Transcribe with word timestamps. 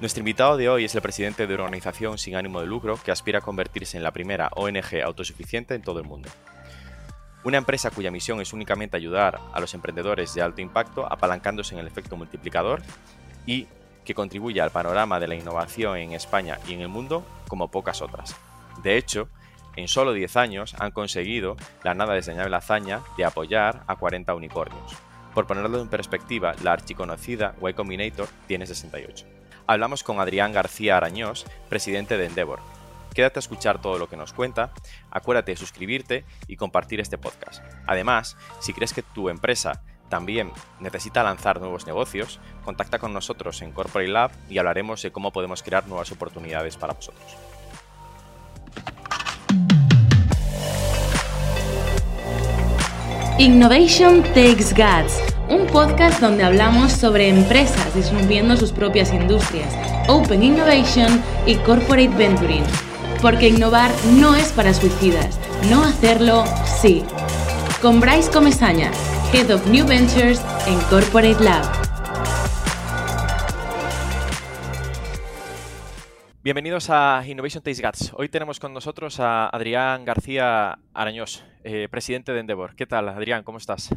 Nuestro 0.00 0.20
invitado 0.20 0.56
de 0.56 0.68
hoy 0.68 0.84
es 0.84 0.94
el 0.94 1.02
presidente 1.02 1.48
de 1.48 1.54
una 1.54 1.64
organización 1.64 2.18
sin 2.18 2.36
ánimo 2.36 2.60
de 2.60 2.68
lucro 2.68 3.00
que 3.04 3.10
aspira 3.10 3.40
a 3.40 3.42
convertirse 3.42 3.96
en 3.96 4.04
la 4.04 4.12
primera 4.12 4.48
ONG 4.54 5.02
autosuficiente 5.04 5.74
en 5.74 5.82
todo 5.82 5.98
el 5.98 6.06
mundo. 6.06 6.28
Una 7.42 7.58
empresa 7.58 7.90
cuya 7.90 8.12
misión 8.12 8.40
es 8.40 8.52
únicamente 8.52 8.96
ayudar 8.96 9.40
a 9.52 9.58
los 9.58 9.74
emprendedores 9.74 10.32
de 10.34 10.42
alto 10.42 10.60
impacto 10.60 11.04
apalancándose 11.12 11.74
en 11.74 11.80
el 11.80 11.88
efecto 11.88 12.16
multiplicador 12.16 12.80
y 13.44 13.66
que 14.04 14.14
contribuye 14.14 14.60
al 14.60 14.70
panorama 14.70 15.18
de 15.18 15.26
la 15.26 15.34
innovación 15.34 15.96
en 15.96 16.12
España 16.12 16.60
y 16.68 16.74
en 16.74 16.80
el 16.80 16.88
mundo 16.88 17.26
como 17.48 17.68
pocas 17.68 18.00
otras. 18.00 18.36
De 18.84 18.96
hecho, 18.96 19.28
en 19.74 19.88
solo 19.88 20.12
10 20.12 20.36
años 20.36 20.76
han 20.78 20.92
conseguido 20.92 21.56
la 21.82 21.94
nada 21.94 22.14
desdeñable 22.14 22.54
hazaña 22.54 23.00
de 23.16 23.24
apoyar 23.24 23.82
a 23.88 23.96
40 23.96 24.32
unicornios. 24.34 24.92
Por 25.34 25.48
ponerlo 25.48 25.80
en 25.80 25.88
perspectiva, 25.88 26.54
la 26.62 26.72
archiconocida 26.72 27.56
Y 27.60 27.72
Combinator 27.72 28.28
tiene 28.46 28.64
68. 28.64 29.37
Hablamos 29.70 30.02
con 30.02 30.18
Adrián 30.18 30.54
García 30.54 30.96
Arañós, 30.96 31.44
presidente 31.68 32.16
de 32.16 32.24
Endeavor. 32.24 32.60
Quédate 33.12 33.38
a 33.38 33.44
escuchar 33.44 33.82
todo 33.82 33.98
lo 33.98 34.08
que 34.08 34.16
nos 34.16 34.32
cuenta, 34.32 34.72
acuérdate 35.10 35.52
de 35.52 35.58
suscribirte 35.58 36.24
y 36.46 36.56
compartir 36.56 37.00
este 37.00 37.18
podcast. 37.18 37.62
Además, 37.86 38.38
si 38.60 38.72
crees 38.72 38.94
que 38.94 39.02
tu 39.02 39.28
empresa 39.28 39.82
también 40.08 40.52
necesita 40.80 41.22
lanzar 41.22 41.60
nuevos 41.60 41.86
negocios, 41.86 42.40
contacta 42.64 42.98
con 42.98 43.12
nosotros 43.12 43.60
en 43.60 43.72
Corporate 43.72 44.10
Lab 44.10 44.30
y 44.48 44.56
hablaremos 44.56 45.02
de 45.02 45.12
cómo 45.12 45.32
podemos 45.32 45.62
crear 45.62 45.86
nuevas 45.86 46.10
oportunidades 46.12 46.78
para 46.78 46.94
vosotros. 46.94 47.36
Innovation 53.38 54.24
Takes 54.34 54.74
Guts, 54.74 55.22
un 55.48 55.64
podcast 55.68 56.20
donde 56.20 56.42
hablamos 56.42 56.90
sobre 56.90 57.28
empresas 57.28 57.94
disminuyendo 57.94 58.56
sus 58.56 58.72
propias 58.72 59.12
industrias, 59.12 59.72
Open 60.08 60.42
Innovation 60.42 61.22
y 61.46 61.54
Corporate 61.54 62.08
Venturing. 62.08 62.64
Porque 63.22 63.50
innovar 63.50 63.92
no 64.14 64.34
es 64.34 64.48
para 64.48 64.74
suicidas, 64.74 65.38
no 65.70 65.84
hacerlo 65.84 66.44
sí. 66.80 67.04
Con 67.80 68.00
Bryce 68.00 68.28
Comesaña, 68.32 68.90
Head 69.32 69.54
of 69.54 69.64
New 69.68 69.86
Ventures 69.86 70.40
en 70.66 70.80
Corporate 70.90 71.40
Lab. 71.40 71.87
Bienvenidos 76.48 76.88
a 76.88 77.22
Innovation 77.26 77.62
Taste 77.62 77.82
Guts. 77.82 78.12
Hoy 78.14 78.30
tenemos 78.30 78.58
con 78.58 78.72
nosotros 78.72 79.20
a 79.20 79.50
Adrián 79.50 80.06
García 80.06 80.78
Arañós, 80.94 81.44
eh, 81.62 81.88
presidente 81.90 82.32
de 82.32 82.40
Endeavor. 82.40 82.74
¿Qué 82.74 82.86
tal, 82.86 83.06
Adrián? 83.10 83.42
¿Cómo 83.42 83.58
estás? 83.58 83.94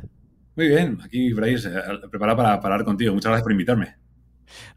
Muy 0.58 0.68
bien, 0.68 0.98
aquí 1.02 1.32
Bryce, 1.32 1.70
eh, 1.70 1.82
preparado 2.10 2.36
para, 2.36 2.56
hablar 2.56 2.84
contigo. 2.84 3.14
Muchas 3.14 3.30
gracias 3.30 3.44
por 3.44 3.54
invitarme. 3.54 3.96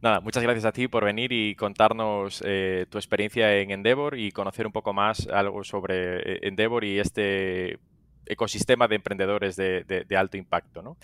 Nada, 0.00 0.20
muchas 0.20 0.44
gracias 0.44 0.64
a 0.66 0.70
ti 0.70 0.86
por 0.86 1.04
venir 1.04 1.32
y 1.32 1.56
contarnos 1.56 2.44
eh, 2.46 2.86
tu 2.90 2.96
experiencia 2.96 3.52
en 3.56 3.72
Endeavor 3.72 4.16
y 4.16 4.30
conocer 4.30 4.66
un 4.68 4.72
poco 4.72 4.92
más 4.92 5.26
algo 5.26 5.64
sobre 5.64 6.46
Endeavor 6.46 6.84
y 6.84 7.00
este 7.00 7.80
ecosistema 8.24 8.86
de 8.86 8.94
emprendedores 8.94 9.56
de, 9.56 10.06
alto 10.16 10.36
impacto. 10.36 10.80
¿no? 10.80 10.96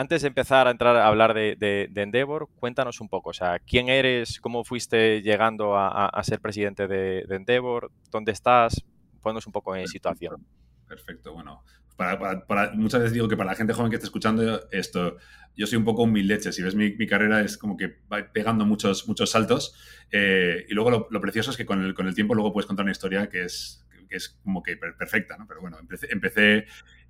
Antes 0.00 0.22
de 0.22 0.28
empezar 0.28 0.66
a 0.66 0.70
entrar 0.70 0.96
a 0.96 1.06
hablar 1.06 1.34
de, 1.34 1.90
Endeavor, 1.94 2.48
cuéntanos 2.56 3.02
un 3.02 3.10
poco, 3.10 3.30
o 3.30 3.32
sea, 3.34 3.58
¿quién 3.58 3.90
eres? 3.90 4.40
¿Cómo 4.40 4.64
fuiste 4.64 5.20
llegando 5.20 5.76
a, 5.76 6.22
ser 6.24 6.40
presidente 6.40 6.88
de, 6.88 7.26
Endeavor? 7.28 7.92
¿Dónde 8.10 8.32
estás? 8.32 8.82
Ponnos 9.20 9.46
un 9.46 9.52
poco 9.52 9.76
en 9.76 9.86
situación. 9.88 10.46
Perfecto, 10.88 11.34
bueno. 11.34 11.62
Para, 11.98 12.72
muchas 12.72 13.00
veces 13.00 13.12
digo 13.12 13.28
que 13.28 13.36
para 13.36 13.50
la 13.50 13.56
gente 13.56 13.74
joven 13.74 13.90
que 13.90 13.96
está 13.96 14.06
escuchando 14.06 14.66
esto, 14.70 15.18
yo 15.54 15.66
soy 15.66 15.76
un 15.76 15.84
poco 15.84 16.04
un 16.04 16.12
mil 16.12 16.26
leches. 16.26 16.56
Si 16.56 16.62
ves 16.62 16.74
mi, 16.74 17.06
carrera 17.06 17.42
es 17.42 17.58
como 17.58 17.76
que 17.76 17.98
va 18.10 18.32
pegando 18.32 18.64
muchos, 18.64 19.06
muchos 19.06 19.30
saltos. 19.30 19.74
Eh, 20.10 20.64
y 20.66 20.72
luego 20.72 21.08
lo, 21.10 21.20
precioso 21.20 21.50
es 21.50 21.58
que 21.58 21.66
con 21.66 21.84
el, 21.84 21.92
con 21.92 22.08
el 22.08 22.14
tiempo 22.14 22.34
luego 22.34 22.54
puedes 22.54 22.66
contar 22.66 22.84
una 22.84 22.92
historia 22.92 23.28
que 23.28 23.44
es, 23.44 23.86
que 24.08 24.16
es 24.16 24.30
como 24.42 24.62
que 24.62 24.78
perfecta, 24.78 25.36
¿no? 25.36 25.46
Pero 25.46 25.60
bueno, 25.60 25.78
empecé, 25.78 26.08
empecé 26.10 26.64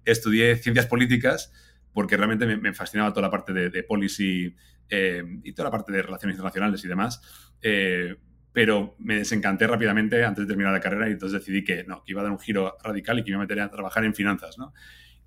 estudié 0.05 0.57
ciencias 0.57 0.87
políticas 0.87 1.53
porque 1.93 2.17
realmente 2.17 2.47
me, 2.47 2.73
fascinaba 2.73 3.11
toda 3.11 3.23
la 3.23 3.31
parte 3.31 3.53
de, 3.53 3.83
policy 3.83 4.55
eh, 4.89 5.23
y 5.43 5.53
toda 5.53 5.69
la 5.69 5.71
parte 5.71 5.93
de 5.93 6.03
relaciones 6.03 6.35
internacionales 6.35 6.85
y 6.85 6.89
demás. 6.89 7.21
Eh, 7.63 8.17
pero 8.53 8.97
me 8.99 9.17
desencanté 9.17 9.67
rápidamente 9.67 10.25
antes 10.25 10.45
de 10.45 10.49
terminar 10.49 10.73
la 10.73 10.81
carrera 10.81 11.09
y 11.09 11.13
entonces 11.13 11.41
decidí 11.41 11.63
que 11.63 11.85
no, 11.85 12.03
que 12.03 12.13
iba 12.13 12.21
a 12.21 12.25
dar 12.25 12.33
un 12.33 12.39
giro 12.39 12.77
radical 12.83 13.19
y 13.19 13.23
que 13.23 13.31
iba 13.31 13.39
a 13.39 13.43
meter 13.43 13.61
a 13.61 13.71
trabajar 13.71 14.05
en 14.05 14.15
finanzas, 14.15 14.59
¿no? 14.59 14.73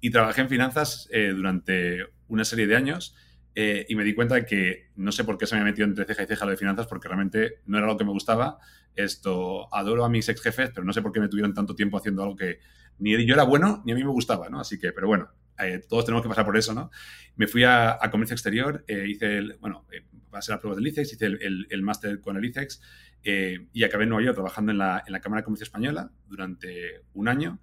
Y 0.01 0.09
trabajé 0.09 0.41
en 0.41 0.49
finanzas 0.49 1.07
eh, 1.11 1.31
durante 1.33 2.05
una 2.27 2.43
serie 2.43 2.67
de 2.67 2.75
años 2.75 3.15
y 3.55 3.93
me 3.93 4.03
di 4.03 4.15
cuenta 4.15 4.33
de 4.33 4.45
que 4.47 4.89
no 4.95 5.11
sé 5.11 5.23
por 5.23 5.37
qué 5.37 5.45
se 5.45 5.53
me 5.53 5.61
ha 5.61 5.63
metido 5.63 5.87
entre 5.87 6.05
ceja 6.05 6.23
y 6.23 6.25
ceja 6.25 6.43
lo 6.43 6.49
de 6.49 6.57
finanzas 6.57 6.87
porque 6.87 7.07
realmente 7.07 7.59
no 7.67 7.77
era 7.77 7.85
lo 7.85 7.95
que 7.97 8.03
me 8.03 8.09
gustaba. 8.09 8.57
Esto, 8.95 9.71
adoro 9.71 10.03
a 10.03 10.09
mis 10.09 10.27
ex 10.27 10.41
jefes, 10.41 10.71
pero 10.73 10.83
no 10.83 10.91
sé 10.91 11.03
por 11.03 11.11
qué 11.11 11.19
me 11.19 11.27
tuvieron 11.27 11.53
tanto 11.53 11.75
tiempo 11.75 11.97
haciendo 11.97 12.23
algo 12.23 12.35
que 12.35 12.59
ni 12.97 13.11
yo 13.27 13.35
era 13.35 13.43
bueno 13.43 13.83
ni 13.85 13.91
a 13.91 13.95
mí 13.95 14.03
me 14.03 14.09
gustaba, 14.09 14.49
¿no? 14.49 14.59
Así 14.59 14.79
que, 14.79 14.91
pero 14.91 15.05
bueno, 15.05 15.29
eh, 15.67 15.79
todos 15.87 16.05
tenemos 16.05 16.23
que 16.23 16.29
pasar 16.29 16.45
por 16.45 16.57
eso, 16.57 16.73
¿no? 16.73 16.91
Me 17.35 17.47
fui 17.47 17.63
a, 17.63 17.99
comercio 18.11 18.33
exterior, 18.33 18.83
eh, 18.87 19.05
hice 19.07 19.37
el, 19.37 19.57
bueno, 19.59 19.85
eh, 19.91 20.03
a 20.31 20.41
ser 20.41 20.53
las 20.53 20.61
pruebas 20.61 20.77
del 20.77 20.87
ICEX, 20.87 21.13
hice 21.13 21.25
el, 21.25 21.81
máster 21.81 22.19
con 22.19 22.37
el 22.37 22.45
ICEX 22.45 22.81
y 23.23 23.83
acabé 23.83 24.03
en 24.03 24.09
Nueva 24.09 24.23
York 24.25 24.35
trabajando 24.35 24.71
en 24.71 24.77
la, 24.77 25.03
en 25.05 25.13
la, 25.13 25.21
Cámara 25.21 25.41
de 25.41 25.45
Comercio 25.45 25.63
Española 25.63 26.11
durante 26.27 27.03
un 27.13 27.27
año. 27.27 27.59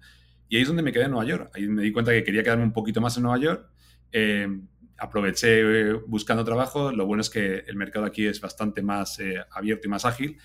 Y 0.47 0.55
ahí 0.55 0.63
es 0.63 0.67
donde 0.67 0.83
me 0.83 0.91
quedé 0.91 1.05
en 1.05 1.11
Nueva 1.11 1.25
York. 1.25 1.51
Ahí 1.53 1.67
me 1.67 1.83
di 1.83 1.91
cuenta 1.91 2.11
que 2.11 2.23
quería 2.23 2.43
quedarme 2.43 2.63
un 2.63 2.73
poquito 2.73 3.01
más 3.01 3.15
en 3.17 3.23
Nueva 3.23 3.39
York. 3.39 3.69
aproveché 4.97 5.93
buscando 6.07 6.43
trabajo. 6.43 6.91
Lo 6.91 7.05
bueno 7.05 7.21
es 7.21 7.29
que 7.29 7.63
el 7.67 7.75
mercado 7.75 8.05
aquí 8.05 8.25
es 8.25 8.41
bastante 8.41 8.81
más 8.81 9.19
abierto 9.51 9.87
y 9.87 9.91
más 9.91 10.05
ágil. 10.05 10.37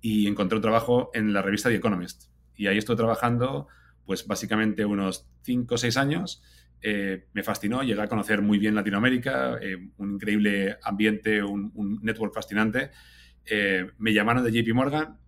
Y 0.00 0.26
encontré 0.26 0.56
un 0.56 0.62
trabajo 0.62 1.10
en 1.14 1.32
la 1.32 1.42
revista 1.42 1.68
The 1.68 1.76
Economist. 1.76 2.28
Y 2.58 2.66
ahí 2.66 2.76
estoy 2.76 2.96
trabajando, 2.96 3.68
pues 4.04 4.26
básicamente 4.26 4.84
unos 4.84 5.28
5 5.42 5.74
o 5.74 5.78
6 5.78 5.96
años. 5.96 6.42
Eh, 6.80 7.26
me 7.32 7.42
fascinó, 7.42 7.82
llegué 7.82 8.00
a 8.00 8.08
conocer 8.08 8.40
muy 8.40 8.58
bien 8.58 8.74
Latinoamérica, 8.74 9.58
eh, 9.60 9.76
un 9.96 10.14
increíble 10.14 10.78
ambiente, 10.82 11.42
un, 11.42 11.98
network 12.02 12.34
fascinante. 12.34 12.90
Eh, 13.44 13.90
me 13.98 14.12
llamaron 14.12 14.44
de 14.44 14.52
JP 14.52 14.74
Morgan 14.74 15.18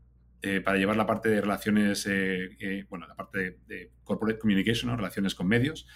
para 0.65 0.79
llevar 0.79 0.97
la 0.97 1.05
parte 1.05 1.29
de 1.29 1.39
relaciones, 1.43 2.09
bueno, 2.89 3.07
la 3.07 3.15
parte 3.15 3.59
de, 3.67 3.93
corporate 4.05 4.39
communication, 4.39 4.97
relaciones 4.97 5.35
con 5.35 5.47
medios. 5.47 5.87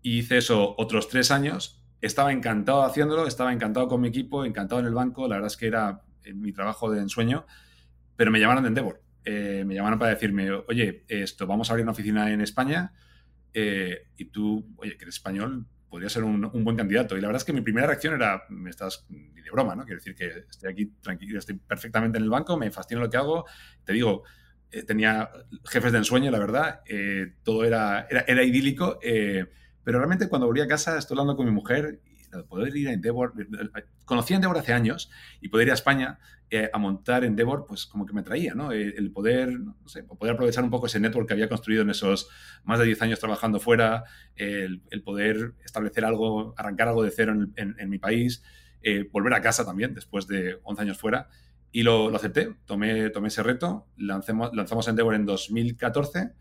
hice 0.00 0.38
eso 0.38 0.76
otros 0.78 1.08
tres 1.08 1.32
años. 1.32 1.82
Estaba 2.00 2.32
encantado 2.32 2.84
haciéndolo, 2.84 3.26
estaba 3.26 3.52
encantado 3.52 3.88
con 3.88 4.00
mi 4.00 4.08
equipo, 4.08 4.44
encantado 4.44 4.80
en 4.80 4.86
el 4.86 4.94
banco. 4.94 5.26
La 5.26 5.36
verdad 5.36 5.48
es 5.48 5.56
que 5.56 5.66
era 5.66 6.02
mi 6.34 6.52
trabajo 6.52 6.88
de 6.88 7.00
ensueño, 7.00 7.46
pero 8.14 8.30
me 8.30 8.38
llamaron 8.38 8.62
de 8.62 8.68
Endeavor. 8.68 9.02
me 9.24 9.74
llamaron 9.74 9.98
para 9.98 10.12
decirme, 10.12 10.52
oye, 10.52 11.04
esto, 11.08 11.48
vamos 11.48 11.68
a 11.68 11.72
abrir 11.72 11.82
una 11.82 11.92
oficina 11.92 12.30
en 12.30 12.42
España 12.42 12.92
eh, 13.54 14.08
y 14.16 14.26
tú, 14.26 14.74
oye, 14.76 14.96
que 14.96 15.04
eres 15.04 15.14
español, 15.14 15.66
podría 15.88 16.08
ser 16.08 16.24
un, 16.24 16.50
buen 16.64 16.76
candidato. 16.76 17.16
Y 17.16 17.20
la 17.20 17.28
verdad 17.28 17.40
es 17.40 17.44
que 17.44 17.52
mi 17.52 17.60
primera 17.60 17.86
reacción 17.86 18.14
era, 18.14 18.42
me 18.48 18.70
estás 18.70 19.06
ni 19.08 19.40
de 19.40 19.50
broma, 19.50 19.74
¿no? 19.76 19.84
Quiero 19.84 20.00
decir 20.00 20.14
que 20.14 20.44
estoy 20.50 20.70
aquí 20.70 20.86
tranquilo, 21.00 21.38
estoy 21.38 21.56
perfectamente 21.56 22.18
en 22.18 22.24
el 22.24 22.30
banco, 22.30 22.56
me 22.56 22.70
fascina 22.70 23.00
lo 23.00 23.08
que 23.08 23.16
hago. 23.16 23.46
Te 23.84 23.92
digo, 23.92 24.24
eh, 24.70 24.82
tenía 24.82 25.30
jefes 25.64 25.92
de 25.92 25.98
ensueño, 25.98 26.30
la 26.30 26.38
verdad, 26.38 26.80
eh, 26.86 27.34
todo 27.44 27.64
era, 27.64 28.06
era, 28.10 28.24
era 28.26 28.42
idílico, 28.42 28.98
pero 29.00 29.98
realmente 29.98 30.28
cuando 30.28 30.46
volví 30.46 30.60
a 30.60 30.66
casa 30.66 30.98
estoy 30.98 31.14
hablando 31.14 31.36
con 31.36 31.46
mi 31.46 31.52
mujer 31.52 32.00
poder 32.42 32.76
ir 32.76 32.88
a 32.88 32.92
Endeavor, 32.92 33.32
conocí 34.04 34.34
a 34.34 34.36
Endeavor 34.36 34.58
hace 34.58 34.72
años 34.72 35.10
y 35.40 35.48
poder 35.48 35.68
ir 35.68 35.70
a 35.70 35.74
España 35.74 36.18
eh, 36.56 36.70
a 36.72 36.78
montar 36.78 37.24
Endeavor, 37.24 37.66
pues 37.66 37.84
como 37.84 38.06
que 38.06 38.12
me 38.12 38.22
traía, 38.22 38.54
¿no? 38.54 38.70
El, 38.70 39.10
poder, 39.10 39.58
no 39.58 39.88
sé, 39.88 40.04
poder 40.04 40.34
aprovechar 40.34 40.62
un 40.62 40.70
poco 40.70 40.86
ese 40.86 41.00
network 41.00 41.26
que 41.26 41.34
había 41.34 41.48
construido 41.48 41.82
en 41.82 41.90
esos 41.90 42.28
más 42.62 42.78
de 42.78 42.84
10 42.84 43.02
años 43.02 43.18
trabajando 43.18 43.58
fuera, 43.58 44.04
el, 44.36 44.80
poder 45.04 45.54
establecer 45.64 46.04
algo, 46.04 46.54
arrancar 46.56 46.86
algo 46.86 47.02
de 47.02 47.10
cero 47.10 47.34
en, 47.56 47.90
mi 47.90 47.98
país, 47.98 48.44
eh, 48.82 49.08
volver 49.10 49.34
a 49.34 49.40
casa 49.40 49.64
también 49.64 49.94
después 49.94 50.28
de 50.28 50.60
11 50.62 50.82
años 50.82 50.98
fuera. 50.98 51.28
Y 51.72 51.82
lo, 51.82 52.14
acepté, 52.14 52.54
tomé, 52.66 53.10
tomé 53.10 53.26
ese 53.26 53.42
reto, 53.42 53.88
lancemos, 53.96 54.54
lanzamos 54.54 54.86
Endeavor 54.86 55.16
en 55.16 55.26
2014. 55.26 56.34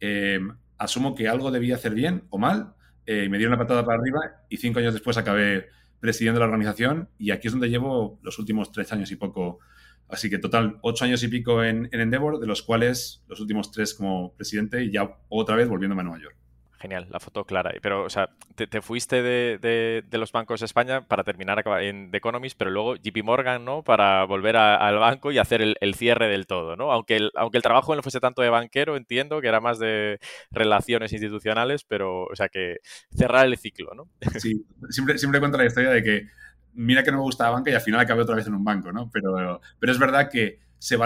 Eh, 0.00 0.40
asumo 0.76 1.14
que 1.14 1.26
algo 1.26 1.50
debía 1.50 1.76
hacer 1.76 1.94
bien 1.94 2.24
o 2.28 2.36
mal, 2.36 2.74
eh, 3.06 3.30
me 3.30 3.38
dieron 3.38 3.54
una 3.54 3.62
patada 3.62 3.82
para 3.86 3.98
arriba 3.98 4.44
y 4.50 4.58
cinco 4.58 4.80
años 4.80 4.92
después 4.92 5.16
acabé 5.16 5.68
presidiendo 6.04 6.38
la 6.38 6.44
organización 6.44 7.08
y 7.16 7.30
aquí 7.30 7.48
es 7.48 7.54
donde 7.54 7.70
llevo 7.70 8.18
los 8.22 8.38
últimos 8.38 8.70
tres 8.70 8.92
años 8.92 9.10
y 9.10 9.16
poco. 9.16 9.60
Así 10.06 10.28
que 10.28 10.36
total, 10.36 10.78
ocho 10.82 11.06
años 11.06 11.22
y 11.22 11.28
pico 11.28 11.64
en, 11.64 11.88
en 11.92 12.00
Endeavor, 12.02 12.38
de 12.38 12.46
los 12.46 12.60
cuales 12.60 13.24
los 13.26 13.40
últimos 13.40 13.72
tres 13.72 13.94
como 13.94 14.34
presidente 14.34 14.84
y 14.84 14.92
ya 14.92 15.16
otra 15.30 15.56
vez 15.56 15.66
volviéndome 15.66 16.02
a 16.02 16.04
Nueva 16.04 16.22
York 16.22 16.43
genial, 16.84 17.06
la 17.10 17.18
foto 17.18 17.44
clara. 17.44 17.72
Pero, 17.80 18.04
o 18.04 18.10
sea, 18.10 18.28
te, 18.54 18.82
fuiste 18.82 19.22
de, 19.22 20.04
los 20.12 20.32
bancos 20.32 20.60
de 20.60 20.66
España 20.66 21.00
para 21.00 21.24
terminar 21.24 21.64
en 21.80 22.10
The 22.10 22.18
Economist, 22.18 22.58
pero 22.58 22.70
luego 22.70 22.96
JP 22.96 23.24
Morgan, 23.24 23.64
¿no? 23.64 23.82
Para 23.82 24.24
volver 24.24 24.58
al 24.58 24.98
banco 24.98 25.32
y 25.32 25.38
hacer 25.38 25.62
el, 25.62 25.94
cierre 25.94 26.28
del 26.28 26.46
todo, 26.46 26.76
¿no? 26.76 26.92
Aunque 26.92 27.16
el, 27.16 27.30
aunque 27.36 27.56
el 27.56 27.62
trabajo 27.62 27.96
no 27.96 28.02
fuese 28.02 28.20
tanto 28.20 28.42
de 28.42 28.50
banquero, 28.50 28.96
entiendo 28.96 29.40
que 29.40 29.48
era 29.48 29.60
más 29.60 29.78
de 29.78 30.18
relaciones 30.50 31.10
institucionales, 31.12 31.84
pero, 31.84 32.24
o 32.24 32.36
sea, 32.36 32.50
que 32.50 32.80
cerrar 33.16 33.46
el 33.46 33.56
ciclo, 33.56 33.94
¿no? 33.94 34.08
Sí, 34.38 34.66
siempre, 34.90 35.16
siempre 35.16 35.40
cuento 35.40 35.56
la 35.56 35.64
historia 35.64 35.90
de 35.90 36.02
que 36.02 36.28
mira 36.74 37.02
que 37.02 37.12
no 37.12 37.18
me 37.18 37.22
gustaba 37.22 37.52
banca 37.52 37.70
y 37.70 37.74
al 37.74 37.80
final 37.80 38.00
acabé 38.00 38.22
otra 38.22 38.36
vez 38.36 38.46
en 38.46 38.54
un 38.54 38.64
banco, 38.64 38.92
¿no? 38.92 39.10
Pero, 39.10 39.60
pero 39.78 39.92
es 39.92 39.98
verdad 39.98 40.28
que 40.30 40.60
se, 40.78 40.98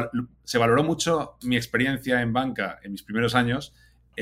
se 0.42 0.58
valoró 0.58 0.82
mucho 0.82 1.36
mi 1.42 1.56
experiencia 1.56 2.20
en 2.20 2.32
banca 2.32 2.80
en 2.82 2.90
mis 2.90 3.04
primeros 3.04 3.36
años 3.36 3.74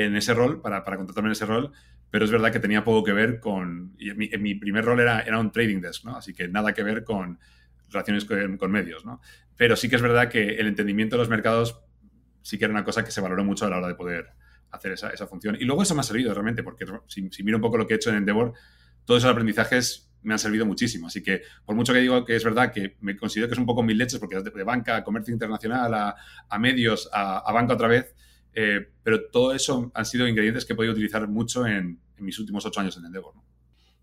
en 0.04 0.16
ese 0.16 0.34
rol, 0.34 0.60
para, 0.60 0.84
para 0.84 0.96
contratarme 0.96 1.28
en 1.28 1.32
ese 1.32 1.46
rol, 1.46 1.72
pero 2.10 2.25
es 2.25 2.31
verdad 2.31 2.52
que 2.52 2.60
tenía 2.60 2.84
poco 2.84 3.02
que 3.02 3.12
ver 3.12 3.40
con... 3.40 3.96
Mi, 3.96 4.54
primer 4.54 4.84
rol 4.84 5.00
era, 5.00 5.20
era 5.20 5.38
un 5.38 5.50
trading 5.50 5.81
desk, 5.81 6.04
¿no? 6.04 6.16
Así 6.16 6.34
que 6.34 6.48
nada 6.48 6.72
que 6.72 6.82
ver 6.82 7.02
con 7.02 7.38
relaciones 7.90 8.25
con, 8.25 8.70
medios, 8.70 9.04
¿no? 9.04 9.20
Pero 9.56 9.75
sí 9.75 9.88
que 9.88 9.96
es 9.96 10.02
verdad 10.02 10.28
que 10.28 10.56
el 10.56 10.66
entendimiento 10.66 11.16
de 11.16 11.20
los 11.20 11.28
mercados 11.28 11.81
sí 12.43 12.58
que 12.58 12.66
era 12.66 12.72
una 12.72 12.84
cosa 12.84 13.04
que 13.04 13.10
se 13.10 13.20
valoró 13.20 13.43
mucho 13.44 13.66
a 13.66 13.70
la 13.70 13.78
hora 13.78 13.88
de 13.88 13.94
poder 13.94 14.26
hacer 14.70 14.93
esa, 14.93 15.10
esa 15.10 15.26
función. 15.26 15.56
Y 15.58 15.64
luego 15.64 15.82
eso 15.82 15.94
me 15.94 16.00
ha 16.00 16.04
servido 16.04 16.32
realmente, 16.34 16.62
porque 16.62 16.84
si, 17.06 17.28
si, 17.31 17.42
miro 17.42 17.56
un 17.56 17.62
poco 17.62 17.78
lo 17.78 17.87
que 17.87 17.94
he 17.94 17.96
hecho 17.96 18.10
en 18.10 18.16
Endeavor, 18.16 18.52
todos 19.04 19.22
esos 19.22 19.31
aprendizajes 19.31 20.12
me 20.22 20.34
han 20.34 20.38
servido 20.38 20.66
muchísimo. 20.66 21.06
Así 21.06 21.22
que, 21.22 21.42
por 21.64 21.75
mucho 21.75 21.92
que 21.92 22.00
digo 22.00 22.25
que 22.25 22.37
es 22.37 22.44
verdad 22.44 22.72
que 22.72 22.96
me 23.00 23.16
considero 23.16 23.49
que 23.49 23.54
es 23.54 23.58
un 23.58 23.66
poco 23.66 23.82
mil 23.82 23.96
leches, 23.96 24.19
porque 24.19 24.37
de, 24.37 24.50
de 24.50 24.64
banca 24.64 24.96
a 24.96 25.04
comercio 25.04 25.32
internacional, 25.32 25.94
a, 25.94 26.16
a 26.49 26.58
medios, 26.58 27.08
a, 27.12 27.38
a, 27.38 27.52
banca 27.52 27.75
otra 27.75 27.88
vez, 27.88 28.14
eh, 28.58 28.88
pero 29.03 29.29
todo 29.29 29.53
eso 29.53 29.93
han 29.94 30.06
sido 30.06 30.26
ingredientes 30.26 30.64
que 30.64 30.73
he 30.73 30.76
podido 30.76 30.94
utilizar 30.94 31.29
mucho 31.29 31.67
en, 31.67 32.00
mis 32.19 32.38
últimos 32.38 32.64
ocho 32.64 32.81
años 32.81 32.97
en 32.97 33.05
Endeavor. 33.05 33.35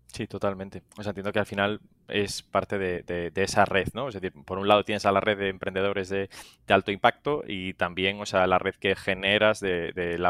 Sí, 0.06 0.28
totalmente. 0.28 0.84
O 0.96 1.02
sea, 1.02 1.10
entiendo 1.10 1.32
que 1.32 1.40
al 1.40 1.46
final 1.46 1.80
es 2.06 2.44
parte 2.44 2.78
de, 2.78 3.32
esa 3.34 3.64
red, 3.64 3.88
¿no? 3.94 4.06
Es 4.06 4.14
decir, 4.14 4.32
por 4.46 4.58
un 4.60 4.68
lado 4.68 4.84
tienes 4.84 5.06
a 5.06 5.10
la 5.10 5.18
red 5.18 5.36
de 5.36 5.48
emprendedores 5.48 6.08
de, 6.08 6.30
alto 6.68 6.92
impacto 6.92 7.42
y 7.44 7.74
también, 7.74 8.20
o 8.20 8.26
sea, 8.26 8.46
la 8.46 8.60
red 8.60 8.76
que 8.76 8.94
generas 8.94 9.58
del, 9.58 10.22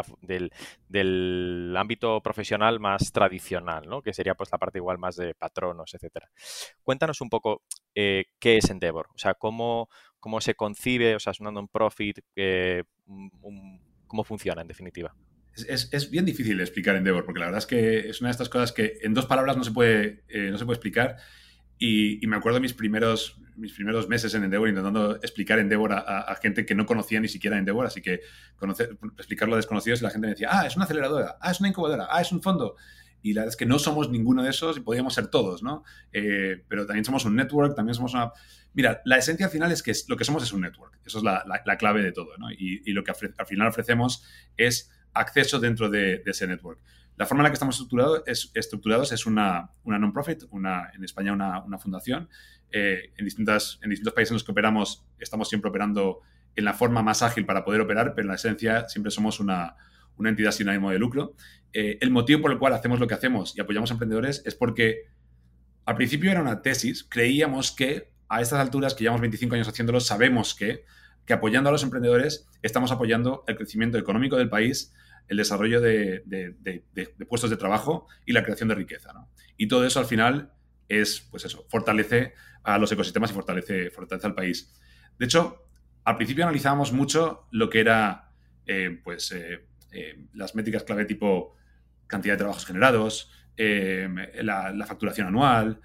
ámbito 1.76 2.22
profesional 2.22 2.80
más 2.80 3.12
tradicional, 3.12 3.86
¿no? 3.86 4.00
Que 4.00 4.14
sería 4.14 4.34
pues 4.34 4.50
la 4.50 4.56
parte 4.56 4.78
igual 4.78 4.96
más 4.96 5.16
de 5.16 5.34
patronos, 5.34 5.92
etcétera. 5.92 6.30
Cuéntanos 6.82 7.20
un 7.20 7.28
poco 7.28 7.60
eh, 7.94 8.24
qué 8.38 8.56
es 8.56 8.70
Endeavor, 8.70 9.08
o 9.14 9.18
sea, 9.18 9.34
cómo, 9.34 9.90
cómo 10.18 10.40
se 10.40 10.54
concibe, 10.54 11.14
o 11.14 11.20
sea, 11.20 11.32
es 11.32 11.40
un 11.40 11.52
non-profit, 11.52 12.20
eh, 12.36 12.84
un, 13.04 13.30
cómo 14.14 14.22
funciona 14.22 14.62
en 14.62 14.68
definitiva 14.68 15.12
es, 15.56 15.88
es, 15.92 16.10
bien 16.10 16.24
difícil 16.24 16.60
explicar 16.60 16.96
Endeavor, 16.96 17.24
porque 17.24 17.40
la 17.40 17.46
verdad 17.46 17.58
es 17.58 17.66
que 17.66 18.08
es 18.08 18.20
una 18.20 18.28
de 18.28 18.32
estas 18.32 18.48
cosas 18.48 18.72
que 18.72 18.98
en 19.02 19.14
dos 19.14 19.26
palabras 19.26 19.56
no 19.56 19.64
se 19.64 19.70
puede, 19.70 20.24
eh, 20.28 20.50
no 20.50 20.58
se 20.58 20.64
puede 20.64 20.76
explicar. 20.76 21.16
Y, 21.78 22.24
me 22.26 22.36
acuerdo 22.36 22.60
mis 22.60 22.72
primeros, 22.72 23.40
mis 23.56 23.72
primeros 23.72 24.08
meses 24.08 24.34
en 24.34 24.44
Endeavor 24.44 24.68
intentando 24.68 25.16
explicar 25.16 25.58
Endeavor 25.58 25.92
a, 25.92 26.34
gente 26.40 26.64
que 26.64 26.74
no 26.74 26.86
conocía 26.86 27.20
ni 27.20 27.28
siquiera 27.28 27.58
Endeavor, 27.58 27.86
así 27.86 28.00
que 28.00 28.20
conocer, 28.56 28.96
explicarlo 29.18 29.54
a 29.54 29.58
desconocidos 29.58 30.00
y 30.00 30.04
la 30.04 30.10
gente 30.10 30.26
me 30.26 30.32
decía, 30.32 30.48
ah, 30.50 30.66
es 30.66 30.76
una 30.76 30.86
aceleradora, 30.86 31.36
ah, 31.40 31.50
es 31.50 31.60
una 31.60 31.68
incubadora, 31.68 32.08
ah, 32.10 32.20
es 32.20 32.32
un 32.32 32.42
fondo. 32.42 32.76
Y 33.24 33.32
la 33.32 33.40
verdad 33.40 33.52
es 33.52 33.56
que 33.56 33.64
no 33.64 33.78
somos 33.78 34.10
ninguno 34.10 34.42
de 34.42 34.50
esos 34.50 34.76
y 34.76 34.80
podríamos 34.80 35.14
ser 35.14 35.28
todos, 35.28 35.62
¿no? 35.62 35.82
Eh, 36.12 36.62
pero 36.68 36.84
también 36.84 37.06
somos 37.06 37.24
un 37.24 37.34
network, 37.34 37.74
también 37.74 37.94
somos 37.94 38.12
una... 38.12 38.32
Mira, 38.74 39.00
la 39.06 39.16
esencia 39.16 39.46
al 39.46 39.50
final 39.50 39.72
es 39.72 39.82
que 39.82 39.94
lo 40.08 40.18
que 40.18 40.26
somos 40.26 40.42
es 40.42 40.52
un 40.52 40.60
network, 40.60 40.98
eso 41.06 41.16
es 41.16 41.24
la, 41.24 41.42
la, 41.46 41.62
la 41.64 41.78
clave 41.78 42.02
de 42.02 42.12
todo, 42.12 42.36
¿no? 42.36 42.52
Y, 42.52 42.92
lo 42.92 43.02
que 43.02 43.12
al 43.12 43.46
final 43.46 43.68
ofrecemos 43.68 44.22
es 44.58 44.92
acceso 45.14 45.58
dentro 45.58 45.88
de, 45.88 46.22
ese 46.26 46.46
network. 46.46 46.78
La 47.16 47.24
forma 47.24 47.40
en 47.40 47.44
la 47.44 47.50
que 47.50 47.54
estamos 47.54 47.88
es, 48.26 48.50
estructurados 48.52 49.10
es 49.10 49.24
una, 49.24 49.70
una 49.84 49.98
non-profit, 49.98 50.42
una, 50.50 50.90
en 50.94 51.02
España 51.02 51.32
una, 51.32 51.64
una 51.64 51.78
fundación. 51.78 52.28
Eh, 52.70 53.10
en, 53.16 53.24
distintas, 53.24 53.78
en 53.82 53.88
distintos 53.88 54.12
países 54.12 54.32
en 54.32 54.34
los 54.34 54.44
que 54.44 54.52
operamos 54.52 55.02
estamos 55.18 55.48
siempre 55.48 55.70
operando 55.70 56.20
en 56.56 56.66
la 56.66 56.74
forma 56.74 57.02
más 57.02 57.22
ágil 57.22 57.46
para 57.46 57.64
poder 57.64 57.80
operar, 57.80 58.14
pero 58.14 58.26
en 58.26 58.28
la 58.28 58.34
esencia 58.34 58.86
siempre 58.86 59.10
somos 59.10 59.40
una, 59.40 59.76
una 60.16 60.30
entidad 60.30 60.52
sin 60.52 60.68
ánimo 60.68 60.90
de 60.90 60.98
lucro. 60.98 61.34
Eh, 61.72 61.98
el 62.00 62.10
motivo 62.10 62.42
por 62.42 62.52
el 62.52 62.58
cual 62.58 62.72
hacemos 62.72 63.00
lo 63.00 63.06
que 63.06 63.14
hacemos 63.14 63.56
y 63.56 63.60
apoyamos 63.60 63.90
a 63.90 63.94
emprendedores 63.94 64.42
es 64.44 64.54
porque 64.54 65.08
al 65.84 65.96
principio 65.96 66.30
era 66.30 66.40
una 66.40 66.62
tesis, 66.62 67.04
creíamos 67.04 67.72
que 67.72 68.10
a 68.28 68.40
estas 68.40 68.60
alturas, 68.60 68.94
que 68.94 69.04
llevamos 69.04 69.20
25 69.20 69.54
años 69.54 69.68
haciéndolo, 69.68 70.00
sabemos 70.00 70.54
que, 70.54 70.84
que 71.26 71.32
apoyando 71.32 71.68
a 71.68 71.72
los 71.72 71.82
emprendedores 71.82 72.46
estamos 72.62 72.90
apoyando 72.90 73.44
el 73.46 73.56
crecimiento 73.56 73.98
económico 73.98 74.36
del 74.36 74.48
país, 74.48 74.94
el 75.28 75.36
desarrollo 75.36 75.80
de, 75.80 76.22
puestos 77.28 77.50
de 77.50 77.56
trabajo 77.56 78.08
y 78.26 78.32
la 78.32 78.42
creación 78.42 78.68
de 78.68 78.74
riqueza. 78.74 79.12
Y 79.56 79.68
todo 79.68 79.86
eso 79.86 80.00
al 80.00 80.06
final 80.06 80.52
es, 80.88 81.20
pues 81.30 81.44
eso, 81.44 81.66
fortalece 81.68 82.34
a 82.62 82.78
los 82.78 82.90
ecosistemas 82.92 83.30
y 83.30 83.34
fortalece, 83.34 83.90
fortalece 83.90 84.26
al 84.26 84.34
país. 84.34 84.72
De 85.18 85.26
hecho, 85.26 85.66
al 86.04 86.16
principio 86.16 86.44
analizábamos 86.44 86.92
mucho 86.92 87.46
lo 87.50 87.70
que 87.70 87.80
era, 87.80 88.30
eh, 88.66 89.00
pues, 89.02 89.32
eh, 89.32 89.66
eh, 89.94 90.26
las 90.34 90.54
métricas 90.54 90.82
clave 90.82 91.04
tipo 91.04 91.54
cantidad 92.06 92.34
de 92.34 92.38
trabajos 92.38 92.66
generados, 92.66 93.30
eh, 93.56 94.08
la, 94.42 94.84
facturación 94.86 95.28
anual, 95.28 95.80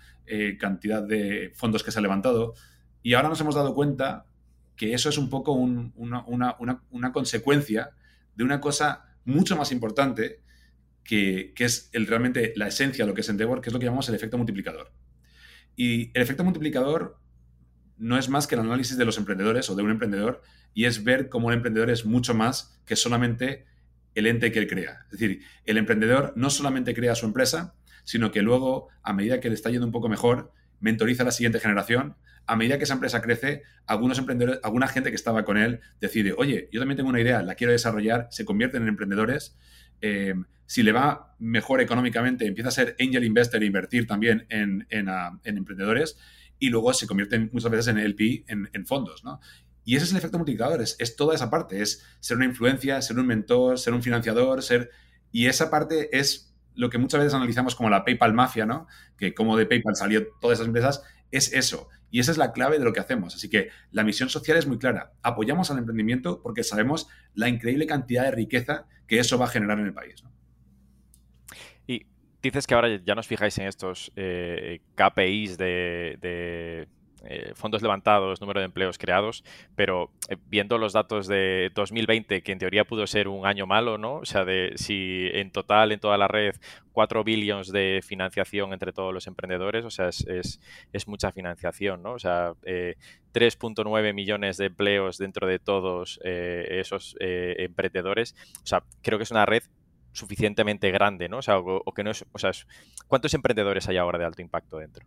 cantidad 0.60 1.02
de 1.02 1.52
fondos 1.56 1.84
que 1.84 1.92
se 1.92 2.00
ha 2.00 2.02
levantado. 2.02 2.54
Y 3.02 3.14
ahora 3.14 3.30
nos 3.30 3.42
hemos 3.42 3.56
dado 3.56 3.74
cuenta 3.74 4.26
que 4.76 4.94
eso 4.94 5.10
es 5.10 5.18
un 5.18 5.30
poco 5.30 5.54
un, 5.54 5.94
una, 5.96 7.12
consecuencia 7.12 7.92
de 8.36 8.44
una 8.44 8.62
cosa 8.62 9.16
mucho 9.26 9.56
más 9.56 9.72
importante 9.72 10.42
que, 11.04 11.54
que, 11.56 11.66
es 11.66 11.90
realmente 11.94 12.54
la 12.56 12.68
esencia 12.68 13.06
de 13.06 13.10
lo 13.10 13.16
que 13.16 13.22
es 13.22 13.30
Endeavor, 13.30 13.62
que 13.62 13.70
es 13.70 13.74
lo 13.74 13.80
que 13.80 13.86
llamamos 13.86 14.08
el 14.10 14.16
efecto 14.16 14.38
multiplicador. 14.38 14.92
Y 15.76 16.12
el 16.14 16.22
efecto 16.22 16.44
multiplicador 16.44 17.20
no 18.00 18.18
es 18.18 18.30
más 18.30 18.48
que 18.48 18.56
el 18.56 18.62
análisis 18.62 18.98
de 18.98 19.06
los 19.06 19.18
emprendedores 19.18 19.70
o 19.70 19.76
de 19.76 19.84
un 19.84 19.92
emprendedor 19.92 20.42
y 20.74 20.86
es 20.86 21.04
ver 21.04 21.30
cómo 21.30 21.52
el 21.52 21.58
emprendedor 21.58 21.90
es 21.90 22.06
mucho 22.06 22.34
más 22.34 22.82
que 22.86 22.96
solamente 22.96 23.66
el 24.16 24.28
ente 24.28 24.52
que 24.52 24.60
él 24.60 24.68
crea. 24.68 25.06
Es 25.06 25.20
decir, 25.20 25.42
el 25.66 25.78
emprendedor 25.78 26.34
no 26.36 26.50
solamente 26.50 26.94
crea 26.94 27.16
su 27.16 27.26
empresa, 27.26 27.76
sino 28.04 28.32
que 28.32 28.42
luego, 28.42 28.90
a 29.04 29.14
medida 29.14 29.40
que 29.40 29.50
le 29.50 29.56
está 29.56 29.70
yendo 29.70 29.86
un 29.86 29.92
poco 29.92 30.10
mejor, 30.10 30.52
mentoriza 30.80 31.24
a 31.24 31.26
la 31.28 31.32
siguiente 31.32 31.60
generación. 31.60 32.16
A 32.48 32.56
medida 32.56 32.78
que 32.78 32.86
esa 32.86 32.96
empresa 32.96 33.22
crece, 33.22 33.62
algunos 33.86 34.18
emprendedores, 34.18 34.60
alguna 34.64 34.88
gente 34.88 35.10
que 35.10 35.16
estaba 35.16 35.46
con 35.46 35.58
él 35.58 35.82
decide, 36.02 36.34
oye, 36.36 36.70
yo 36.72 36.80
también 36.80 36.98
tengo 36.98 37.10
una 37.10 37.22
idea, 37.22 37.44
la 37.44 37.56
quiero 37.56 37.72
desarrollar, 37.72 38.28
se 38.32 38.46
convierten 38.46 38.82
en 38.84 38.88
emprendedores. 38.88 39.58
Eh, 40.02 40.34
si 40.66 40.84
le 40.84 40.92
va 40.92 41.36
mejor 41.40 41.82
económicamente, 41.82 42.46
empieza 42.46 42.70
a 42.70 42.72
ser 42.72 42.96
angel 43.00 43.24
investor 43.24 43.62
e 43.62 43.66
invertir 43.66 44.08
también 44.08 44.46
en, 44.50 44.88
en 44.90 45.58
emprendedores 45.58 46.18
y 46.60 46.70
luego 46.70 46.94
se 46.94 47.08
convierten 47.08 47.50
muchas 47.54 47.72
veces 47.72 47.88
en 47.88 47.98
LP, 47.98 48.44
en, 48.48 48.70
en 48.74 48.86
fondos, 48.86 49.24
¿no? 49.24 49.40
Y 49.86 49.96
ese 49.96 50.06
es 50.06 50.12
el 50.12 50.18
efecto 50.18 50.38
multiplicador, 50.38 50.82
es, 50.82 50.96
es, 51.00 51.16
toda 51.16 51.34
esa 51.36 51.50
parte, 51.50 51.82
es 51.82 52.06
ser 52.20 52.38
una 52.38 52.46
influencia, 52.46 53.02
ser 53.02 53.18
un 53.18 53.28
mentor, 53.28 53.80
ser 53.80 53.94
un 53.94 54.04
financiador, 54.04 54.62
ser... 54.62 54.92
Y 55.32 55.48
esa 55.48 55.70
parte 55.70 56.18
es 56.18 56.56
lo 56.76 56.90
que 56.90 56.98
muchas 56.98 57.20
veces 57.20 57.34
analizamos 57.34 57.76
como 57.76 57.90
la 57.90 58.06
PayPal 58.06 58.34
mafia, 58.34 58.66
¿no? 58.66 58.88
Que 59.18 59.34
como 59.34 59.58
de 59.58 59.66
PayPal 59.66 59.96
salió 59.96 60.28
todas 60.40 60.58
esas 60.58 60.68
empresas, 60.68 61.04
es 61.32 61.54
eso. 61.54 61.90
Y 62.12 62.20
esa 62.20 62.32
es 62.32 62.38
la 62.38 62.52
clave 62.52 62.80
de 62.80 62.86
lo 62.86 62.94
que 62.94 63.00
hacemos. 63.00 63.36
Así 63.36 63.50
que 63.50 63.70
la 63.92 64.04
misión 64.04 64.30
social 64.30 64.58
es 64.58 64.66
muy 64.66 64.80
clara. 64.80 65.14
Apoyamos 65.22 65.70
al 65.72 65.78
emprendimiento 65.78 66.42
porque 66.42 66.64
sabemos 66.64 67.08
la 67.34 67.50
increíble 67.50 67.86
cantidad 67.86 68.24
de 68.24 68.32
riqueza 68.32 68.88
que 69.08 69.20
eso 69.20 69.38
va 69.38 69.46
a 69.46 69.50
generar 69.50 69.80
en 69.80 69.88
el 69.88 69.94
país. 69.94 70.24
Y 71.86 72.06
dices 72.42 72.66
que 72.66 72.76
ahora 72.76 73.00
ya 73.04 73.16
nos 73.16 73.28
fijáis 73.28 73.58
en 73.58 73.68
estos 73.68 74.12
eh, 74.16 74.82
KPIs 74.96 75.58
de, 75.58 76.18
de 76.22 76.88
eh, 77.26 77.52
fondos 77.56 77.82
levantados, 77.82 78.40
número 78.40 78.60
de 78.60 78.66
empleos 78.66 78.98
creados, 78.98 79.44
pero 79.76 80.12
eh, 80.30 80.38
viendo 80.48 80.78
los 80.78 80.94
datos 80.94 81.28
de 81.28 81.72
2020, 81.76 82.42
que 82.42 82.52
en 82.52 82.60
teoría 82.60 82.86
pudo 82.86 83.06
ser 83.08 83.28
un 83.28 83.46
año 83.46 83.68
malo, 83.68 83.98
¿no? 83.98 84.16
O 84.16 84.26
sea, 84.26 84.46
de 84.46 84.74
si 84.76 85.30
en 85.34 85.52
total, 85.52 85.92
en 85.92 86.00
toda 86.00 86.18
la 86.18 86.28
red, 86.28 86.56
4 86.94 87.24
billones 87.24 87.72
de 87.72 88.02
financiación 88.04 88.74
entre 88.74 88.94
todos 88.94 89.14
los 89.14 89.28
emprendedores, 89.28 89.86
o 89.86 89.90
sea, 89.90 90.08
es, 90.10 90.26
es, 90.94 91.08
mucha 91.08 91.32
financiación, 91.32 92.04
¿no? 92.04 92.14
O 92.14 92.20
sea, 92.20 92.54
eh, 92.64 92.96
3.9 93.34 94.14
millones 94.14 94.58
de 94.58 94.66
empleos 94.68 95.18
dentro 95.18 95.48
de 95.48 95.60
todos 95.60 96.20
eh, 96.24 96.80
esos 96.80 97.16
emprendedores, 97.20 98.36
o 98.64 98.68
sea, 98.68 98.84
creo 99.02 99.18
que 99.18 99.24
es 99.24 99.32
una 99.32 99.46
red 99.46 99.64
suficientemente 100.12 100.92
grande, 100.92 101.30
¿no? 101.30 101.38
O 101.38 101.42
sea, 101.42 101.60
o 101.60 101.94
que 101.94 102.04
no 102.04 102.12
es, 102.12 102.26
o 102.32 102.40
sea, 102.40 102.52
¿cuántos 103.08 103.34
emprendedores 103.34 103.88
hay 103.88 103.98
ahora 103.98 104.18
de 104.18 104.26
alto 104.26 104.42
impacto 104.42 104.78
dentro? 104.78 105.06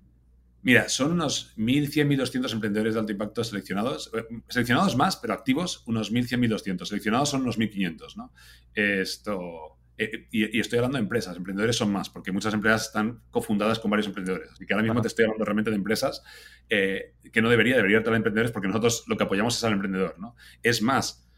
Mira, 0.63 0.89
son 0.89 1.13
unos 1.13 1.55
1.100, 1.57 2.07
1.200 2.07 2.53
emprendedores 2.53 2.95
de 2.95 3.01
alto 3.01 3.13
impacto 3.13 3.43
seleccionados. 3.43 4.11
Eh, 4.15 4.25
seleccionados 4.49 4.97
más, 4.97 5.17
pero 5.17 5.35
activos 5.35 5.83
unos 5.87 6.13
1.100, 6.13 6.39
1.200. 6.39 6.87
Seleccionados 6.87 7.31
son 7.31 7.43
unos 7.43 7.59
1.500, 7.59 8.17
¿no? 8.17 8.33
Esto... 8.75 9.79
Eh, 9.99 10.27
y, 10.31 10.57
y, 10.57 10.61
estoy 10.61 10.79
hablando 10.79 10.97
de 10.97 11.03
empresas, 11.03 11.37
emprendedores 11.37 11.77
son 11.77 11.93
más, 11.93 12.09
porque 12.09 12.33
muchas 12.33 12.55
empresas 12.55 12.87
están 12.87 13.21
cofundadas 13.31 13.79
con 13.79 13.91
varios 13.91 14.07
emprendedores. 14.07 14.51
Así 14.51 14.65
que 14.65 14.73
ahora 14.73 14.83
mismo 14.83 14.95
Ajá. 14.95 15.03
te 15.03 15.09
estoy 15.09 15.25
hablando 15.27 15.45
realmente 15.45 15.71
de 15.71 15.77
empresas 15.77 16.23
eh, 16.71 17.15
que 17.31 17.43
no 17.43 17.51
debería, 17.51 17.77
debería 17.77 17.99
estar 17.99 18.15
emprendedores 18.15 18.53
porque 18.53 18.69
nosotros 18.69 19.05
lo 19.07 19.19
que 19.19 19.25
apoyamos 19.25 19.57
es 19.57 19.65
al 19.65 19.75
emprendedor, 19.75 20.19
¿no? 20.19 20.35
Es 20.63 20.81
más, 20.81 21.29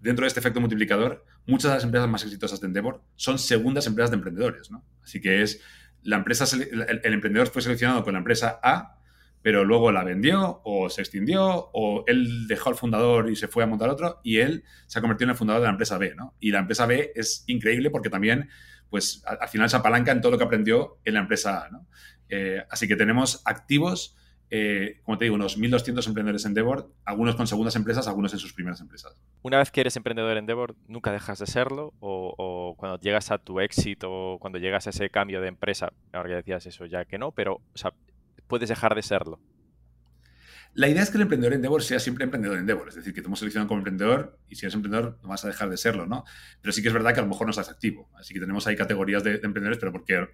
dentro 0.00 0.24
de 0.24 0.28
este 0.28 0.40
efecto 0.40 0.60
multiplicador, 0.60 1.24
muchas 1.46 1.70
de 1.70 1.76
las 1.76 1.84
empresas 1.84 2.08
más 2.08 2.24
exitosas 2.24 2.60
de 2.60 2.66
Endeavor 2.66 3.02
son 3.14 3.38
segundas 3.38 3.86
empresas 3.86 4.10
de 4.10 4.16
emprendedores, 4.16 4.70
¿no? 4.70 4.84
Así 5.02 5.20
que 5.20 5.42
es 5.42 5.62
la 6.02 6.16
empresa, 6.16 6.44
el, 6.56 7.00
el, 7.02 7.12
emprendedor 7.12 7.48
fue 7.48 7.62
seleccionado 7.62 8.02
con 8.04 8.14
la 8.14 8.18
empresa 8.18 8.58
A, 8.62 8.96
pero 9.42 9.64
luego 9.64 9.90
la 9.90 10.04
vendió 10.04 10.60
o 10.64 10.90
se 10.90 11.00
extinguió 11.00 11.70
o 11.72 12.04
él 12.06 12.46
dejó 12.46 12.70
al 12.70 12.76
fundador 12.76 13.30
y 13.30 13.36
se 13.36 13.48
fue 13.48 13.64
a 13.64 13.66
montar 13.66 13.88
otro 13.88 14.20
y 14.22 14.38
él 14.38 14.64
se 14.86 14.98
ha 14.98 15.02
convertido 15.02 15.26
en 15.26 15.30
el 15.30 15.36
fundador 15.36 15.62
de 15.62 15.66
la 15.66 15.72
empresa 15.72 15.96
B, 15.98 16.14
¿no? 16.14 16.34
Y 16.40 16.50
la 16.50 16.58
empresa 16.60 16.86
B 16.86 17.12
es 17.14 17.44
increíble 17.46 17.90
porque 17.90 18.10
también, 18.10 18.50
pues, 18.90 19.22
al, 19.26 19.38
al 19.40 19.48
final 19.48 19.70
se 19.70 19.76
apalanca 19.76 20.12
en 20.12 20.20
todo 20.20 20.32
lo 20.32 20.38
que 20.38 20.44
aprendió 20.44 20.98
en 21.04 21.14
la 21.14 21.20
empresa 21.20 21.64
A, 21.64 21.70
¿no? 21.70 21.86
Eh, 22.30 22.64
así 22.70 22.86
que 22.86 22.96
tenemos 22.96 23.42
activos 23.44 24.16
eh, 24.52 25.00
como 25.04 25.16
te 25.16 25.26
digo, 25.26 25.36
unos 25.36 25.58
1.200 25.58 26.06
emprendedores 26.08 26.44
en 26.44 26.50
Endeavor, 26.50 26.92
algunos 27.04 27.36
con 27.36 27.46
segundas 27.46 27.76
empresas, 27.76 28.08
algunos 28.08 28.32
en 28.32 28.40
sus 28.40 28.52
primeras 28.52 28.80
empresas. 28.80 29.16
Una 29.42 29.58
vez 29.58 29.70
que 29.70 29.80
eres 29.80 29.96
emprendedor 29.96 30.32
en 30.32 30.38
Endeavor, 30.38 30.74
¿nunca 30.88 31.12
dejas 31.12 31.38
de 31.38 31.46
serlo? 31.46 31.94
O, 32.00 32.74
cuando 32.76 32.98
llegas 32.98 33.30
a 33.30 33.38
tu 33.38 33.60
éxito, 33.60 34.38
cuando 34.40 34.58
llegas 34.58 34.88
a 34.88 34.90
ese 34.90 35.08
cambio 35.08 35.40
de 35.40 35.48
empresa, 35.48 35.92
ahora 36.12 36.30
ya 36.30 36.36
decías 36.36 36.66
eso 36.66 36.86
ya 36.86 37.04
que 37.04 37.16
no, 37.16 37.30
pero 37.30 37.60
puedes 38.48 38.68
dejar 38.68 38.96
de 38.96 39.02
serlo. 39.02 39.38
La 40.74 40.88
idea 40.88 41.02
es 41.02 41.10
que 41.10 41.16
el 41.16 41.22
emprendedor 41.22 41.52
en 41.52 41.58
Endeavor 41.58 41.82
sea 41.82 42.00
siempre 42.00 42.24
emprendedor 42.24 42.56
en 42.56 42.62
Endeavor, 42.62 42.88
es 42.88 42.96
decir, 42.96 43.12
que 43.14 43.20
te 43.20 43.26
hemos 43.26 43.38
seleccionado 43.38 43.68
como 43.68 43.78
emprendedor 43.78 44.38
y 44.48 44.56
si 44.56 44.66
eres 44.66 44.74
emprendedor 44.74 45.18
no 45.22 45.28
vas 45.28 45.44
a 45.44 45.48
dejar 45.48 45.68
de 45.68 45.76
serlo, 45.76 46.06
¿no? 46.06 46.24
Pero 46.60 46.72
sí 46.72 46.82
que 46.82 46.88
es 46.88 46.94
verdad 46.94 47.12
que 47.12 47.20
a 47.20 47.22
lo 47.22 47.28
mejor 47.28 47.46
no 47.46 47.50
estás 47.50 47.68
activo, 47.68 48.08
así 48.16 48.34
que 48.34 48.40
tenemos 48.40 48.66
ahí 48.66 48.76
categorías 48.76 49.22
de, 49.22 49.38
de 49.38 49.46
emprendedores, 49.46 49.78
pero 49.78 49.92
porque 49.92 50.28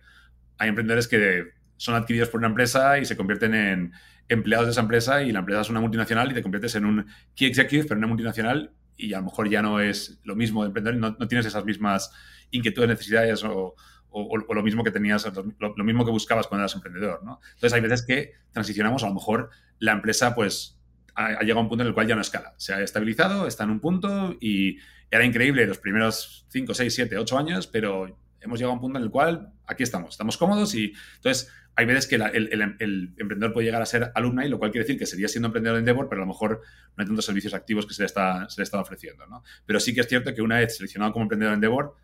hay 0.59 0.69
emprendedores 0.69 1.09
que 1.09 1.53
son 1.77 1.95
adquiridos 1.95 2.29
por 2.29 2.39
una 2.39 2.49
empresa 2.49 2.99
y 2.99 3.05
se 3.05 3.17
convierten 3.17 3.55
en 3.55 3.93
empleados 4.29 4.67
de 4.67 4.73
esa 4.73 4.81
empresa 4.81 5.23
y 5.23 5.33
la 5.33 5.41
empresa 5.41 5.61
es 5.61 5.71
una 5.71 5.81
multinacional 5.81 6.31
y 6.31 6.35
te 6.35 6.43
conviertes 6.43 6.75
en 6.75 6.85
un 6.85 7.07
key 7.35 7.47
executive, 7.47 7.85
pero 7.85 7.95
en 7.95 7.99
una 7.99 8.09
multinacional 8.09 8.73
y 8.97 9.13
a 9.13 9.19
lo 9.19 9.25
mejor 9.25 9.49
ya 9.49 9.63
no 9.63 9.81
es 9.81 10.21
lo 10.25 10.35
mismo 10.35 10.63
de 10.63 10.69
emprender, 10.69 10.97
no, 10.97 11.17
no 11.19 11.29
tienes 11.29 11.47
esas 11.47 11.65
mismas 11.65 12.11
inquietudes, 12.51 12.89
necesidades 12.89 13.45
o, 13.45 13.75
o, 14.11 14.55
lo 14.55 14.63
mismo 14.63 14.83
que 14.83 14.91
tenías, 14.91 15.31
lo, 15.59 15.85
mismo 15.85 16.05
que 16.05 16.11
buscabas 16.11 16.47
cuando 16.47 16.63
eras 16.63 16.75
emprendedor, 16.75 17.23
¿no? 17.23 17.41
Entonces 17.55 17.73
hay 17.75 17.81
veces 17.81 18.03
que 18.03 18.33
transicionamos, 18.51 19.05
a 19.05 19.09
lo 19.09 19.15
mejor 19.15 19.51
la 19.79 19.93
empresa 19.93 20.35
pues 20.35 20.79
ha, 21.15 21.27
ha, 21.27 21.41
llegado 21.43 21.61
a 21.61 21.63
un 21.63 21.69
punto 21.69 21.83
en 21.83 21.89
el 21.89 21.95
cual 21.95 22.07
ya 22.07 22.15
no 22.15 22.23
escala, 22.23 22.55
se 22.57 22.73
ha 22.73 22.81
estabilizado, 22.81 23.47
está 23.47 23.65
en 23.65 23.71
un 23.71 23.81
punto 23.81 24.35
y 24.41 24.79
era 25.11 25.25
increíble 25.25 25.67
los 25.67 25.79
primeros 25.79 26.47
5, 26.49 26.73
6, 26.73 26.95
7, 26.95 27.19
8 27.19 27.39
años, 27.39 27.67
pero 27.67 28.19
hemos 28.41 28.59
llegado 28.59 28.73
a 28.73 28.75
un 28.75 28.81
punto 28.81 28.99
en 28.99 29.05
el 29.05 29.11
cual 29.11 29.53
aquí 29.67 29.83
estamos, 29.83 30.11
estamos 30.11 30.37
cómodos 30.37 30.75
y 30.75 30.95
entonces 31.17 31.53
hay 31.77 31.85
veces 31.85 32.07
que 32.07 32.17
el, 32.17 33.15
emprendedor 33.19 33.53
puede 33.53 33.67
llegar 33.67 33.83
a 33.83 33.87
ser 33.87 34.11
alumna 34.15 34.47
y 34.47 34.49
lo 34.49 34.59
cual 34.59 34.71
quiere 34.71 34.85
decir 34.85 34.99
que 34.99 35.05
sería 35.05 35.29
siendo 35.29 35.49
emprendedor 35.49 35.77
en 35.77 35.81
Endeavor, 35.81 36.09
pero 36.09 36.23
a 36.23 36.25
lo 36.25 36.33
mejor 36.33 36.63
no 36.97 37.03
hay 37.03 37.07
tantos 37.07 37.27
servicios 37.27 37.53
activos 37.53 37.87
que 37.87 37.93
se 37.93 38.03
le 38.03 38.07
está, 38.07 38.49
se 38.49 38.63
le 38.63 38.65
está 38.65 38.81
ofreciendo. 38.81 39.27
¿no? 39.27 39.43
Pero 39.67 39.79
sí 39.79 39.95
que 39.95 40.01
es 40.01 40.09
cierto 40.09 40.35
que 40.35 40.41
una 40.41 40.59
vez 40.59 40.75
seleccionado 40.75 41.13
como 41.13 41.25
emprendedor 41.25 41.53
en 41.53 41.57
Endeavor, 41.57 41.95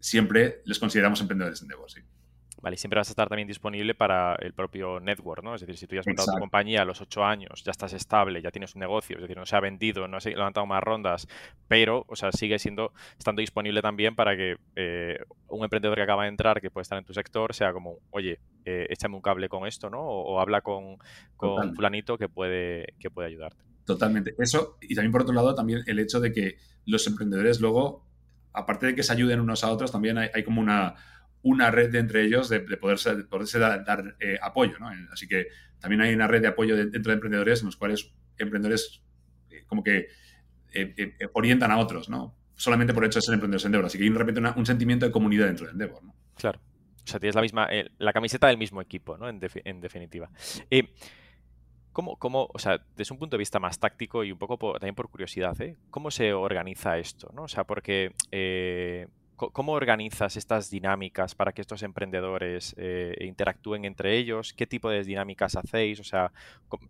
siempre 0.00 0.62
les 0.64 0.80
consideramos 0.80 1.20
emprendedores 1.20 1.60
en 1.60 1.66
Endeavor, 1.66 1.90
sí. 1.90 2.00
Vale, 2.64 2.76
y 2.76 2.78
siempre 2.78 2.98
vas 2.98 3.10
a 3.10 3.12
estar 3.12 3.28
también 3.28 3.46
disponible 3.46 3.94
para 3.94 4.36
el 4.36 4.54
propio 4.54 4.98
network, 4.98 5.44
¿no? 5.44 5.54
Es 5.54 5.60
decir, 5.60 5.76
si 5.76 5.86
tú 5.86 5.96
ya 5.96 6.00
has 6.00 6.06
montado 6.06 6.32
tu 6.32 6.38
compañía 6.38 6.80
a 6.80 6.86
los 6.86 6.98
ocho 7.02 7.22
años, 7.22 7.62
ya 7.62 7.70
estás 7.70 7.92
estable, 7.92 8.40
ya 8.40 8.50
tienes 8.50 8.74
un 8.74 8.80
negocio, 8.80 9.16
es 9.16 9.20
decir, 9.20 9.36
no 9.36 9.44
se 9.44 9.54
ha 9.54 9.60
vendido, 9.60 10.08
no 10.08 10.16
has 10.16 10.24
levantado 10.24 10.64
más 10.64 10.82
rondas, 10.82 11.28
pero, 11.68 12.06
o 12.08 12.16
sea, 12.16 12.32
sigue 12.32 12.58
siendo, 12.58 12.94
estando 13.18 13.40
disponible 13.40 13.82
también 13.82 14.16
para 14.16 14.34
que 14.34 14.56
eh, 14.76 15.18
un 15.48 15.62
emprendedor 15.62 15.96
que 15.96 16.04
acaba 16.04 16.22
de 16.22 16.30
entrar, 16.30 16.62
que 16.62 16.70
puede 16.70 16.84
estar 16.84 16.96
en 16.96 17.04
tu 17.04 17.12
sector, 17.12 17.52
sea 17.52 17.70
como, 17.74 17.98
oye, 18.08 18.40
eh, 18.64 18.86
échame 18.88 19.16
un 19.16 19.20
cable 19.20 19.50
con 19.50 19.66
esto, 19.66 19.90
¿no? 19.90 20.00
O, 20.00 20.40
habla 20.40 20.62
con, 20.62 20.96
con 21.36 21.74
fulanito 21.74 22.16
que 22.16 22.30
puede, 22.30 22.94
que 22.98 23.10
puede 23.10 23.28
ayudarte. 23.28 23.62
Totalmente. 23.84 24.34
Eso, 24.38 24.78
y 24.80 24.94
también 24.94 25.12
por 25.12 25.20
otro 25.20 25.34
lado, 25.34 25.54
también 25.54 25.82
el 25.84 25.98
hecho 25.98 26.18
de 26.18 26.32
que 26.32 26.56
los 26.86 27.06
emprendedores 27.06 27.60
luego, 27.60 28.06
aparte 28.54 28.86
de 28.86 28.94
que 28.94 29.02
se 29.02 29.12
ayuden 29.12 29.40
unos 29.40 29.64
a 29.64 29.70
otros, 29.70 29.92
también 29.92 30.16
hay 30.16 30.44
como 30.44 30.62
una 30.62 30.94
una 31.44 31.70
red 31.70 31.90
de 31.90 31.98
entre 31.98 32.24
ellos 32.24 32.48
de, 32.48 32.60
poderse, 32.60 33.58
dar, 33.58 34.16
eh, 34.18 34.38
apoyo. 34.42 34.78
¿no? 34.80 34.88
Así 35.12 35.28
que 35.28 35.48
también 35.78 36.00
hay 36.00 36.14
una 36.14 36.26
red 36.26 36.40
de 36.40 36.48
apoyo 36.48 36.74
dentro 36.74 37.10
de 37.10 37.14
emprendedores 37.14 37.60
en 37.60 37.66
los 37.66 37.76
cuales 37.76 38.12
emprendedores 38.38 39.02
eh, 39.50 39.62
como 39.66 39.84
que 39.84 40.08
eh, 40.72 41.12
orientan 41.34 41.70
a 41.70 41.78
otros, 41.78 42.08
¿no? 42.08 42.34
Solamente 42.56 42.94
por 42.94 43.04
el 43.04 43.08
hecho 43.08 43.18
de 43.18 43.22
ser 43.22 43.34
emprendedores 43.34 43.64
en 43.64 43.68
Endeavor. 43.68 43.86
Así 43.86 43.98
que 43.98 44.04
hay 44.04 44.10
de 44.10 44.18
repente 44.18 44.40
un 44.40 44.66
sentimiento 44.66 45.06
de 45.06 45.12
comunidad 45.12 45.46
dentro 45.46 45.66
de 45.66 45.72
Endeavor. 45.72 46.02
Claro. 46.36 46.60
O 47.04 47.06
sea, 47.06 47.20
tienes 47.20 47.34
la 47.34 47.42
misma, 47.42 47.68
la 47.98 48.12
camiseta 48.12 48.48
del 48.48 48.56
mismo 48.56 48.80
equipo, 48.80 49.18
¿no? 49.18 49.28
En, 49.28 49.38
en 49.64 49.80
definitiva. 49.80 50.30
¿Cómo, 51.92 52.16
¿Cómo, 52.16 52.48
o 52.52 52.58
sea, 52.58 52.80
desde 52.96 53.12
un 53.12 53.20
punto 53.20 53.36
de 53.36 53.38
vista 53.38 53.60
más 53.60 53.78
táctico 53.78 54.24
y 54.24 54.32
un 54.32 54.38
poco 54.38 54.72
también 54.72 54.96
por 54.96 55.08
curiosidad, 55.10 55.60
¿eh? 55.60 55.76
¿cómo 55.90 56.10
se 56.10 56.32
organiza 56.32 56.98
esto? 56.98 57.30
¿no? 57.32 57.44
O 57.44 57.48
sea, 57.48 57.62
porque 57.64 58.12
¿Cómo 59.36 59.72
organizas 59.72 60.36
estas 60.36 60.70
dinámicas 60.70 61.34
para 61.34 61.52
que 61.52 61.60
estos 61.60 61.82
emprendedores 61.82 62.74
eh, 62.78 63.16
interactúen 63.20 63.84
entre 63.84 64.16
ellos? 64.16 64.52
¿Qué 64.52 64.66
tipo 64.66 64.88
de 64.90 65.02
dinámicas 65.02 65.56
hacéis? 65.56 65.98
O 65.98 66.04
sea, 66.04 66.30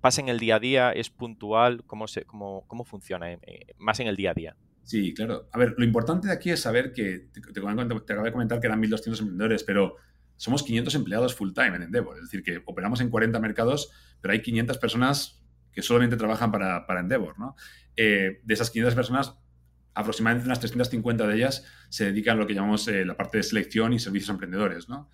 ¿pasa 0.01 0.21
en 0.21 0.29
el 0.29 0.39
día 0.39 0.57
a 0.57 0.61
día? 0.61 0.93
¿Es 0.93 1.09
puntual? 1.09 1.85
¿Cómo, 1.87 2.05
cómo, 2.27 2.65
cómo 2.67 2.85
funciona 2.85 3.33
eh, 3.33 3.39
más 3.79 3.99
en 4.01 4.09
el 4.09 4.17
día 4.17 4.33
a 4.33 4.35
día? 4.35 4.57
Sí, 4.83 5.15
claro. 5.15 5.49
A 5.53 5.59
ver, 5.59 5.75
lo 5.79 5.85
importante 5.85 6.29
de 6.29 6.35
aquí 6.35 6.51
es 6.51 6.61
saber 6.61 6.93
que, 6.93 7.31
te, 7.33 7.41
te, 7.41 7.61
acabo 7.61 8.25
de 8.25 8.33
comentar 8.33 8.61
que 8.61 8.67
eran 8.67 8.83
1.200 8.83 9.21
emprendedores, 9.21 9.65
pero 9.65 9.97
somos 10.37 10.63
500 10.63 10.95
empleados 10.95 11.35
full 11.35 11.53
time 11.53 11.77
en 11.77 11.83
Endeavor. 11.85 12.17
Es 12.17 12.25
decir, 12.25 12.43
que 12.43 12.63
operamos 12.67 13.01
en 13.01 13.09
40 13.09 13.39
mercados, 13.41 13.91
pero 14.21 14.33
hay 14.33 14.43
500 14.43 14.79
personas 14.79 15.43
que 15.73 15.83
solamente 15.83 16.17
trabajan 16.17 16.53
para, 16.53 16.87
para 16.87 17.01
Endeavor. 17.01 17.39
¿no? 17.39 17.57
Eh, 17.97 18.41
de 18.43 18.55
esas 18.55 18.71
500 18.71 18.95
personas, 18.95 19.35
aproximadamente 19.95 20.47
unas 20.47 20.61
350 20.61 21.27
de 21.27 21.37
ellas 21.37 21.65
se 21.89 22.05
dedican 22.07 22.37
a 22.37 22.41
lo 22.41 22.47
que 22.47 22.55
llamamos 22.55 22.87
eh, 22.89 23.05
la 23.05 23.17
parte 23.17 23.39
de 23.39 23.45
selección 23.45 23.93
y 23.93 23.99
servicios 23.99 24.31
a 24.31 24.33
emprendedores. 24.33 24.89
¿no? 24.89 25.09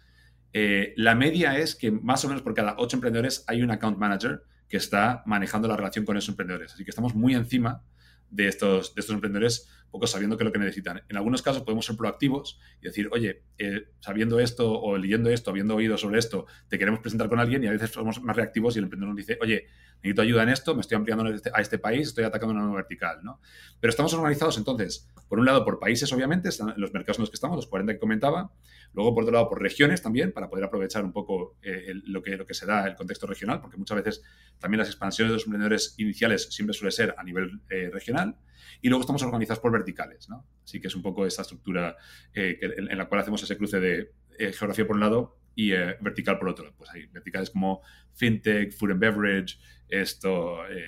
Eh, 0.52 0.94
la 0.96 1.14
media 1.14 1.58
es 1.58 1.74
que 1.74 1.90
más 1.90 2.24
o 2.24 2.28
menos 2.28 2.42
por 2.42 2.54
cada 2.54 2.74
8 2.78 2.96
emprendedores 2.96 3.44
hay 3.46 3.62
un 3.62 3.70
account 3.70 3.98
manager 3.98 4.42
que 4.68 4.76
está 4.76 5.22
manejando 5.26 5.68
la 5.68 5.76
relación 5.76 6.04
con 6.04 6.16
esos 6.16 6.30
emprendedores. 6.30 6.72
Así 6.74 6.84
que 6.84 6.90
estamos 6.90 7.14
muy 7.14 7.34
encima 7.34 7.82
de 8.30 8.48
estos, 8.48 8.94
de 8.94 9.00
estos 9.00 9.14
emprendedores, 9.14 9.68
poco 9.90 10.06
sabiendo 10.06 10.36
qué 10.36 10.44
es 10.44 10.46
lo 10.46 10.52
que 10.52 10.58
necesitan. 10.58 11.02
En 11.08 11.16
algunos 11.16 11.42
casos 11.42 11.62
podemos 11.62 11.84
ser 11.84 11.96
proactivos 11.96 12.58
y 12.80 12.86
decir, 12.86 13.08
oye, 13.12 13.42
eh, 13.58 13.88
sabiendo 13.98 14.38
esto 14.38 14.72
o 14.72 14.96
leyendo 14.96 15.30
esto, 15.30 15.50
habiendo 15.50 15.74
oído 15.74 15.98
sobre 15.98 16.18
esto, 16.18 16.46
te 16.68 16.78
queremos 16.78 17.00
presentar 17.00 17.28
con 17.28 17.40
alguien 17.40 17.64
y 17.64 17.66
a 17.66 17.72
veces 17.72 17.90
somos 17.90 18.22
más 18.22 18.36
reactivos 18.36 18.76
y 18.76 18.78
el 18.78 18.84
emprendedor 18.84 19.14
nos 19.14 19.26
dice, 19.26 19.38
oye, 19.42 19.66
necesito 19.96 20.22
ayuda 20.22 20.44
en 20.44 20.48
esto, 20.50 20.74
me 20.74 20.80
estoy 20.80 20.96
ampliando 20.96 21.28
este, 21.28 21.50
a 21.52 21.60
este 21.60 21.78
país, 21.78 22.08
estoy 22.08 22.24
atacando 22.24 22.54
una 22.54 22.62
nueva 22.62 22.76
vertical, 22.76 23.18
¿no? 23.22 23.40
Pero 23.80 23.90
estamos 23.90 24.14
organizados 24.14 24.56
entonces, 24.58 25.08
por 25.28 25.38
un 25.38 25.46
lado, 25.46 25.64
por 25.64 25.78
países, 25.78 26.12
obviamente, 26.12 26.48
los 26.76 26.92
mercados 26.92 27.18
en 27.18 27.22
los 27.22 27.30
que 27.30 27.34
estamos, 27.34 27.56
los 27.56 27.66
40 27.66 27.94
que 27.94 27.98
comentaba, 27.98 28.52
luego, 28.92 29.14
por 29.14 29.24
otro 29.24 29.32
lado, 29.32 29.48
por 29.48 29.60
regiones 29.60 30.02
también, 30.02 30.32
para 30.32 30.48
poder 30.48 30.64
aprovechar 30.64 31.04
un 31.04 31.12
poco 31.12 31.56
eh, 31.62 31.92
lo, 32.04 32.22
que, 32.22 32.36
lo 32.36 32.46
que 32.46 32.54
se 32.54 32.66
da, 32.66 32.86
el 32.86 32.94
contexto 32.94 33.26
regional, 33.26 33.60
porque 33.60 33.76
muchas 33.76 33.96
veces 33.96 34.22
también 34.58 34.78
las 34.78 34.88
expansiones 34.88 35.30
de 35.30 35.34
los 35.34 35.44
emprendedores 35.44 35.94
iniciales 35.98 36.48
siempre 36.50 36.74
suele 36.74 36.90
ser 36.90 37.14
a 37.16 37.22
nivel 37.22 37.60
eh, 37.70 37.90
regional, 37.92 38.36
y 38.80 38.88
luego 38.88 39.02
estamos 39.02 39.22
organizados 39.22 39.60
por 39.60 39.72
verticales, 39.72 40.28
¿no? 40.28 40.46
Así 40.64 40.80
que 40.80 40.88
es 40.88 40.94
un 40.94 41.02
poco 41.02 41.26
esa 41.26 41.42
estructura 41.42 41.96
eh, 42.34 42.58
en, 42.60 42.96
la 42.96 43.08
cual 43.08 43.20
hacemos 43.20 43.42
ese 43.42 43.56
cruce 43.56 43.80
de 43.80 44.12
geografía 44.52 44.86
por 44.86 44.96
un 44.96 45.00
lado 45.00 45.38
y 45.54 45.70
vertical 45.72 46.38
por 46.38 46.48
otro. 46.48 46.72
Pues 46.76 46.88
hay 46.90 47.06
verticales 47.06 47.50
como 47.50 47.82
fintech, 48.14 48.72
food 48.72 48.92
and 48.92 49.00
beverage, 49.00 49.58
esto, 49.90 50.66
eh, 50.68 50.84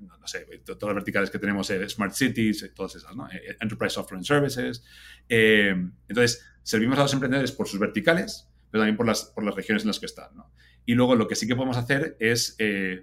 no, 0.00 0.26
sé, 0.26 0.46
todas 0.64 0.82
las 0.82 0.94
verticales 0.94 1.30
que 1.30 1.38
tenemos, 1.38 1.68
eh, 1.70 1.88
Smart 1.88 2.12
Cities, 2.12 2.62
eh, 2.62 2.68
todas 2.74 2.94
esas, 2.96 3.14
¿no? 3.16 3.28
Enterprise 3.60 3.94
Software 3.94 4.18
and 4.18 4.26
Services. 4.26 4.84
entonces, 5.28 6.44
servimos 6.68 6.98
a 6.98 7.02
los 7.02 7.14
emprendedores 7.14 7.50
por 7.50 7.66
sus 7.66 7.80
verticales, 7.80 8.46
pero 8.70 8.82
también 8.82 8.98
por 8.98 9.06
las, 9.06 9.24
por 9.24 9.42
las 9.42 9.54
regiones 9.54 9.84
en 9.84 9.86
las 9.86 9.98
que 9.98 10.04
están, 10.04 10.36
¿no? 10.36 10.52
Y 10.84 10.92
luego 10.92 11.16
lo 11.16 11.26
que 11.26 11.34
sí 11.34 11.48
que 11.48 11.56
podemos 11.56 11.78
hacer 11.78 12.14
es 12.20 12.58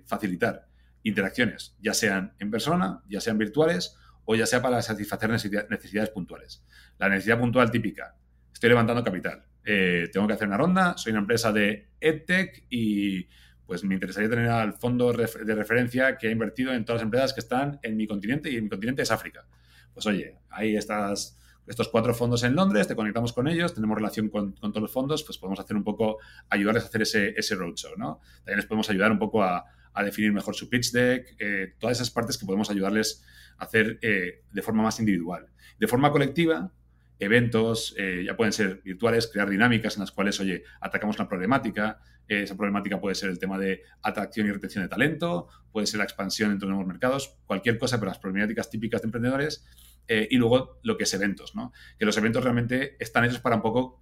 facilitar 0.06 0.68
interacciones, 1.02 1.76
ya 1.82 1.96
sean 1.96 2.36
en 2.38 2.52
persona, 2.52 3.02
ya 3.10 3.20
sean 3.22 3.40
virtuales 3.40 3.98
o 4.26 4.36
ya 4.36 4.46
sea 4.46 4.62
para 4.62 4.84
satisfacer 4.84 5.32
necesidades 5.32 6.12
puntuales. 6.12 6.64
La 7.00 7.10
necesidad 7.10 7.40
puntual 7.40 7.72
típica, 7.72 8.16
estoy 8.54 8.70
levantando 8.70 9.04
capital, 9.04 9.46
tengo 9.64 10.28
que 10.28 10.34
hacer 10.34 10.48
una 10.48 10.58
ronda, 10.58 10.96
soy 10.96 11.14
una 11.14 11.22
empresa 11.22 11.52
de 11.52 11.90
EdTech 12.00 12.68
y 12.70 13.28
pues 13.66 13.84
me 13.84 13.96
interesaría 13.96 14.30
tener 14.30 14.50
al 14.50 14.74
fondo 14.74 15.12
de 15.12 15.56
referencia 15.56 16.18
que 16.18 16.28
ha 16.28 16.32
invertido 16.32 16.72
en 16.72 16.86
todas 16.86 17.02
las 17.02 17.06
empresas 17.06 17.34
que 17.34 17.40
están 17.40 17.80
en 17.82 17.98
mi 17.98 18.06
continente 18.06 18.52
y 18.52 18.62
mi 18.62 18.70
continente 18.70 19.02
es 19.02 19.10
África. 19.10 19.48
Pues 19.92 20.06
oye, 20.06 20.38
hay 20.52 20.76
estas, 20.76 21.40
estos 21.68 21.90
cuatro 21.90 22.14
fondos 22.14 22.44
en 22.44 22.56
Londres, 22.56 22.88
te 22.88 22.96
conectamos 22.96 23.34
con 23.34 23.48
ellos, 23.48 23.74
tenemos 23.74 23.96
relación 23.96 24.30
con, 24.30 24.54
todos 24.54 24.82
los 24.82 24.92
fondos, 24.92 25.24
pues 25.24 25.38
podemos 25.38 25.60
hacer 25.60 25.76
un 25.76 25.84
poco, 25.84 26.18
ayudarles 26.50 26.84
a 26.84 26.88
hacer 26.88 27.02
ese, 27.02 27.56
roadshow, 27.56 27.98
¿no? 27.98 28.20
También 28.38 28.58
les 28.58 28.66
podemos 28.66 28.90
ayudar 28.90 29.12
un 29.12 29.20
poco 29.20 29.44
a, 29.44 29.66
definir 30.04 30.34
mejor 30.34 30.54
su 30.56 30.70
pitch 30.70 30.92
deck, 30.92 31.38
eh, 31.40 31.74
todas 31.80 31.98
esas 31.98 32.12
partes 32.12 32.38
que 32.38 32.46
podemos 32.46 32.70
ayudarles 32.70 33.24
a 33.58 33.64
hacer 33.64 33.98
eh, 34.02 34.44
de 34.52 34.62
forma 34.62 34.84
más 34.84 35.00
individual. 35.00 35.48
De 35.80 35.88
forma 35.88 36.12
colectiva, 36.12 36.70
eventos, 37.18 37.96
eh, 37.98 38.24
ya 38.26 38.36
pueden 38.36 38.52
ser 38.52 38.82
virtuales, 38.84 39.30
crear 39.32 39.50
dinámicas 39.50 39.96
en 39.96 40.02
las 40.02 40.12
cuales, 40.12 40.38
oye, 40.42 40.64
atacamos 40.82 41.18
una 41.18 41.30
problemática. 41.30 42.02
esa 42.28 42.58
problemática 42.58 43.00
puede 43.00 43.16
ser 43.16 43.30
el 43.30 43.40
tema 43.40 43.58
de 43.58 43.84
atracción 44.02 44.48
y 44.48 44.52
retención 44.52 44.84
de 44.84 44.90
talento, 44.90 45.48
puede 45.72 45.88
ser 45.88 46.00
la 46.00 46.04
expansión 46.04 46.52
entre 46.52 46.68
nuevos 46.68 46.88
mercados, 46.88 47.38
cualquier 47.46 47.78
cosa, 47.78 47.98
pero 47.98 48.10
las 48.10 48.20
problemáticas 48.20 48.70
típicas 48.70 49.02
de 49.02 49.08
emprendedores. 49.08 49.64
Eh, 50.08 50.28
y 50.30 50.38
luego 50.38 50.80
lo 50.84 50.98
que 50.98 51.04
es 51.04 51.14
eventos, 51.14 51.56
¿no? 51.56 51.74
Que 51.98 52.06
los 52.06 52.18
eventos 52.18 52.44
realmente 52.44 52.96
están 53.00 53.26
hechos 53.26 53.40
para 53.40 53.56
un 53.56 53.62
poco 53.62 54.00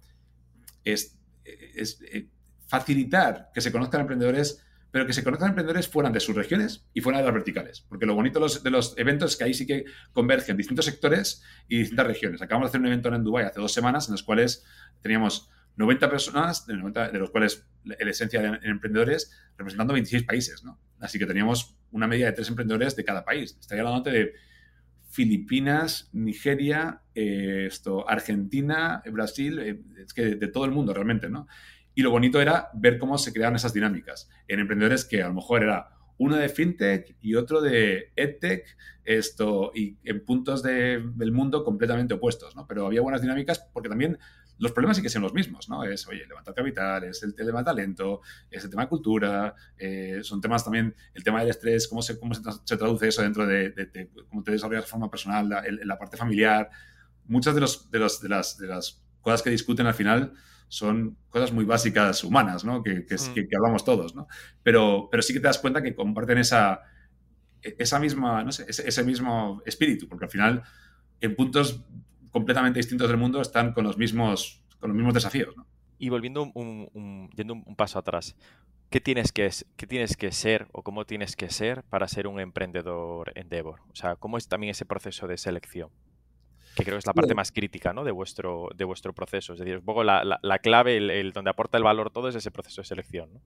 eh, 0.84 0.96
facilitar 2.66 3.50
que 3.54 3.60
se 3.60 3.72
conozcan 3.72 4.02
emprendedores 4.02 4.64
pero 4.94 5.08
que 5.08 5.12
se 5.12 5.24
conozcan 5.24 5.48
emprendedores 5.48 5.88
fuera 5.88 6.08
de 6.08 6.20
sus 6.20 6.36
regiones 6.36 6.86
y 6.94 7.00
fuera 7.00 7.18
de 7.18 7.24
las 7.24 7.34
verticales. 7.34 7.80
Porque 7.80 8.06
lo 8.06 8.14
bonito 8.14 8.38
de 8.38 8.70
los, 8.70 8.96
eventos 8.96 9.32
es 9.32 9.36
que 9.36 9.42
ahí 9.42 9.52
sí 9.52 9.66
que 9.66 9.86
convergen 10.12 10.56
distintos 10.56 10.84
sectores 10.84 11.42
y 11.66 11.78
distintas 11.78 12.06
regiones. 12.06 12.40
Acabamos 12.42 12.68
de 12.68 12.68
hacer 12.68 12.80
un 12.80 12.86
evento 12.86 13.12
en 13.12 13.24
Dubái 13.24 13.44
hace 13.44 13.58
dos 13.58 13.72
semanas 13.72 14.06
en 14.06 14.12
los 14.12 14.22
cuales 14.22 14.64
teníamos 15.02 15.50
90 15.74 16.08
personas, 16.08 16.64
de, 16.68 16.76
los 16.76 17.30
cuales 17.30 17.66
la, 17.82 17.96
esencia 18.08 18.40
de 18.40 18.60
emprendedores, 18.62 19.32
representando 19.58 19.94
26 19.94 20.22
países, 20.22 20.62
¿no? 20.62 20.78
Así 21.00 21.18
que 21.18 21.26
teníamos 21.26 21.76
una 21.90 22.06
media 22.06 22.26
de 22.26 22.32
tres 22.32 22.48
emprendedores 22.48 22.94
de 22.94 23.02
cada 23.02 23.24
país. 23.24 23.56
Estaría 23.58 23.82
hablando 23.82 24.08
de 24.08 24.32
Filipinas, 25.14 26.10
Nigeria, 26.12 27.02
eh, 27.14 27.66
esto, 27.68 28.08
Argentina, 28.10 29.00
Brasil, 29.12 29.60
eh, 29.60 29.80
es 29.96 30.12
que 30.12 30.34
de, 30.34 30.48
todo 30.48 30.64
el 30.64 30.72
mundo 30.72 30.92
realmente, 30.92 31.30
¿no? 31.30 31.46
Y 31.94 32.02
lo 32.02 32.10
bonito 32.10 32.40
era 32.42 32.68
ver 32.74 32.98
cómo 32.98 33.16
se 33.16 33.32
creaban 33.32 33.54
esas 33.54 33.72
dinámicas 33.72 34.28
en 34.48 34.58
emprendedores 34.58 35.04
que 35.04 35.22
a 35.22 35.28
lo 35.28 35.34
mejor 35.34 35.62
era 35.62 35.90
uno 36.18 36.34
de 36.34 36.48
fintech 36.48 37.16
y 37.20 37.36
otro 37.36 37.60
de 37.60 38.10
edtech, 38.16 38.76
esto, 39.04 39.70
y 39.72 39.98
en 40.02 40.24
puntos 40.24 40.64
del 40.64 41.30
mundo 41.30 41.62
completamente 41.62 42.14
opuestos, 42.14 42.56
¿no? 42.56 42.66
Pero 42.66 42.84
había 42.84 43.00
buenas 43.00 43.22
dinámicas 43.22 43.60
porque 43.72 43.88
también 43.88 44.18
los 44.58 44.72
problemas 44.72 44.96
sí 44.96 45.02
que 45.02 45.08
son 45.08 45.22
los 45.22 45.34
mismos, 45.34 45.68
¿no? 45.68 45.84
Es, 45.84 46.06
oye, 46.06 46.26
levantar 46.26 46.54
capital, 46.54 47.04
es 47.04 47.22
el 47.22 47.34
tema 47.34 47.58
de 47.60 47.64
talento, 47.64 48.20
es 48.50 48.64
el 48.64 48.70
tema 48.70 48.82
de 48.82 48.88
cultura, 48.88 49.54
eh, 49.76 50.20
son 50.22 50.40
temas 50.40 50.64
también, 50.64 50.94
el 51.12 51.24
tema 51.24 51.40
del 51.40 51.50
estrés, 51.50 51.88
cómo 51.88 52.02
se, 52.02 52.18
cómo 52.18 52.34
se, 52.34 52.76
traduce 52.76 53.08
eso 53.08 53.22
dentro 53.22 53.46
de, 53.46 54.10
cómo 54.28 54.42
te 54.42 54.52
desarrollas 54.52 54.84
de 54.84 54.90
forma 54.90 55.10
personal, 55.10 55.48
la, 55.48 55.64
la 55.84 55.98
parte 55.98 56.16
familiar. 56.16 56.70
Muchas 57.26 57.54
de, 57.54 57.60
los, 57.60 57.90
de, 57.90 57.98
los, 57.98 58.20
de, 58.20 58.28
las, 58.28 58.58
de 58.58 58.68
las 58.68 59.02
cosas 59.20 59.42
que 59.42 59.50
discuten 59.50 59.86
al 59.86 59.94
final 59.94 60.34
son 60.68 61.16
cosas 61.28 61.52
muy 61.52 61.64
básicas 61.64 62.24
humanas, 62.24 62.64
¿no? 62.64 62.82
Que, 62.82 63.06
que, 63.06 63.14
mm. 63.14 63.34
que, 63.34 63.56
hablamos 63.56 63.84
todos, 63.84 64.14
¿no? 64.14 64.28
Pero, 64.62 65.08
pero 65.10 65.22
sí 65.22 65.32
que 65.32 65.40
te 65.40 65.46
das 65.46 65.58
cuenta 65.58 65.82
que 65.82 65.94
comparten 65.94 66.38
esa, 66.38 66.80
esa 67.62 67.98
misma, 67.98 68.44
no 68.44 68.52
sé, 68.52 68.66
ese, 68.68 68.88
ese 68.88 69.04
mismo 69.04 69.62
espíritu, 69.66 70.08
porque 70.08 70.26
al 70.26 70.30
final 70.30 70.62
en 71.20 71.34
puntos 71.36 71.84
completamente 72.34 72.80
distintos 72.80 73.06
del 73.08 73.16
mundo 73.16 73.40
están 73.40 73.72
con 73.72 73.84
los 73.84 73.96
mismos, 73.96 74.60
con 74.80 74.90
los 74.90 74.96
mismos 74.96 75.14
desafíos. 75.14 75.56
¿no? 75.56 75.68
Y 75.98 76.08
volviendo 76.08 76.50
un, 76.52 77.30
yendo 77.36 77.54
un 77.54 77.76
paso 77.76 78.00
atrás, 78.00 78.34
¿qué 78.90 79.00
tienes, 79.00 79.30
que, 79.30 79.48
¿qué 79.76 79.86
tienes 79.86 80.16
que 80.16 80.32
ser 80.32 80.66
o 80.72 80.82
cómo 80.82 81.06
tienes 81.06 81.36
que 81.36 81.48
ser 81.48 81.84
para 81.84 82.08
ser 82.08 82.26
un 82.26 82.40
emprendedor 82.40 83.30
Endeavor? 83.36 83.82
O 83.88 83.94
sea, 83.94 84.16
¿cómo 84.16 84.36
es 84.36 84.48
también 84.48 84.72
ese 84.72 84.84
proceso 84.84 85.28
de 85.28 85.38
selección? 85.38 85.90
Que 86.74 86.82
creo 86.82 86.96
que 86.96 86.98
es 86.98 87.06
la 87.06 87.12
parte 87.12 87.36
más 87.36 87.52
crítica 87.52 87.92
¿no? 87.92 88.02
de, 88.02 88.10
vuestro, 88.10 88.68
de 88.74 88.82
vuestro 88.82 89.12
proceso. 89.12 89.52
Es 89.52 89.60
decir, 89.60 89.76
un 89.76 89.84
poco 89.84 90.02
la, 90.02 90.40
la, 90.42 90.58
clave, 90.58 90.96
el, 90.96 91.32
donde 91.32 91.50
aporta 91.50 91.78
el 91.78 91.84
valor 91.84 92.10
todo 92.10 92.28
es 92.28 92.34
ese 92.34 92.50
proceso 92.50 92.80
de 92.80 92.86
selección. 92.88 93.32
¿no? 93.32 93.40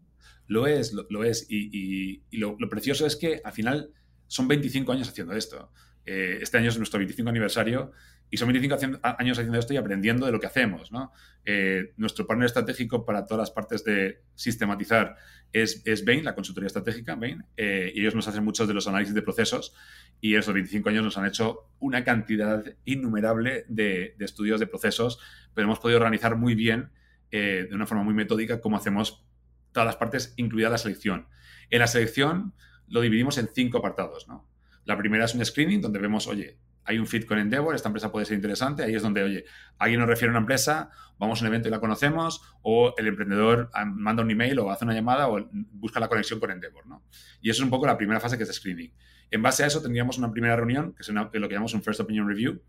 Lo 0.47 0.67
es, 0.67 0.95
lo, 0.95 1.25
es. 1.25 1.47
Y, 1.51 2.23
y, 2.31 2.39
lo, 2.39 2.57
lo, 2.59 2.71
precioso 2.71 3.05
es 3.05 3.17
que 3.17 3.43
al 3.45 3.53
final 3.53 3.93
son 4.29 4.49
25 4.49 4.93
años 4.93 5.11
haciendo 5.11 5.35
esto. 5.35 5.71
Eh, 6.07 6.39
este 6.41 6.57
año 6.57 6.71
es 6.71 6.79
nuestro 6.79 6.99
25 6.99 7.29
aniversario 7.29 7.93
y 8.31 8.37
son 8.37 8.49
25 8.49 9.01
años 9.03 9.39
haciendo 9.39 9.59
esto 9.59 9.75
y 9.75 9.77
aprendiendo 9.77 10.27
de 10.27 10.33
lo 10.33 10.41
que 10.41 10.47
hacemos. 10.47 10.93
¿no? 10.93 11.13
Eh, 11.45 11.93
nuestro 11.97 12.27
partner 12.27 12.47
estratégico 12.47 13.05
para 13.05 13.27
todas 13.27 13.41
las 13.41 13.51
partes 13.51 13.85
de 13.85 14.23
sistematizar 14.35 15.17
es, 15.53 15.83
es 15.87 16.05
Bain, 16.05 16.25
la 16.25 16.35
consultoría 16.35 16.67
estratégica, 16.67 17.15
Bain, 17.15 17.45
eh, 17.57 17.91
y 17.95 18.01
ellos 18.01 18.15
nos 18.15 18.29
hacen 18.29 18.45
muchos 18.45 18.69
de 18.69 18.75
los 18.75 18.87
análisis 18.87 19.15
de 19.15 19.23
procesos 19.23 19.75
y 20.21 20.35
esos 20.35 20.53
25 20.53 20.89
años 20.91 21.05
nos 21.05 21.17
han 21.17 21.27
hecho 21.27 21.71
una 21.79 22.05
cantidad 22.05 22.65
innumerable 22.85 23.65
de, 23.69 24.15
estudios 24.19 24.61
de 24.61 24.67
procesos, 24.67 25.21
pero 25.55 25.67
hemos 25.67 25.79
podido 25.79 25.99
organizar 25.99 26.37
muy 26.37 26.55
bien, 26.55 26.91
eh, 27.31 27.67
de 27.69 27.75
una 27.75 27.87
forma 27.87 28.05
muy 28.05 28.15
metódica, 28.15 28.61
cómo 28.61 28.77
hacemos 28.77 29.25
todas 29.73 29.87
las 29.87 29.97
partes, 29.97 30.35
incluida 30.37 30.69
la 30.69 30.79
selección. 30.79 31.29
En 31.71 31.81
la 31.81 31.87
selección 31.87 32.55
lo 32.89 33.01
dividimos 33.01 33.39
en 33.39 33.49
cinco 33.55 33.79
apartados. 33.79 34.29
¿no? 34.29 34.49
La 34.85 34.97
primera 34.97 35.25
es 35.25 35.35
un 35.35 35.45
screening, 35.45 35.81
donde 35.81 35.99
vemos, 35.99 36.27
oye, 36.27 36.59
hay 36.89 36.99
un 36.99 37.07
fit 37.07 37.27
con 37.27 37.39
Endeavor, 37.39 37.75
esta 37.75 37.91
empresa 37.91 38.11
puede 38.11 38.25
ser 38.25 38.37
interesante, 38.37 38.83
ahí 38.83 38.95
es 38.95 39.03
donde, 39.03 39.23
oye, 39.23 39.45
alguien 39.77 40.01
nos 40.01 40.09
refiere 40.09 40.31
a 40.31 40.33
una 40.33 40.41
empresa, 40.41 40.89
vamos 41.19 41.39
a 41.39 41.45
un 41.45 41.49
evento 41.49 41.69
y 41.69 41.71
la 41.71 41.81
conocemos, 41.81 42.41
o 42.63 42.95
el 42.97 43.07
emprendedor 43.07 43.69
ah, 43.75 43.85
manda 43.85 44.23
un 44.23 44.31
email 44.31 44.59
o 44.59 44.71
hace 44.71 44.87
una 44.87 44.95
llamada 44.95 45.29
o 45.29 45.51
busca 45.53 46.01
la 46.01 46.09
conexión 46.09 46.41
con 46.41 46.51
Endeavor, 46.51 46.87
¿no? 46.87 47.05
Y 47.43 47.51
eso 47.51 47.61
es 47.61 47.65
un 47.65 47.71
poco 47.71 47.87
la 47.87 47.99
primera 47.99 48.21
fase 48.21 48.39
que 48.39 48.45
es 48.45 48.49
de 48.49 48.55
screening. 48.55 48.91
En 49.31 49.43
base 49.43 49.65
a 49.65 49.67
eso 49.67 49.83
tendríamos 49.83 50.17
una 50.17 50.33
primera 50.33 50.57
reunión, 50.57 50.95
que 50.95 51.03
es 51.03 51.09
lo 51.11 51.31
que 51.31 51.55
llamamos 51.55 51.75
un 51.75 51.83
First 51.83 52.01
Opinion 52.01 52.27
Review, 52.27 52.63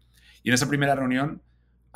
y 0.43 0.49
en 0.49 0.53
esa 0.53 0.67
primera 0.67 0.95
reunión 0.95 1.41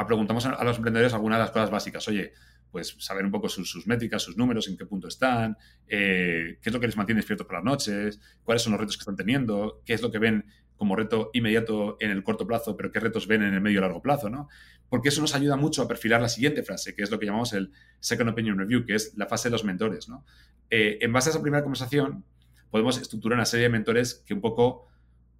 preguntamos 0.08 0.46
a 0.46 0.64
los 0.64 0.78
emprendedores 0.78 1.14
algunas 1.14 1.40
de 1.40 1.44
las 1.44 1.52
cosas 1.52 1.70
básicas. 1.70 2.08
Oye, 2.08 2.32
pues 2.74 2.96
saber 2.98 3.24
un 3.24 3.32
poco 3.32 3.50
sus, 3.50 3.86
métricas, 3.86 4.24
sus 4.24 4.36
números, 4.36 4.68
en 4.68 4.76
qué 4.76 4.86
punto 4.88 5.08
están, 5.08 5.56
eh, 5.88 6.58
qué 6.60 6.70
es 6.70 6.74
lo 6.74 6.80
que 6.80 6.88
les 6.88 6.98
mantiene 6.98 7.20
despiertos 7.20 7.46
por 7.46 7.58
las 7.58 7.64
noches, 7.64 8.20
cuáles 8.44 8.64
son 8.64 8.72
los 8.72 8.80
retos 8.82 8.98
que 8.98 9.02
están 9.02 9.16
teniendo, 9.16 9.84
qué 9.86 9.94
es 9.94 10.02
lo 10.02 10.12
que 10.12 10.18
ven 10.18 10.46
como 10.84 10.98
reto 10.98 11.30
inmediato 11.32 11.96
en 12.02 12.12
el 12.12 12.24
corto 12.24 12.46
plazo, 12.46 12.76
pero 12.76 12.92
qué 12.92 13.00
retos 13.00 13.26
ven 13.26 13.42
en 13.42 13.54
el 13.54 13.62
medio 13.62 13.78
y 13.78 13.82
largo 13.82 14.02
plazo, 14.02 14.30
¿no? 14.30 14.50
Porque 14.90 15.08
eso 15.08 15.22
nos 15.22 15.34
ayuda 15.34 15.56
mucho 15.56 15.82
a 15.82 15.88
perfilar 15.88 16.20
la 16.20 16.28
siguiente 16.28 16.62
frase, 16.62 16.94
que 16.94 17.04
es 17.04 17.10
lo 17.10 17.20
que 17.20 17.26
llamamos 17.26 17.54
el 17.54 17.72
Second 18.02 18.32
Opinion 18.32 18.60
Review, 18.60 18.86
que 18.86 18.96
es 18.96 19.14
la 19.16 19.28
fase 19.28 19.48
de 19.48 19.54
los 19.54 19.64
mentores, 19.64 20.10
¿no? 20.10 20.26
Eh, 20.70 20.98
en 21.00 21.14
base 21.14 21.30
a 21.30 21.32
esa 21.32 21.42
primera 21.42 21.64
conversación, 21.64 22.26
podemos 22.70 22.98
estructurar 22.98 23.38
una 23.38 23.46
serie 23.46 23.64
de 23.64 23.70
mentores 23.70 24.26
que 24.26 24.34
un 24.34 24.42
poco 24.42 24.90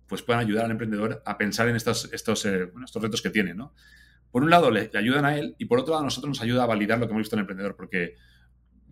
pues 0.08 0.22
puedan 0.22 0.40
ayudar 0.40 0.64
al 0.64 0.72
emprendedor 0.72 1.22
a 1.26 1.38
pensar 1.38 1.68
en 1.68 1.76
estos, 1.76 2.10
estos, 2.14 2.46
eh, 2.46 2.72
estos 2.86 3.04
retos 3.04 3.22
que 3.22 3.32
tiene, 3.32 3.54
¿no? 3.54 3.74
Por 4.32 4.44
un 4.44 4.50
lado, 4.50 4.72
le, 4.72 4.90
ayudan 4.94 5.26
a 5.26 5.38
él 5.38 5.58
y 5.60 5.66
por 5.66 5.78
otro 5.78 5.92
lado, 5.92 6.04
a 6.04 6.06
nosotros 6.06 6.30
nos 6.30 6.42
ayuda 6.42 6.64
a 6.64 6.68
validar 6.68 7.00
lo 7.00 7.06
que 7.06 7.12
hemos 7.12 7.24
visto 7.24 7.36
en 7.36 7.40
el 7.40 7.44
emprendedor, 7.44 7.76
porque 7.76 8.16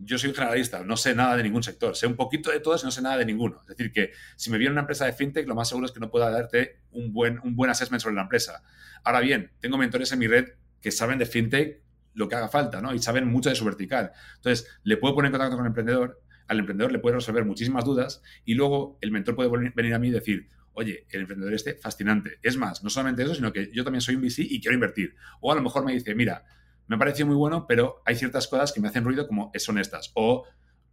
yo 0.03 0.17
soy 0.17 0.29
un 0.29 0.35
generalista, 0.35 0.83
no 0.83 0.97
sé 0.97 1.13
nada 1.15 1.37
de 1.37 1.43
ningún 1.43 1.63
sector, 1.63 1.95
sé 1.95 2.07
un 2.07 2.15
poquito 2.15 2.51
de 2.51 2.59
todos 2.59 2.83
y 2.83 2.85
no 2.85 2.91
sé 2.91 3.01
nada 3.01 3.17
de 3.17 3.25
ninguno. 3.25 3.59
Es 3.61 3.67
decir, 3.67 3.91
que 3.91 4.11
si 4.35 4.49
me 4.49 4.57
viene 4.57 4.71
una 4.71 4.81
empresa 4.81 5.05
de 5.05 5.13
fintech, 5.13 5.47
lo 5.47 5.55
más 5.55 5.69
seguro 5.69 5.85
es 5.85 5.91
que 5.91 5.99
no 5.99 6.09
pueda 6.09 6.29
darte 6.29 6.79
un 6.91 7.13
buen, 7.13 7.39
un 7.43 7.55
buen 7.55 7.69
assessment 7.69 8.01
sobre 8.01 8.15
la 8.15 8.23
empresa. 8.23 8.63
Ahora 9.03 9.19
bien, 9.19 9.51
tengo 9.59 9.77
mentores 9.77 10.11
en 10.11 10.19
mi 10.19 10.27
red 10.27 10.49
que 10.81 10.91
saben 10.91 11.19
de 11.19 11.25
fintech 11.25 11.81
lo 12.13 12.27
que 12.27 12.35
haga 12.35 12.49
falta, 12.49 12.81
¿no? 12.81 12.93
Y 12.93 12.99
saben 12.99 13.27
mucho 13.27 13.49
de 13.49 13.55
su 13.55 13.63
vertical. 13.63 14.11
Entonces, 14.35 14.67
le 14.83 14.97
puedo 14.97 15.15
poner 15.15 15.29
en 15.29 15.33
contacto 15.33 15.55
con 15.55 15.65
el 15.65 15.69
emprendedor, 15.69 16.21
al 16.47 16.59
emprendedor 16.59 16.91
le 16.91 16.99
puede 16.99 17.15
resolver 17.15 17.45
muchísimas 17.45 17.85
dudas 17.85 18.21
y 18.43 18.55
luego 18.55 18.97
el 19.01 19.11
mentor 19.11 19.35
puede 19.35 19.49
venir 19.73 19.93
a 19.93 19.99
mí 19.99 20.09
y 20.09 20.11
decir, 20.11 20.49
oye, 20.73 21.05
el 21.09 21.21
emprendedor 21.21 21.53
este, 21.53 21.75
fascinante. 21.75 22.39
Es 22.41 22.57
más, 22.57 22.83
no 22.83 22.89
solamente 22.89 23.23
eso, 23.23 23.35
sino 23.35 23.53
que 23.53 23.69
yo 23.73 23.83
también 23.83 24.01
soy 24.01 24.15
un 24.15 24.21
VC 24.21 24.39
y 24.39 24.59
quiero 24.59 24.73
invertir. 24.73 25.15
O 25.39 25.51
a 25.51 25.55
lo 25.55 25.61
mejor 25.61 25.85
me 25.85 25.93
dice, 25.93 26.15
mira, 26.15 26.43
me 26.91 26.95
ha 26.95 26.99
parecido 26.99 27.27
muy 27.27 27.38
bueno, 27.38 27.67
pero 27.67 28.01
hay 28.06 28.15
ciertas 28.15 28.49
cosas 28.49 28.73
que 28.73 28.82
me 28.82 28.89
hacen 28.89 29.06
ruido 29.06 29.25
como 29.27 29.49
son 29.58 29.77
estas. 29.77 30.12
O 30.13 30.43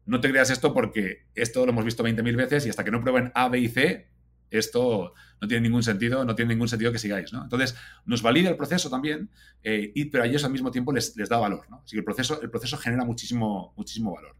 no 0.06 0.20
te 0.20 0.30
creas 0.30 0.48
esto 0.50 0.72
porque 0.72 1.26
esto 1.34 1.66
lo 1.66 1.72
hemos 1.72 1.84
visto 1.84 2.04
20.000 2.04 2.36
veces 2.36 2.66
y 2.66 2.68
hasta 2.68 2.84
que 2.84 2.92
no 2.92 3.00
prueben 3.00 3.32
A, 3.34 3.48
B 3.48 3.58
y 3.58 3.66
C, 3.68 4.08
esto 4.48 5.12
no 5.40 5.48
tiene 5.48 5.62
ningún 5.62 5.82
sentido, 5.82 6.24
no 6.24 6.36
tiene 6.36 6.54
ningún 6.54 6.68
sentido 6.68 6.92
que 6.92 7.00
sigáis, 7.00 7.32
¿no? 7.32 7.42
Entonces, 7.42 7.76
nos 8.06 8.22
valida 8.22 8.48
el 8.48 8.56
proceso 8.56 8.88
también, 8.88 9.28
eh, 9.64 9.90
y, 9.92 10.04
pero 10.04 10.22
a 10.22 10.28
ellos 10.28 10.44
al 10.44 10.52
mismo 10.52 10.70
tiempo 10.70 10.92
les, 10.92 11.16
les, 11.16 11.28
da 11.28 11.36
valor, 11.38 11.68
¿no? 11.68 11.82
Así 11.84 11.96
que 11.96 11.98
el 11.98 12.04
proceso, 12.04 12.40
el 12.40 12.48
proceso 12.48 12.76
genera 12.78 13.04
muchísimo, 13.04 13.74
muchísimo 13.76 14.14
valor. 14.14 14.36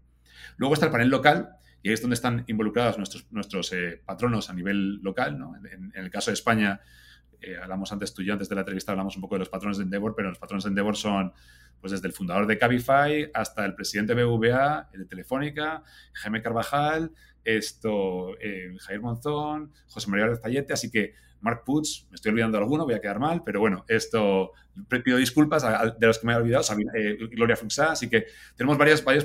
Luego 0.59 0.75
está 0.75 0.87
el 0.87 0.92
panel 0.92 1.09
local, 1.09 1.59
y 1.83 1.88
ahí 1.88 1.94
es 1.94 2.01
donde 2.01 2.14
están 2.14 2.44
involucrados 2.49 2.99
nuestros, 2.99 3.27
nuestros 3.31 3.73
eh, 3.73 4.01
patronos 4.05 4.51
a 4.51 4.55
nivel 4.55 4.97
local. 5.03 5.38
¿no? 5.38 5.55
En, 5.57 5.92
el 5.94 6.11
caso 6.11 6.31
de 6.31 6.35
España, 6.35 6.81
eh, 7.40 7.57
hablamos 7.62 7.92
antes 7.92 8.12
tú 8.12 8.22
y 8.22 8.27
yo, 8.27 8.33
antes 8.33 8.48
de 8.48 8.55
la 8.55 8.62
entrevista 8.62 8.92
hablamos 8.92 9.16
un 9.16 9.22
poco 9.22 9.37
de 9.37 9.40
los 9.40 9.48
patrones 9.48 9.79
de 9.79 9.85
Endeavor, 9.85 10.14
pero 10.14 10.29
los 10.29 10.38
patrones 10.38 10.64
de 10.64 10.68
Endeavor 10.68 10.96
son 10.96 11.33
pues 11.81 11.92
desde 11.92 12.09
el 12.09 12.12
fundador 12.12 12.46
de 12.46 12.59
Cabify 12.59 13.31
hasta 13.33 13.64
el 13.64 13.74
presidente 13.74 14.14
de 14.14 14.24
BVA, 14.24 14.88
el 14.92 15.01
de 15.01 15.07
Telefónica, 15.07 15.85
Jaime 16.12 16.42
Carvajal, 16.42 17.12
esto, 17.44 18.37
eh, 18.40 18.74
Javier 18.81 19.01
Monzón, 19.01 19.72
José 19.87 20.11
María 20.11 20.37
Fayete, 20.37 20.72
así 20.72 20.90
que 20.90 21.14
Mark 21.40 21.62
Putz, 21.64 22.07
me 22.11 22.16
estoy 22.16 22.31
olvidando 22.31 22.59
de 22.59 22.64
alguno, 22.64 22.85
voy 22.85 22.94
a 22.94 23.01
quedar 23.01 23.20
mal, 23.20 23.42
pero 23.44 23.61
bueno, 23.61 23.85
esto, 23.87 24.53
pido 25.05 25.16
disculpas 25.18 25.62
de 25.98 26.07
los 26.07 26.18
que 26.18 26.27
me 26.27 26.33
he 26.33 26.37
olvidado, 26.37 26.64
Gloria 27.31 27.57
Fuxá, 27.57 27.92
así 27.92 28.09
que 28.09 28.27
tenemos 28.57 28.77
varios, 28.77 29.05
varios 29.05 29.24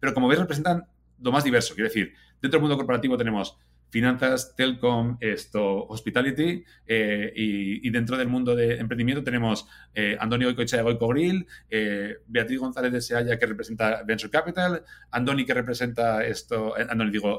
pero 0.00 0.14
como 0.14 0.28
veis 0.28 0.40
representan 0.40 0.86
lo 1.20 1.30
más 1.30 1.44
diverso. 1.44 1.74
Quiero 1.74 1.88
decir, 1.88 2.14
dentro 2.40 2.58
del 2.58 2.62
mundo 2.62 2.76
corporativo 2.76 3.16
tenemos 3.16 3.58
finanzas, 3.92 4.56
telcom, 4.56 5.18
esto, 5.20 5.86
hospitality, 5.86 6.64
eh, 6.86 7.30
y, 7.36 7.90
dentro 7.90 8.16
del 8.16 8.26
mundo 8.26 8.56
de 8.56 8.76
emprendimiento 8.76 9.22
tenemos 9.22 9.68
eh, 9.94 10.16
Antonio 10.18 10.48
Goicoechea 10.48 10.82
de 10.82 11.46
eh, 11.68 12.16
Beatriz 12.26 12.58
González 12.58 12.90
de 12.90 13.02
Sealla 13.02 13.38
que 13.38 13.44
representa 13.44 14.02
Venture 14.02 14.30
Capital, 14.30 14.82
Andoni 15.10 15.44
que 15.44 15.52
representa 15.52 16.24
esto, 16.24 16.74
Andoni 16.88 17.10
digo, 17.10 17.38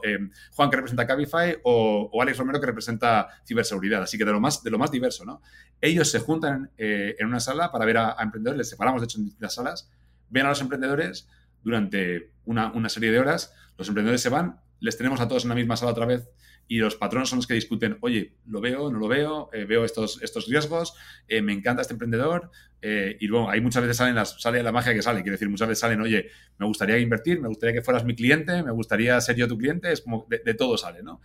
Juan 0.51 0.69
que 0.69 0.75
representa 0.75 1.07
Cabify 1.07 1.57
o, 1.63 2.21
Alex 2.21 2.37
Romero 2.37 2.59
que 2.59 2.67
representa 2.67 3.29
ciberseguridad. 3.47 4.03
Así 4.03 4.19
que 4.19 4.23
de 4.23 4.31
lo 4.31 4.39
más, 4.39 4.61
de 4.61 4.69
lo 4.69 4.77
más 4.77 4.91
diverso, 4.91 5.25
¿no? 5.25 5.41
Ellos 5.81 6.11
se 6.11 6.19
juntan 6.19 6.69
en 6.77 7.25
una 7.25 7.39
sala 7.39 7.71
para 7.71 7.85
ver 7.85 7.97
a, 7.97 8.15
a 8.15 8.21
emprendedores, 8.21 8.59
les 8.59 8.69
separamos 8.69 9.01
de 9.01 9.05
hecho 9.05 9.17
en 9.17 9.25
distintas 9.25 9.55
salas, 9.55 9.89
ven 10.29 10.45
a 10.45 10.49
los 10.49 10.61
emprendedores 10.61 11.27
durante 11.63 12.29
una, 12.45 12.71
una 12.73 12.89
serie 12.89 13.11
de 13.11 13.19
horas, 13.19 13.55
los 13.75 13.87
emprendedores 13.87 14.21
se 14.21 14.29
van, 14.29 14.59
les 14.83 14.97
tenemos 14.97 15.21
a 15.21 15.29
todos 15.29 15.43
en 15.43 15.49
la 15.49 15.55
misma 15.55 15.77
sala 15.77 15.91
otra 15.91 16.05
vez 16.05 16.27
y 16.67 16.77
los 16.77 16.95
patronos 16.95 17.29
son 17.29 17.37
los 17.37 17.47
que 17.47 17.53
discuten, 17.53 17.97
oye, 18.01 18.35
lo 18.45 18.59
veo, 18.59 18.91
no 18.91 18.99
lo 18.99 19.07
veo, 19.07 19.49
eh, 19.53 19.63
veo 19.63 19.85
estos, 19.85 20.21
estos 20.21 20.47
riesgos, 20.47 20.93
eh, 21.29 21.41
me 21.41 21.53
encanta 21.53 21.81
este 21.81 21.93
emprendedor 21.93 22.51
eh, 22.81 23.15
y 23.19 23.27
luego 23.27 23.49
ahí 23.49 23.61
muchas 23.61 23.81
veces 23.81 23.95
salen 23.95 24.15
las, 24.15 24.41
sale 24.41 24.61
la 24.61 24.73
magia 24.73 24.93
que 24.93 25.01
sale, 25.01 25.21
quiero 25.21 25.35
decir, 25.35 25.49
muchas 25.49 25.69
veces 25.69 25.79
salen, 25.79 26.01
oye, 26.01 26.29
me 26.57 26.65
gustaría 26.65 26.99
invertir, 26.99 27.39
me 27.39 27.47
gustaría 27.47 27.73
que 27.73 27.81
fueras 27.81 28.03
mi 28.03 28.13
cliente, 28.13 28.61
me 28.61 28.71
gustaría 28.71 29.19
ser 29.21 29.37
yo 29.37 29.47
tu 29.47 29.57
cliente, 29.57 29.89
es 29.89 30.01
como 30.01 30.27
de, 30.29 30.53
todo 30.53 30.77
sale, 30.77 31.01
¿no? 31.01 31.21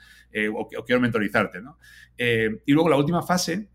O, 0.55 0.61
o, 0.61 0.85
quiero 0.85 1.01
mentorizarte, 1.01 1.61
¿no? 1.61 1.79
y 2.16 2.73
luego 2.73 2.88
la 2.88 2.97
última 2.97 3.23
fase 3.23 3.68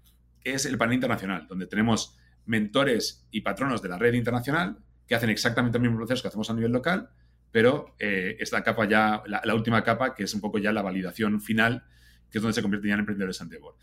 es 0.43 0.65
el 0.65 0.78
panel 0.78 0.96
internacional, 0.96 1.46
donde 1.48 1.67
tenemos 1.67 2.17
mentores 2.46 3.28
y 3.32 3.41
patronos 3.41 3.82
de 3.82 3.89
la 3.89 3.98
red 3.98 4.13
internacional 4.13 4.78
que 5.08 5.15
hacen 5.15 5.30
exactamente 5.30 5.78
el 5.78 5.82
mismo 5.82 5.98
proceso 5.98 6.22
que 6.22 6.28
hacemos 6.30 6.50
a 6.50 6.54
nivel 6.54 6.72
local, 6.72 7.10
pero 7.54 7.94
eh, 8.00 8.36
esta 8.39 8.63
capa 8.63 8.86
ya, 8.86 9.22
la, 9.28 9.54
última 9.54 9.84
capa, 9.84 10.16
que 10.16 10.24
es 10.24 10.34
un 10.34 10.42
poco 10.42 10.58
ya 10.58 10.74
la 10.74 10.82
validación 10.82 11.39
final, 11.39 11.86
que 12.32 12.39
es 12.39 12.42
donde 12.42 12.56
se 12.56 12.63
convierte 12.63 12.88
ya 12.88 12.96
en 12.96 13.02
emprendedores 13.02 13.39
Endeavor. 13.42 13.76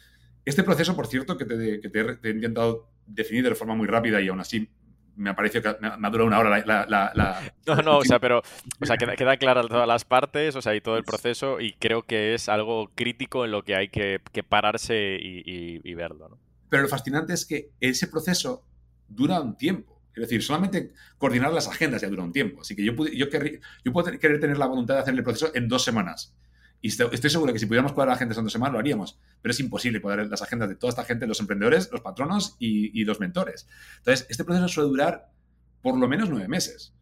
Este 0.45 0.65
proceso, 0.65 0.97
por 0.97 1.07
cierto, 1.07 1.39
que, 1.39 1.45
te, 1.45 2.29
he 2.29 2.31
intentado 2.33 2.91
definir 3.07 3.49
de 3.49 3.55
forma 3.55 3.77
muy 3.77 3.87
rápida 3.87 4.21
y 4.21 4.27
aún 4.27 4.41
así 4.41 4.69
me 5.15 5.31
ha 5.31 5.37
parecido 5.37 5.63
que 5.63 5.81
me 5.81 5.89
ha 5.89 6.11
durado 6.11 6.27
una 6.27 6.41
hora 6.41 6.65
la... 6.67 7.53
no, 7.67 7.77
no, 7.77 7.99
o 7.99 8.05
sea, 8.05 8.19
pero 8.19 8.43
o 8.81 8.87
sea, 8.87 8.97
queda, 8.97 9.15
queda 9.15 9.37
claras 9.37 9.69
todas 9.69 9.87
las 9.87 10.05
partes, 10.05 10.57
o 10.57 10.63
sea, 10.63 10.75
y 10.75 10.81
todo 10.81 10.97
el 10.97 11.05
proceso, 11.05 11.61
y 11.61 11.75
creo 11.75 12.03
que 12.03 12.35
es 12.35 12.49
algo 12.49 12.91
crítico 12.97 13.45
en 13.45 13.53
lo 13.53 13.63
que 13.63 13.77
hay 13.77 13.89
que, 13.89 14.21
pararse 14.49 15.17
y, 15.21 15.95
verlo, 15.95 16.29
¿no? 16.29 16.41
Pero 16.69 16.83
lo 16.83 16.89
fascinante 16.89 17.35
es 17.35 17.47
que 17.47 17.71
ese 17.79 18.09
proceso 18.09 18.65
dura 19.07 19.41
un 19.41 19.57
tiempo. 19.57 20.00
Es 20.15 20.23
decir, 20.23 20.43
solamente 20.43 20.93
coordinar 21.19 21.53
las 21.53 21.69
agendas 21.69 22.03
ya 22.03 22.09
dura 22.09 22.23
un 22.23 22.33
tiempo. 22.33 22.61
Así 22.63 22.75
que 22.75 22.85
yo, 22.85 22.93
yo, 23.07 23.27
yo 23.85 23.93
puedo 23.93 24.19
querer 24.19 24.41
tener 24.41 24.59
la 24.59 24.67
voluntad 24.67 24.95
de 24.95 25.01
hacer 25.01 25.15
el 25.15 25.23
proceso 25.23 25.51
en 25.55 25.69
dos 25.69 25.85
semanas. 25.85 26.35
Y 26.83 26.89
estoy 26.89 27.31
seguro 27.31 27.53
que 27.53 27.59
si 27.59 27.67
pudiéramos 27.67 27.93
cuadrar 27.93 28.17
agendas 28.17 28.39
en 28.39 28.45
dos 28.45 28.53
semanas 28.53 28.73
lo 28.73 28.79
haríamos, 28.79 29.19
pero 29.43 29.53
es 29.53 29.61
imposible 29.61 30.01
cuadrar 30.01 30.27
las 30.27 30.41
agendas 30.41 30.69
de 30.69 30.77
toda 30.77 30.91
esta 30.91 31.05
gente, 31.05 31.27
los 31.27 31.41
emprendedores, 31.41 31.91
los 31.93 32.01
patronos 32.01 32.57
y, 32.59 33.05
los 33.05 33.21
mentores. 33.21 33.69
Entonces, 33.99 34.27
este 34.31 34.45
proceso 34.45 34.69
suele 34.69 34.89
durar 34.89 35.31
por 35.83 35.99
lo 35.99 36.09
menos 36.09 36.31
nueve 36.31 36.49
meses. 36.49 36.95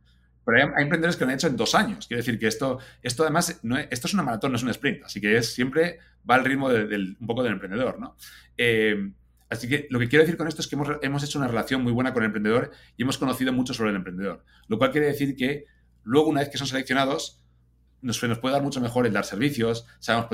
Pero 0.44 0.58
hay, 0.58 0.82
emprendedores 0.82 1.16
que 1.16 1.24
lo 1.24 1.30
han 1.30 1.36
hecho 1.36 1.46
en 1.46 1.56
dos 1.56 1.74
años. 1.74 2.08
Quiero 2.08 2.18
decir 2.18 2.38
que 2.38 2.48
esto, 2.48 2.78
esto 3.02 3.22
además, 3.22 3.60
no 3.62 3.78
es, 3.78 3.86
esto 3.90 4.08
es 4.08 4.14
una 4.14 4.22
maratón, 4.24 4.52
no 4.52 4.56
es 4.56 4.62
un 4.62 4.70
sprint. 4.70 5.04
Así 5.04 5.20
que 5.20 5.36
es, 5.36 5.54
siempre 5.54 5.98
va 6.28 6.36
al 6.36 6.44
ritmo 6.44 6.70
del, 6.70 7.16
un 7.20 7.26
poco 7.26 7.42
del 7.44 7.52
emprendedor. 7.52 8.00
¿no? 8.00 8.16
Eh, 8.56 9.12
así 9.50 9.68
que 9.68 9.86
lo 9.90 9.98
que 9.98 10.08
quiero 10.08 10.24
decir 10.24 10.36
con 10.36 10.48
esto 10.48 10.60
es 10.60 10.68
que 10.68 10.76
hemos, 10.76 10.88
hemos 11.02 11.22
hecho 11.24 11.38
una 11.38 11.48
relación 11.48 11.82
muy 11.82 11.92
buena 11.92 12.12
con 12.12 12.22
el 12.22 12.26
emprendedor 12.26 12.70
y 12.96 13.02
hemos 13.02 13.18
conocido 13.18 13.52
mucho 13.52 13.74
sobre 13.74 13.90
el 13.90 13.96
emprendedor. 13.96 14.44
Lo 14.66 14.78
cual 14.78 14.90
quiere 14.90 15.06
decir 15.06 15.36
que 15.36 15.66
luego, 16.04 16.28
una 16.28 16.40
vez 16.40 16.48
que 16.48 16.58
son 16.58 16.66
seleccionados, 16.66 17.42
nos, 18.00 18.18
puede 18.18 18.52
dar 18.52 18.62
mucho 18.62 18.80
mejor 18.80 19.06
el 19.06 19.12
dar 19.12 19.24
servicios, 19.24 19.86
sabemos 19.98 20.28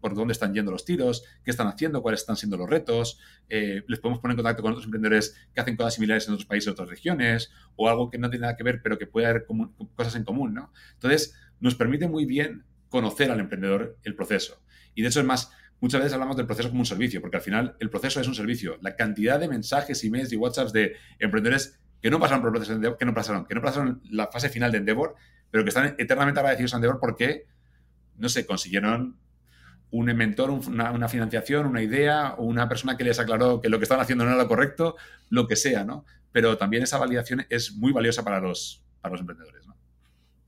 por, 0.00 0.14
dónde 0.14 0.32
están 0.32 0.54
yendo 0.54 0.70
los 0.70 0.84
tiros, 0.84 1.24
qué 1.44 1.50
están 1.50 1.66
haciendo, 1.66 2.02
cuáles 2.02 2.20
están 2.20 2.36
siendo 2.36 2.56
los 2.56 2.68
retos, 2.68 3.18
eh, 3.48 3.82
les 3.86 4.00
podemos 4.00 4.20
poner 4.20 4.32
en 4.32 4.36
contacto 4.38 4.62
con 4.62 4.72
otros 4.72 4.86
emprendedores 4.86 5.36
que 5.54 5.60
hacen 5.60 5.76
cosas 5.76 5.94
similares 5.94 6.26
en 6.26 6.34
otros 6.34 6.46
países, 6.46 6.72
otras 6.72 6.88
regiones, 6.88 7.50
o 7.76 7.88
algo 7.88 8.10
que 8.10 8.18
no 8.18 8.30
tiene 8.30 8.42
nada 8.42 8.56
que 8.56 8.62
ver, 8.62 8.80
pero 8.82 8.98
que 8.98 9.06
puede 9.06 9.26
haber 9.26 9.46
cosas 9.94 10.16
en 10.16 10.24
común, 10.24 10.54
¿no? 10.54 10.72
Entonces, 10.94 11.34
nos 11.60 11.74
permite 11.74 12.08
muy 12.08 12.24
bien 12.24 12.64
conocer 12.88 13.30
al 13.30 13.40
emprendedor 13.40 13.98
el 14.04 14.14
proceso. 14.14 14.62
Y 14.94 15.02
de 15.02 15.08
hecho, 15.08 15.20
es 15.20 15.26
más, 15.26 15.50
muchas 15.82 16.00
veces 16.00 16.14
hablamos 16.14 16.36
del 16.36 16.46
proceso 16.46 16.68
como 16.68 16.80
un 16.80 16.86
servicio, 16.86 17.20
porque 17.20 17.36
al 17.36 17.42
final 17.42 17.76
el 17.80 17.90
proceso 17.90 18.20
es 18.20 18.28
un 18.28 18.34
servicio. 18.34 18.78
La 18.80 18.94
cantidad 18.94 19.38
de 19.38 19.48
mensajes, 19.48 20.02
emails 20.04 20.32
y 20.32 20.36
WhatsApps 20.36 20.72
de 20.72 20.96
emprendedores 21.18 21.78
que 22.00 22.08
no 22.08 22.20
pasaron 22.20 22.40
por 22.40 22.48
el 22.48 22.52
proceso 22.52 22.70
de 22.72 22.76
Endeavor, 22.76 22.98
que 22.98 23.04
no 23.04 23.12
pasaron, 23.12 23.44
que 23.44 23.54
no 23.54 23.60
pasaron 23.60 24.00
la 24.10 24.28
fase 24.28 24.48
final 24.48 24.70
de 24.70 24.78
Endeavor, 24.78 25.16
pero 25.50 25.64
que 25.64 25.68
están 25.68 25.96
eternamente 25.98 26.38
agradecidos 26.38 26.72
a 26.72 26.76
Endeavor 26.76 27.00
porque, 27.00 27.46
no 28.16 28.28
sé, 28.28 28.46
consiguieron 28.46 29.18
un 29.90 30.06
mentor, 30.06 30.50
una, 30.50 31.08
financiación, 31.08 31.66
una 31.66 31.82
idea, 31.82 32.34
o 32.38 32.44
una 32.44 32.68
persona 32.68 32.96
que 32.96 33.04
les 33.04 33.18
aclaró 33.18 33.60
que 33.60 33.68
lo 33.68 33.78
que 33.78 33.82
estaban 33.82 34.02
haciendo 34.02 34.24
no 34.24 34.30
era 34.30 34.40
lo 34.40 34.48
correcto, 34.48 34.96
lo 35.30 35.46
que 35.46 35.56
sea, 35.56 35.84
¿no? 35.84 36.06
Pero 36.30 36.56
también 36.56 36.84
esa 36.84 36.96
validación 36.96 37.44
es 37.50 37.74
muy 37.74 37.92
valiosa 37.92 38.24
para 38.24 38.40
los, 38.40 38.82
para 39.00 39.12
los 39.12 39.20
emprendedores, 39.20 39.66
¿no? 39.66 39.71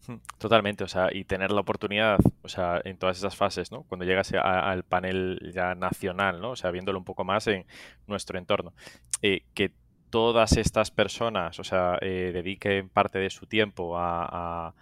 Hmm, 0.07 0.17
totalmente, 0.39 0.85
o 0.85 0.89
sea, 0.89 1.09
y 1.13 1.25
tener 1.25 1.51
la 1.51 1.61
oportunidad, 1.63 2.19
o 2.43 2.49
sea, 2.49 2.81
en 2.85 2.99
todas 2.99 3.17
esas 3.17 3.37
fases, 3.37 3.73
¿no? 3.73 3.85
Cuando 3.85 4.05
llegas 4.05 4.33
al 4.35 4.83
panel 4.83 5.51
ya 5.55 5.75
nacional, 5.75 6.41
¿no? 6.41 6.51
O 6.51 6.57
sea, 6.57 6.71
viéndolo 6.71 6.99
un 6.99 7.05
poco 7.05 7.25
más 7.25 7.47
en 7.47 7.65
nuestro 8.07 8.39
entorno, 8.39 8.75
eh, 9.23 9.45
que 9.55 9.73
todas 10.11 10.57
estas 10.59 10.91
personas, 10.91 11.59
o 11.59 11.65
sea, 11.65 11.99
eh, 12.01 12.31
dediquen 12.35 12.89
parte 12.89 13.19
de 13.19 13.31
su 13.31 13.47
tiempo 13.47 13.99
a, 13.99 14.75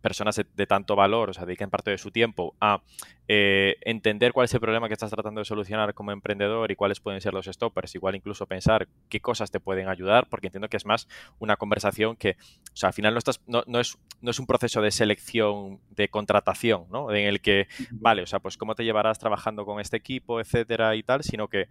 personas 0.00 0.36
de, 0.36 0.66
tanto 0.66 0.96
valor, 0.96 1.30
o 1.30 1.32
sea, 1.32 1.44
dediquen 1.44 1.70
parte 1.70 1.90
de 1.90 1.98
su 1.98 2.10
tiempo 2.10 2.54
a 2.60 2.82
eh, 3.28 3.76
entender 3.82 4.32
cuál 4.32 4.44
es 4.44 4.54
el 4.54 4.60
problema 4.60 4.88
que 4.88 4.94
estás 4.94 5.10
tratando 5.10 5.40
de 5.40 5.44
solucionar 5.44 5.94
como 5.94 6.12
emprendedor 6.12 6.70
y 6.70 6.76
cuáles 6.76 7.00
pueden 7.00 7.20
ser 7.20 7.34
los 7.34 7.46
stoppers, 7.46 7.94
igual 7.94 8.16
incluso 8.16 8.46
pensar 8.46 8.88
qué 9.08 9.20
cosas 9.20 9.50
te 9.50 9.60
pueden 9.60 9.88
ayudar, 9.88 10.26
porque 10.28 10.48
entiendo 10.48 10.68
que 10.68 10.76
es 10.76 10.86
más 10.86 11.08
una 11.38 11.56
conversación 11.56 12.16
que, 12.16 12.36
o 12.72 12.76
sea, 12.76 12.88
al 12.88 12.94
final 12.94 13.14
no, 13.14 13.18
estás, 13.18 13.40
no, 13.46 13.62
no 13.66 13.80
es, 13.80 13.98
no 14.20 14.30
es 14.30 14.38
un 14.38 14.46
proceso 14.46 14.80
de 14.82 14.90
selección, 14.90 15.80
de 15.90 16.08
contratación, 16.08 16.86
¿no? 16.90 17.10
En 17.10 17.26
el 17.26 17.40
que, 17.40 17.68
vale, 17.90 18.22
o 18.22 18.26
sea, 18.26 18.40
pues 18.40 18.56
cómo 18.56 18.74
te 18.74 18.84
llevarás 18.84 19.18
trabajando 19.18 19.64
con 19.64 19.80
este 19.80 19.96
equipo, 19.96 20.40
etcétera 20.40 20.94
y 20.96 21.02
tal, 21.02 21.22
sino 21.22 21.48
que 21.48 21.68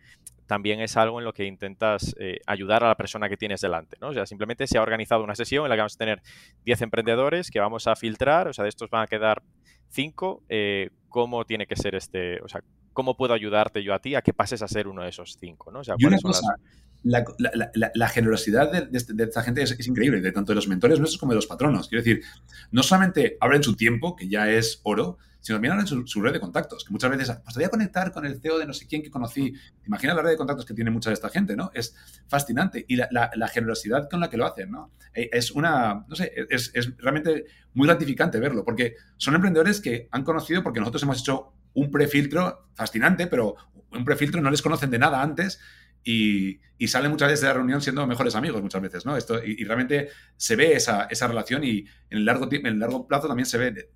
también 0.49 0.79
es 0.81 0.97
algo 0.97 1.19
en 1.19 1.25
lo 1.25 1.31
que 1.31 1.45
intentas 1.45 2.15
eh, 2.19 2.39
ayudar 2.47 2.83
a 2.83 2.88
la 2.88 2.95
persona 2.95 3.29
que 3.29 3.38
tienes 3.38 3.62
delante, 3.62 3.97
¿no? 4.01 4.07
O 4.07 4.13
sea, 4.13 4.25
simplemente 4.25 4.65
se 4.65 4.79
ha 4.79 4.81
organizado 4.81 5.23
una 5.23 5.35
sesión 5.35 5.63
en 5.63 5.69
la 5.69 5.75
que 5.75 5.81
vamos 5.81 5.93
a 5.93 5.99
tener 5.99 6.23
10 6.65 6.81
emprendedores 6.81 7.51
que 7.51 7.59
vamos 7.59 7.85
a 7.85 7.95
filtrar, 7.95 8.47
o 8.47 8.53
sea, 8.53 8.63
de 8.63 8.69
estos 8.69 8.89
van 8.89 9.03
a 9.03 9.07
quedar 9.07 9.43
5, 9.89 10.45
eh, 10.49 10.89
¿cómo 11.07 11.45
tiene 11.45 11.67
que 11.67 11.75
ser 11.75 11.93
este, 11.93 12.41
o 12.41 12.47
sea, 12.47 12.63
cómo 12.93 13.15
puedo 13.15 13.35
ayudarte 13.35 13.83
yo 13.83 13.93
a 13.93 13.99
ti 13.99 14.15
a 14.15 14.23
que 14.23 14.33
pases 14.33 14.63
a 14.63 14.67
ser 14.67 14.88
uno 14.88 15.03
de 15.03 15.09
esos 15.09 15.38
5, 15.39 15.71
¿no? 15.71 15.81
O 15.81 15.83
sea, 15.83 15.93
y 15.99 16.05
una 16.07 16.17
cosa, 16.17 16.55
la, 17.03 18.09
generosidad 18.09 18.71
de, 18.71 18.97
esta 19.23 19.43
gente 19.43 19.62
es, 19.62 19.88
increíble, 19.88 20.21
de 20.21 20.31
tanto 20.31 20.51
de 20.51 20.55
los 20.55 20.67
mentores 20.67 20.99
nuestros 20.99 21.19
como 21.19 21.31
de 21.31 21.38
los 21.38 21.47
patronos. 21.47 21.88
Quiero 21.88 22.03
decir, 22.03 22.23
no 22.71 22.83
solamente 22.83 23.38
abren 23.39 23.63
su 23.63 23.75
tiempo, 23.75 24.15
que 24.15 24.27
ya 24.27 24.49
es 24.49 24.81
oro, 24.83 25.17
sino 25.39 25.55
también 25.55 25.71
hablan 25.71 25.88
su, 25.88 26.21
red 26.21 26.33
de 26.33 26.39
contactos, 26.41 26.83
que 26.83 26.91
muchas 26.91 27.09
veces, 27.09 27.31
pues 27.43 27.53
te 27.53 27.59
voy 27.59 27.63
a 27.63 27.69
conectar 27.69 28.12
con 28.12 28.25
el 28.25 28.41
CEO 28.41 28.59
de 28.59 28.65
no 28.65 28.73
sé 28.73 28.88
quién 28.88 29.01
que 29.01 29.09
conocí. 29.09 29.51
¿Te 29.51 29.88
imaginas 29.88 30.15
la 30.17 30.21
red 30.21 30.31
de 30.31 30.38
contactos 30.38 30.65
que 30.65 30.73
tiene 30.73 30.91
mucha 30.91 31.09
de 31.09 31.13
esta 31.13 31.29
gente, 31.29 31.55
no? 31.55 31.71
Es 31.73 31.95
fascinante. 32.27 32.83
Y 32.88 32.97
la, 32.97 33.47
generosidad 33.51 34.09
con 34.09 34.19
la 34.19 34.29
que 34.29 34.38
lo 34.38 34.45
hacen, 34.45 34.71
¿no? 34.71 34.91
Eh, 35.13 35.29
es 35.31 35.51
una, 35.51 36.05
no 36.07 36.15
sé, 36.15 36.33
es 36.49 36.73
realmente 36.97 37.45
muy 37.73 37.88
gratificante 37.88 38.39
verlo, 38.39 38.65
porque 38.65 38.95
son 39.15 39.35
emprendedores 39.35 39.79
que 39.79 40.09
han 40.12 40.23
conocido 40.23 40.62
porque 40.63 40.79
nosotros 40.79 41.03
hemos 41.03 41.19
hecho 41.19 41.53
un 41.73 41.91
prefiltro 41.91 42.69
fascinante, 42.73 43.27
pero 43.27 43.55
un 43.91 44.05
prefiltro 44.05 44.41
no 44.41 44.51
les 44.51 44.62
conocen 44.62 44.91
de 44.91 44.99
nada 44.99 45.21
antes 45.21 45.59
y, 46.03 46.59
y, 46.77 46.88
salen 46.88 47.12
muchas 47.12 47.27
veces 47.27 47.41
de 47.41 47.47
la 47.47 47.53
reunión 47.53 47.81
siendo 47.81 48.05
mejores 48.07 48.35
amigos 48.35 48.62
muchas 48.62 48.81
veces, 48.81 49.05
¿no? 49.05 49.17
Esto, 49.17 49.43
y, 49.43 49.63
realmente 49.63 50.09
se 50.38 50.55
ve 50.55 50.73
esa, 50.73 51.03
esa, 51.03 51.27
relación 51.27 51.63
y 51.63 51.79
en 52.09 52.19
el, 52.19 52.25
largo, 52.25 52.47
en 52.51 52.65
el 52.65 52.79
largo 52.79 53.07
plazo 53.07 53.27
también 53.27 53.45
se 53.45 53.57
ve 53.57 53.89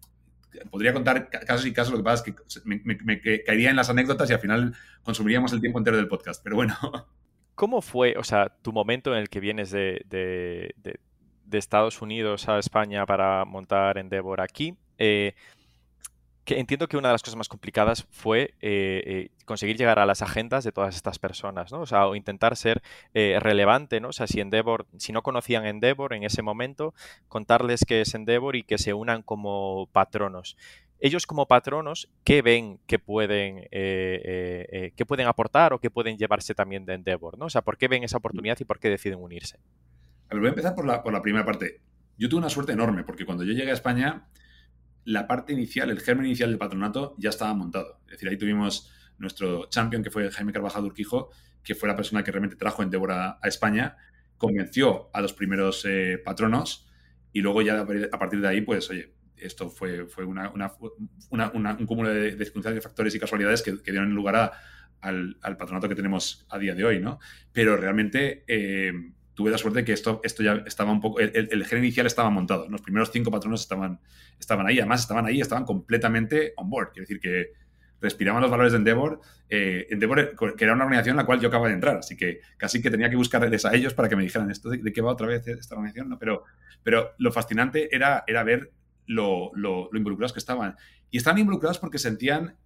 podría 0.70 0.94
contar 0.94 1.30
casos 1.30 1.66
y 1.66 1.74
casos, 1.74 1.92
lo 1.92 1.98
que 1.98 2.04
pasa 2.04 2.24
es 2.26 2.34
que 2.34 2.62
me, 2.66 3.22
caería 3.22 3.70
en 3.70 3.76
las 3.76 3.90
anécdotas 3.90 4.30
y 4.30 4.34
al 4.34 4.40
final 4.40 4.76
consumiríamos 5.04 5.54
el 5.54 5.62
tiempo 5.62 5.80
entero 5.80 5.98
del 5.98 6.08
podcast, 6.08 6.44
pero 6.44 6.56
bueno. 6.56 6.76
¿Cómo 7.56 7.82
fue, 7.82 8.16
o 8.18 8.24
sea, 8.24 8.50
tu 8.62 8.72
momento 8.72 9.14
en 9.14 9.20
el 9.20 9.30
que 9.30 9.40
vienes 9.40 9.70
de, 9.72 10.04
de, 10.10 10.74
de, 10.78 11.58
Estados 11.58 12.02
Unidos 12.02 12.50
a 12.50 12.58
España 12.58 13.06
para 13.06 13.46
montar 13.46 14.00
Endeavor 14.00 14.42
aquí? 14.42 14.76
Eh, 14.98 15.36
que 16.46 16.60
entiendo 16.60 16.88
que 16.88 16.98
una 16.98 17.08
de 17.08 17.14
las 17.14 17.24
cosas 17.24 17.38
más 17.38 17.48
complicadas 17.48 18.06
fue 18.12 18.54
eh, 18.62 19.04
eh, 19.06 19.30
conseguir 19.46 19.78
llegar 19.78 20.00
a 20.00 20.06
las 20.06 20.22
agendas 20.22 20.64
de 20.64 20.72
todas 20.72 20.96
estas 20.96 21.18
personas, 21.18 21.72
¿no? 21.72 21.82
O 21.82 21.86
sea, 21.86 22.08
o 22.08 22.16
intentar 22.16 22.58
ser 22.58 22.82
eh, 23.14 23.38
relevante, 23.40 24.02
¿no? 24.02 24.10
O 24.10 24.14
sea, 24.14 24.28
si 24.28 24.42
Endeavor, 24.42 24.86
si 24.98 25.14
no 25.14 25.22
conocían 25.22 25.66
Endeavor 25.66 26.14
en 26.14 26.24
ese 26.24 26.42
momento, 26.42 26.94
contarles 27.30 27.86
qué 27.88 28.02
es 28.02 28.14
Endeavor 28.14 28.56
y 28.56 28.64
que 28.64 28.78
se 28.78 28.94
unan 28.94 29.22
como 29.22 29.88
patronos. 29.92 30.58
Ellos 31.00 31.26
como 31.26 31.48
patronos, 31.48 32.10
¿qué 32.24 32.42
ven 32.42 32.80
que 32.88 32.98
pueden, 32.98 33.68
que 33.72 35.06
pueden 35.06 35.28
aportar 35.28 35.74
o 35.74 35.80
que 35.80 35.90
pueden 35.90 36.18
llevarse 36.18 36.56
también 36.56 36.86
de 36.86 36.94
Endeavor. 36.94 37.36
O 37.38 37.50
sea, 37.50 37.62
¿por 37.62 37.78
qué 37.78 37.90
ven 37.90 38.06
esa 38.06 38.18
oportunidad 38.18 38.58
y 38.62 38.64
por 38.64 38.80
qué 38.80 38.90
deciden 38.90 39.20
unirse? 39.20 39.58
A 40.30 40.36
ver, 40.36 40.40
voy 40.40 40.48
a 40.48 40.50
empezar 40.52 40.76
por 40.76 40.86
la 40.86 41.22
primera 41.22 41.44
parte. 41.44 41.82
Yo 42.18 42.30
tuve 42.30 42.40
una 42.40 42.50
suerte 42.50 42.72
enorme 42.72 43.04
porque 43.04 43.26
cuando 43.26 43.44
yo 43.44 43.52
llegué 43.52 43.72
a 43.72 43.74
España 43.74 44.30
la 45.06 45.28
parte 45.28 45.54
inicial, 45.54 45.90
el 45.90 46.00
germen 46.00 46.28
inicial 46.28 46.50
del 46.50 46.60
patronato 46.60 47.16
ya 47.18 47.30
estaba 47.30 47.54
montado. 47.54 48.00
Es 48.06 48.12
decir, 48.14 48.30
ahí 48.30 48.38
tuvimos 48.38 48.92
nuestro 49.18 49.70
champion, 49.70 50.04
que 50.04 50.12
fue 50.12 50.30
Jaime 50.32 50.54
Carvajal 50.54 50.86
Urquijo, 50.86 51.30
que 51.64 51.76
fue 51.76 51.88
la 51.88 51.96
persona 51.96 52.24
que 52.24 52.32
realmente 52.32 52.56
trajo 52.56 52.84
Endeavor 52.84 53.12
a, 53.12 53.40
España, 53.44 53.98
convenció 54.38 55.10
a 55.14 55.22
los 55.22 55.34
primeros 55.34 55.86
eh, 55.86 56.22
patronos 56.24 56.90
y 57.32 57.42
luego 57.42 57.62
ya 57.62 57.80
a 57.80 58.20
partir 58.20 58.42
de 58.42 58.48
ahí, 58.48 58.62
pues, 58.62 58.90
oye, 58.90 59.14
esto 59.38 59.70
fue, 59.70 60.06
fue 60.06 60.26
una, 60.26 60.52
un 61.32 61.86
cúmulo 61.86 62.10
de, 62.10 62.38
circunstancias, 62.38 62.84
factores 62.84 63.16
y 63.16 63.20
casualidades 63.20 63.62
que, 63.62 63.72
dieron 63.84 64.14
lugar 64.14 64.52
al, 65.02 65.38
patronato 65.58 65.90
que 65.90 65.96
tenemos 65.96 66.46
a 66.50 66.60
día 66.60 66.76
de 66.76 66.86
hoy, 66.86 67.00
¿no? 67.00 67.20
Pero 67.52 67.76
realmente... 67.78 68.44
Eh, 68.48 68.94
tuve 69.34 69.52
la 69.52 69.58
suerte 69.58 69.80
de 69.80 69.86
que 69.86 69.94
esto, 69.94 70.22
esto 70.24 70.44
ya 70.44 70.64
estaba 70.66 70.92
un 70.92 71.02
poco, 71.02 71.20
el, 71.20 71.50
el, 71.52 71.66
gen 71.66 71.80
inicial 71.80 72.06
estaba 72.06 72.30
montado. 72.30 72.70
Los 72.70 72.82
primeros 72.82 73.12
cinco 73.12 73.32
patronos 73.32 73.62
estaban, 73.62 74.00
estaban 74.40 74.68
ahí, 74.68 74.80
además 74.80 75.02
estaban 75.02 75.26
ahí, 75.26 75.42
estaban 75.42 75.66
completamente 75.66 76.54
on 76.58 76.70
board. 76.70 76.92
Quiere 76.92 77.08
decir 77.08 77.20
que 77.20 77.54
respiraban 78.04 78.42
los 78.42 78.52
valores 78.52 78.74
de 78.74 78.80
Endeavor. 78.80 79.22
Eh, 79.50 79.88
Endeavor, 79.90 80.36
que 80.56 80.64
era 80.64 80.74
una 80.74 80.84
organización 80.84 81.14
en 81.14 81.18
la 81.18 81.26
cual 81.26 81.40
yo 81.40 81.48
acababa 81.48 81.70
de 81.70 81.76
entrar, 81.76 81.98
así 81.98 82.16
que 82.16 82.42
casi 82.58 82.82
que 82.82 82.92
tenía 82.92 83.10
que 83.10 83.16
buscarles 83.16 83.66
a 83.66 83.74
ellos 83.74 83.94
para 83.94 84.10
que 84.10 84.16
me 84.16 84.24
dijeran 84.24 84.52
esto 84.52 84.70
de, 84.70 84.94
qué 84.94 85.02
va 85.02 85.12
otra 85.12 85.28
vez 85.28 85.48
esta 85.48 85.76
organización. 85.76 86.10
¿no? 86.10 86.20
Pero, 86.20 86.44
pero 86.84 87.14
lo 87.18 87.32
fascinante 87.32 87.96
era, 87.96 88.24
era 88.28 88.44
ver 88.44 88.72
lo, 89.08 89.52
lo, 89.56 89.90
involucrados 89.94 90.34
que 90.34 90.40
estaban. 90.40 90.76
Y 91.10 91.18
estaban 91.18 91.40
involucrados 91.40 91.80
porque 91.80 91.98
sentían 91.98 92.58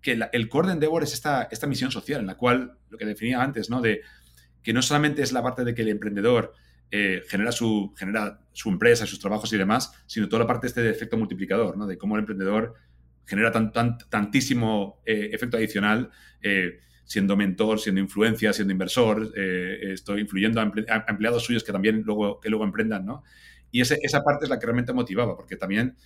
que 0.00 0.18
el 0.32 0.48
core 0.48 0.68
de 0.68 0.74
Endeavor 0.74 1.04
es 1.04 1.12
esta, 1.12 1.44
esta 1.50 1.66
misión 1.66 1.92
social, 1.92 2.20
en 2.20 2.26
la 2.26 2.36
cual, 2.36 2.76
lo 2.88 2.98
que 2.98 3.06
definía 3.06 3.40
antes, 3.40 3.70
¿no? 3.70 3.80
De 3.80 4.00
que 4.62 4.72
no 4.72 4.82
solamente 4.82 5.22
es 5.22 5.32
la 5.32 5.42
parte 5.42 5.64
de 5.64 5.74
que 5.74 5.82
el 5.82 5.88
emprendedor 5.88 6.54
eh, 6.90 7.22
genera, 7.28 7.52
su, 7.52 7.92
empresa, 8.66 9.06
sus 9.06 9.18
trabajos 9.18 9.52
y 9.52 9.58
demás, 9.58 9.92
sino 10.06 10.28
toda 10.28 10.40
la 10.40 10.46
parte 10.46 10.66
este 10.66 10.82
de 10.82 10.90
efecto 10.90 11.16
multiplicador, 11.16 11.76
¿no? 11.76 11.86
De 11.86 11.96
cómo 11.96 12.16
el 12.16 12.20
emprendedor 12.20 12.74
genera 13.24 13.50
tan, 13.50 13.72
tantísimo 14.08 15.00
eh, 15.06 15.30
efecto 15.32 15.56
adicional 15.56 16.10
siendo 17.04 17.36
mentor, 17.36 17.78
siendo 17.78 18.00
influencia, 18.00 18.52
siendo 18.52 18.72
inversor, 18.72 19.32
estoy 19.36 20.22
influyendo 20.22 20.60
a, 20.60 20.72
empleados 21.06 21.44
suyos 21.44 21.62
que 21.62 21.70
también 21.70 22.02
luego, 22.04 22.40
que 22.40 22.48
luego 22.48 22.64
emprendan, 22.64 23.04
¿no? 23.04 23.22
Y 23.70 23.80
esa 23.80 24.22
parte 24.24 24.46
es 24.46 24.50
la 24.50 24.58
que 24.58 24.66
realmente 24.66 24.92
motivaba, 24.92 25.36
porque 25.36 25.56
también 25.56 25.96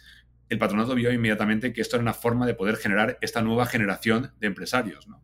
el 0.49 0.59
patronato 0.59 0.95
vio 0.95 1.13
inmediatamente 1.13 1.73
que 1.73 1.81
esto 1.81 1.97
era 1.97 2.03
una 2.03 2.15
forma 2.15 2.47
de 2.47 2.55
poder 2.55 2.77
generar 2.77 3.19
esta 3.21 3.43
nueva 3.43 3.67
generación 3.67 4.33
de 4.39 4.47
empresarios. 4.47 5.09
¿no? 5.09 5.23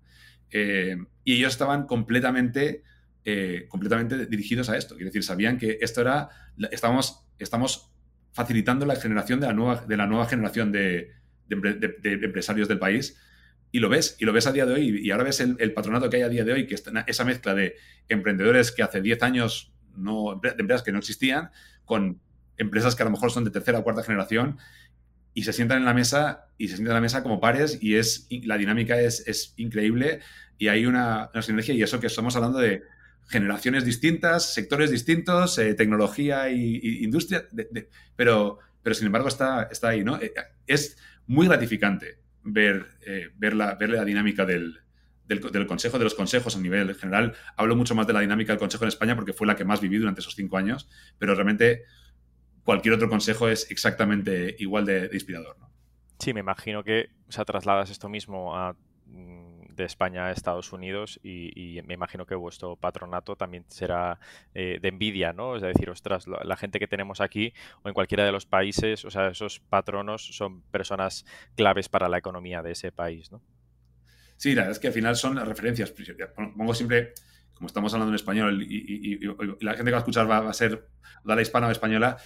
Eh, 0.51 0.97
y 1.25 1.35
ellos 1.35 1.53
estaban 1.53 1.87
completamente, 1.87 2.83
eh, 3.25 3.67
completamente 3.69 4.27
dirigidos 4.27 4.69
a 4.69 4.77
esto. 4.77 4.95
Quiere 4.95 5.11
decir, 5.11 5.25
sabían 5.25 5.59
que 5.59 5.79
esto 5.81 6.01
era, 6.01 6.29
estábamos, 6.71 7.27
estamos 7.39 7.93
facilitando 8.33 8.87
la 8.87 8.97
generación 8.97 9.41
de 9.41 9.47
la 9.47 9.53
nueva, 9.53 9.85
de 9.87 9.97
la 9.97 10.07
nueva 10.07 10.27
generación 10.27 10.73
de, 10.73 11.13
empresarios 11.49 12.69
del 12.69 12.79
país. 12.79 13.17
Y 13.71 13.81
lo 13.81 13.89
ves, 13.89 14.17
y 14.19 14.25
lo 14.25 14.33
ves 14.33 14.47
a 14.47 14.53
día 14.53 14.67
de 14.67 14.75
hoy. 14.75 15.01
Y 15.03 15.11
ahora 15.11 15.25
ves 15.25 15.41
el, 15.41 15.73
patronato 15.73 16.11
que 16.11 16.17
hay 16.17 16.23
a 16.23 16.29
día 16.29 16.45
de 16.45 16.53
hoy, 16.53 16.67
que 16.67 16.75
es 16.75 16.85
esa 17.07 17.25
mezcla 17.25 17.55
de 17.55 17.77
emprendedores 18.09 18.71
que 18.71 18.83
hace 18.83 19.01
10 19.01 19.23
años, 19.23 19.73
no, 19.97 20.41
de 20.43 20.51
empresas 20.59 20.83
que 20.83 20.93
no 20.93 20.99
existían, 20.99 21.51
con 21.85 22.21
empresas 22.57 22.95
que 22.95 23.03
a 23.03 23.07
lo 23.07 23.11
mejor 23.11 23.31
son 23.31 23.45
de 23.45 23.51
tercera 23.51 23.79
o 23.79 23.85
cuarta 23.85 24.03
generación 24.03 24.59
y 25.35 25.45
se 25.45 25.53
sientan 25.53 25.79
en 25.79 25.85
la 25.85 25.95
mesa 25.95 26.47
y 26.59 26.69
se 26.69 26.77
sientan 26.77 26.93
en 26.93 26.97
la 26.97 27.01
mesa 27.01 27.23
como 27.23 27.41
pares 27.41 27.79
y 27.81 27.97
es 27.97 28.29
la 28.45 28.59
dinámica 28.59 29.01
es, 29.01 29.55
increíble 29.57 30.21
y 30.59 30.69
hay 30.69 30.87
una, 30.87 31.31
sinergia 31.41 31.75
y 31.75 31.83
eso 31.83 32.01
que 32.01 32.07
estamos 32.07 32.37
hablando 32.37 32.59
de 32.59 32.83
generaciones 33.27 33.85
distintas, 33.85 34.55
sectores 34.55 34.91
distintos, 34.91 35.59
eh, 35.59 35.75
tecnología 35.75 36.51
y, 36.51 37.03
industria, 37.05 37.47
pero, 38.17 38.59
pero 38.83 38.95
sin 38.95 39.07
embargo 39.07 39.29
está, 39.29 39.65
está 39.65 39.89
ahí, 39.89 40.05
¿no? 40.05 40.21
Eh, 40.21 40.33
es 40.67 40.97
muy 41.27 41.47
gratificante 41.47 42.19
ver, 42.43 42.87
eh, 43.07 43.31
ver, 43.37 43.55
la, 43.55 43.79
la 43.81 44.05
dinámica 44.05 44.45
del, 44.45 44.83
del, 45.27 45.67
consejo, 45.67 45.99
de 45.99 46.05
los 46.05 46.15
consejos 46.15 46.57
a 46.57 46.61
nivel 46.61 46.95
general. 46.95 47.35
Hablo 47.57 47.77
mucho 47.77 47.95
más 47.95 48.07
de 48.07 48.13
la 48.13 48.21
dinámica 48.21 48.53
del 48.53 48.59
consejo 48.59 48.85
en 48.85 48.89
España 48.89 49.15
porque 49.15 49.33
fue 49.33 49.47
la 49.47 49.57
que 49.57 49.65
más 49.65 49.81
viví 49.81 49.99
durante 49.99 50.21
esos 50.21 50.35
cinco 50.35 50.57
años, 50.57 50.89
pero 51.19 51.35
realmente 51.35 51.85
cualquier 52.65 52.95
otro 52.95 53.09
consejo 53.09 53.49
es 53.49 53.71
exactamente 53.71 54.57
igual 54.59 54.85
de, 54.85 55.11
inspirador. 55.13 55.57
Sí, 56.19 56.33
me 56.33 56.41
imagino 56.41 56.85
que 56.85 57.11
trasladas 57.47 57.91
esto 57.91 58.09
mismo 58.09 58.57
a, 58.57 58.77
de 59.75 59.85
España 59.85 60.27
a 60.27 60.33
Estados 60.33 60.73
Unidos 60.73 61.21
y, 61.23 61.81
me 61.87 61.95
imagino 61.95 62.27
que 62.27 62.35
vuestro 62.35 62.77
patronato 62.77 63.37
también 63.37 63.65
será 63.69 64.19
eh, 64.55 64.79
de 64.81 64.89
envidia, 64.89 65.33
¿no? 65.33 65.57
Es 65.57 65.63
decir, 65.63 65.91
ostras, 65.91 66.27
la 66.27 66.57
gente 66.57 66.79
que 66.79 66.87
tenemos 66.87 67.21
aquí 67.21 67.53
o 67.83 67.89
en 67.89 67.95
cualquiera 67.95 68.25
de 68.25 68.33
los 68.33 68.47
países, 68.47 69.05
o 69.05 69.11
sea, 69.11 69.29
esos 69.29 69.61
patronos 69.61 70.37
son 70.37 70.63
personas 70.63 71.25
claves 71.57 71.89
para 71.89 72.09
la 72.09 72.19
economía 72.19 72.63
de 72.63 72.73
ese 72.73 72.93
país, 72.93 73.33
¿no? 73.33 73.43
Sí, 74.37 74.55
la 74.55 74.63
verdad 74.63 74.73
es 74.73 74.79
que 74.81 74.89
al 74.89 74.93
final 74.93 75.15
son 75.15 75.37
referencias. 75.37 75.95
Pongo 76.35 76.75
siempre, 76.75 77.13
como 77.55 77.69
estamos 77.69 77.95
hablando 77.95 78.11
en 78.11 78.17
español 78.17 78.61
y, 78.63 79.21
la 79.61 79.75
gente 79.75 79.85
que 79.85 79.93
va 79.93 79.99
a 79.99 80.01
escuchar 80.01 80.29
va, 80.29 80.49
a 80.49 80.53
ser 80.53 80.89
la 81.25 81.41
hispana 81.41 81.69
o 81.69 81.71
española, 81.71 82.17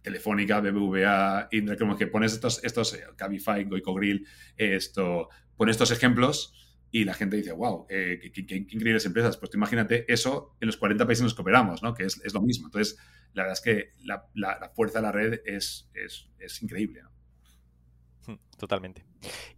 Telefónica, 0.00 0.60
BBVA, 0.60 1.48
Indra, 1.52 1.76
como 1.76 1.96
que 1.96 2.06
pones 2.06 2.32
estos, 2.32 2.64
estos 2.64 2.94
eh, 2.94 3.04
Cabify, 3.16 3.64
Goico 3.64 3.92
Grill, 3.92 4.26
esto, 4.56 5.28
pones 5.56 5.74
estos 5.74 5.90
ejemplos 5.90 6.54
y 6.92 7.04
la 7.04 7.14
gente 7.14 7.36
dice, 7.36 7.52
wow, 7.52 7.86
eh, 7.88 8.32
qué, 8.32 8.56
increíbles 8.56 9.06
empresas. 9.06 9.36
Pues 9.36 9.50
tú 9.50 9.56
imagínate 9.56 10.04
eso 10.12 10.56
en 10.60 10.66
los 10.66 10.76
40 10.76 11.06
países 11.06 11.20
en 11.20 11.26
los 11.26 11.34
que 11.34 11.42
operamos, 11.42 11.82
¿no? 11.82 11.94
Que 11.94 12.04
es, 12.04 12.34
lo 12.34 12.42
mismo. 12.42 12.66
Entonces, 12.66 12.98
la 13.32 13.44
verdad 13.44 13.58
es 13.58 13.60
que 13.60 13.90
la, 14.04 14.70
fuerza 14.74 14.98
de 14.98 15.02
la 15.02 15.12
red 15.12 15.40
es, 15.44 15.88
es, 15.94 16.62
increíble, 16.62 17.02
hmm, 18.26 18.34
Totalmente. 18.58 19.04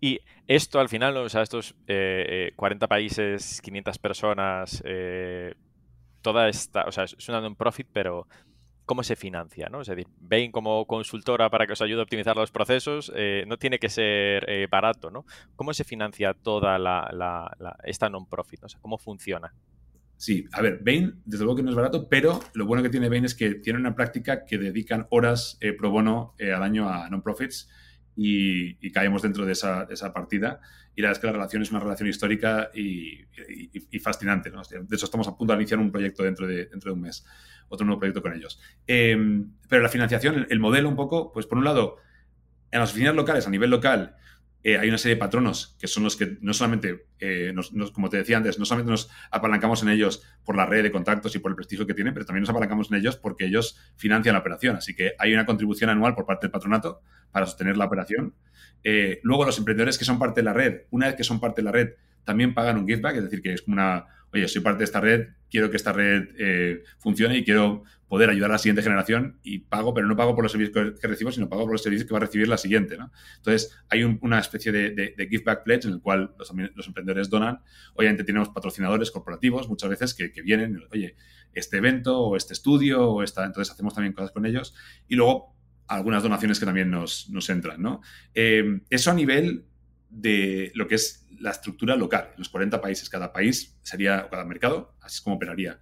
Y 0.00 0.20
esto 0.46 0.78
al 0.78 0.88
final, 0.88 1.16
o 1.16 1.28
sea, 1.28 1.42
estos 1.42 1.74
40 1.84 1.86
eh, 1.86 2.88
países, 2.88 3.60
500 3.62 3.98
personas, 3.98 4.82
toda 6.20 6.48
esta, 6.48 6.84
o 6.84 6.92
sea, 6.92 7.04
es 7.04 7.28
una 7.28 7.40
non-profit, 7.40 7.88
pero 7.92 8.28
cómo 8.84 9.02
se 9.02 9.16
financia, 9.16 9.68
¿no? 9.68 9.80
Es 9.80 9.88
decir, 9.88 10.06
Bain 10.20 10.52
como 10.52 10.86
consultora 10.86 11.50
para 11.50 11.66
que 11.66 11.72
os 11.72 11.82
ayude 11.82 12.00
a 12.00 12.04
optimizar 12.04 12.36
los 12.36 12.50
procesos 12.50 13.12
eh, 13.14 13.44
no 13.46 13.56
tiene 13.58 13.78
que 13.78 13.88
ser 13.88 14.48
eh, 14.48 14.66
barato, 14.70 15.10
¿no? 15.10 15.24
¿Cómo 15.56 15.72
se 15.74 15.84
financia 15.84 16.34
toda 16.34 16.78
esta 17.84 18.08
non-profit? 18.08 18.60
¿cómo 18.80 18.98
funciona? 18.98 19.54
Sí, 20.16 20.44
a 20.52 20.62
ver, 20.62 20.80
Bain 20.84 21.20
desde 21.24 21.44
luego 21.44 21.56
que 21.56 21.62
no 21.62 21.70
es 21.70 21.76
barato, 21.76 22.08
pero 22.08 22.40
lo 22.54 22.66
bueno 22.66 22.82
que 22.82 22.90
tiene 22.90 23.08
Bain 23.08 23.24
es 23.24 23.34
que 23.34 23.56
tiene 23.56 23.78
una 23.78 23.94
práctica 23.94 24.44
que 24.44 24.58
dedican 24.58 25.06
horas 25.10 25.58
eh, 25.60 25.72
pro 25.72 25.90
bono 25.90 26.34
al 26.38 26.62
año 26.62 26.88
a 26.88 27.08
non-profits 27.08 27.68
y, 28.16 28.90
caemos 28.90 29.22
dentro 29.22 29.46
de 29.46 29.52
esa, 29.52 30.12
partida. 30.12 30.60
Y 30.94 31.00
la 31.00 31.08
verdad 31.08 31.18
es 31.18 31.20
que 31.20 31.26
la 31.26 31.32
relación 31.32 31.62
es 31.62 31.70
una 31.70 31.80
relación 31.80 32.08
histórica 32.08 32.70
y, 32.74 33.24
fascinante. 34.00 34.50
¿no? 34.50 34.62
De 34.62 34.96
hecho, 34.96 35.06
estamos 35.06 35.28
a 35.28 35.36
punto 35.36 35.52
de 35.52 35.60
iniciar 35.60 35.80
un 35.80 35.90
proyecto 35.90 36.22
dentro 36.22 36.46
de, 36.46 36.66
dentro 36.66 36.90
de 36.90 36.94
un 36.94 37.00
mes, 37.00 37.24
otro 37.68 37.86
nuevo 37.86 38.00
proyecto 38.00 38.22
con 38.22 38.32
ellos. 38.32 38.60
Em, 38.86 39.52
pero 39.68 39.82
la 39.82 39.88
financiación, 39.88 40.46
el 40.48 40.60
modelo 40.60 40.88
un 40.88 40.96
poco, 40.96 41.32
pues 41.32 41.46
por 41.46 41.58
un 41.58 41.64
lado, 41.64 41.96
en 42.70 42.80
las 42.80 42.90
oficinas 42.90 43.14
locales, 43.14 43.46
a 43.46 43.50
nivel 43.50 43.70
local, 43.70 44.16
eh, 44.64 44.78
hay 44.78 44.88
una 44.88 44.98
serie 44.98 45.16
de 45.16 45.18
patronos 45.18 45.76
que 45.80 45.88
son 45.88 46.04
los 46.04 46.16
que 46.16 46.38
no 46.40 46.54
solamente, 46.54 47.06
eh, 47.18 47.52
como 47.92 48.08
te 48.08 48.18
decía 48.18 48.36
antes, 48.36 48.58
no 48.58 48.64
solamente 48.64 48.92
nos 48.92 49.10
apalancamos 49.30 49.82
en 49.82 49.88
ellos 49.88 50.22
por 50.44 50.56
la 50.56 50.66
red 50.66 50.84
de 50.84 50.92
contactos 50.92 51.34
y 51.34 51.40
por 51.40 51.50
el 51.50 51.56
prestigio 51.56 51.86
que 51.86 51.94
tienen, 51.94 52.14
pero 52.14 52.24
también 52.24 52.42
nos 52.42 52.50
apalancamos 52.50 52.90
en 52.90 52.98
ellos 52.98 53.16
porque 53.16 53.46
ellos 53.46 53.76
financian 53.96 54.34
la 54.34 54.40
operación. 54.40 54.76
Así 54.76 54.94
que 54.94 55.12
hay 55.18 55.34
una 55.34 55.46
contribución 55.46 55.90
anual 55.90 56.14
por 56.14 56.26
parte 56.26 56.46
del 56.46 56.52
patronato 56.52 57.00
para 57.32 57.46
sostener 57.46 57.76
la 57.76 57.86
operación. 57.86 58.34
Eh, 58.84 59.20
luego 59.22 59.44
los 59.44 59.58
emprendedores 59.58 59.98
que 59.98 60.04
son 60.04 60.18
parte 60.18 60.40
de 60.40 60.44
la 60.44 60.52
red, 60.52 60.82
una 60.90 61.06
vez 61.06 61.16
que 61.16 61.24
son 61.24 61.40
parte 61.40 61.60
de 61.60 61.64
la 61.64 61.72
red, 61.72 61.90
también 62.24 62.54
pagan 62.54 62.78
un 62.78 62.86
giveback, 62.86 63.16
es 63.16 63.24
decir, 63.24 63.42
que 63.42 63.54
es 63.54 63.62
como 63.62 63.74
una, 63.74 64.06
oye, 64.32 64.48
soy 64.48 64.62
parte 64.62 64.78
de 64.78 64.84
esta 64.84 65.00
red, 65.00 65.28
quiero 65.50 65.70
que 65.70 65.76
esta 65.76 65.92
red 65.92 66.28
eh, 66.38 66.82
funcione 66.98 67.36
y 67.38 67.44
quiero 67.44 67.84
poder 68.08 68.28
ayudar 68.28 68.50
a 68.50 68.54
la 68.54 68.58
siguiente 68.58 68.82
generación 68.82 69.38
y 69.42 69.60
pago, 69.60 69.94
pero 69.94 70.06
no 70.06 70.16
pago 70.16 70.34
por 70.34 70.44
los 70.44 70.52
servicios 70.52 70.96
que, 71.00 71.08
recibo, 71.08 71.32
sino 71.32 71.48
pago 71.48 71.62
por 71.62 71.72
los 71.72 71.82
servicios 71.82 72.06
que 72.06 72.12
va 72.12 72.18
a 72.18 72.20
recibir 72.20 72.46
la 72.46 72.58
siguiente. 72.58 72.98
¿no? 72.98 73.10
Entonces, 73.36 73.74
hay 73.88 74.04
una 74.04 74.38
especie 74.38 74.70
de, 74.70 74.90
de, 74.90 75.28
give 75.30 75.44
back 75.44 75.64
pledge 75.64 75.86
en 75.86 75.94
el 75.94 76.00
cual 76.02 76.34
los, 76.38 76.50
emprendedores 76.86 77.30
donan. 77.30 77.60
Obviamente 77.94 78.24
tenemos 78.24 78.50
patrocinadores 78.50 79.10
corporativos 79.10 79.68
muchas 79.68 79.88
veces 79.88 80.12
que, 80.12 80.30
que, 80.30 80.42
vienen, 80.42 80.82
oye, 80.90 81.16
este 81.54 81.78
evento 81.78 82.20
o 82.20 82.36
este 82.36 82.52
estudio 82.52 83.08
o 83.08 83.22
esta, 83.22 83.46
entonces 83.46 83.72
hacemos 83.72 83.94
también 83.94 84.12
cosas 84.12 84.30
con 84.30 84.44
ellos. 84.44 84.74
Y 85.08 85.16
luego 85.16 85.56
algunas 85.88 86.22
donaciones 86.22 86.58
que 86.58 86.66
también 86.66 86.90
nos, 86.90 87.28
entran. 87.48 87.80
¿no? 87.80 88.00
Eh, 88.34 88.80
eso 88.90 89.10
a 89.10 89.14
nivel 89.14 89.64
de 90.10 90.70
lo 90.74 90.86
que 90.86 90.96
es 90.96 91.21
la 91.42 91.50
estructura 91.50 91.96
local. 91.96 92.28
En 92.32 92.38
los 92.38 92.48
40 92.48 92.80
países, 92.80 93.10
cada 93.10 93.32
país 93.32 93.78
sería, 93.82 94.28
cada 94.30 94.44
mercado, 94.44 94.94
así 95.02 95.16
es 95.16 95.20
como 95.20 95.36
operaría. 95.36 95.78